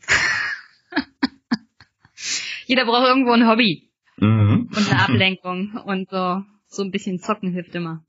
[2.66, 3.91] jeder braucht irgendwo ein Hobby.
[4.18, 4.72] Mhm.
[4.76, 5.80] Und eine Ablenkung.
[5.86, 8.03] Und so, so ein bisschen zocken hilft immer.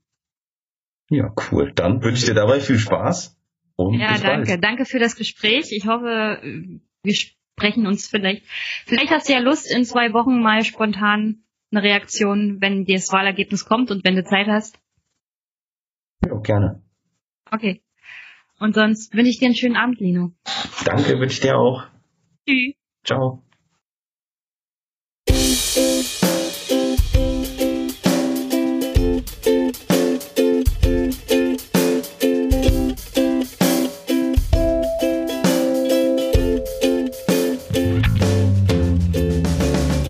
[1.09, 1.71] Ja, cool.
[1.75, 3.37] Dann wünsche ich dir dabei viel Spaß.
[3.75, 4.47] Und ja, danke.
[4.53, 4.63] Bald.
[4.63, 5.67] Danke für das Gespräch.
[5.71, 6.41] Ich hoffe,
[7.03, 7.13] wir
[7.57, 8.43] sprechen uns vielleicht.
[8.85, 13.11] Vielleicht hast du ja Lust, in zwei Wochen mal spontan eine Reaktion, wenn dir das
[13.11, 14.79] Wahlergebnis kommt und wenn du Zeit hast.
[16.25, 16.83] Ja, gerne.
[17.51, 17.81] Okay.
[18.59, 20.33] Und sonst wünsche ich dir einen schönen Abend, Lino.
[20.85, 21.87] Danke, wünsche ich dir auch.
[22.47, 22.75] Tschüss.
[23.03, 23.43] Ciao.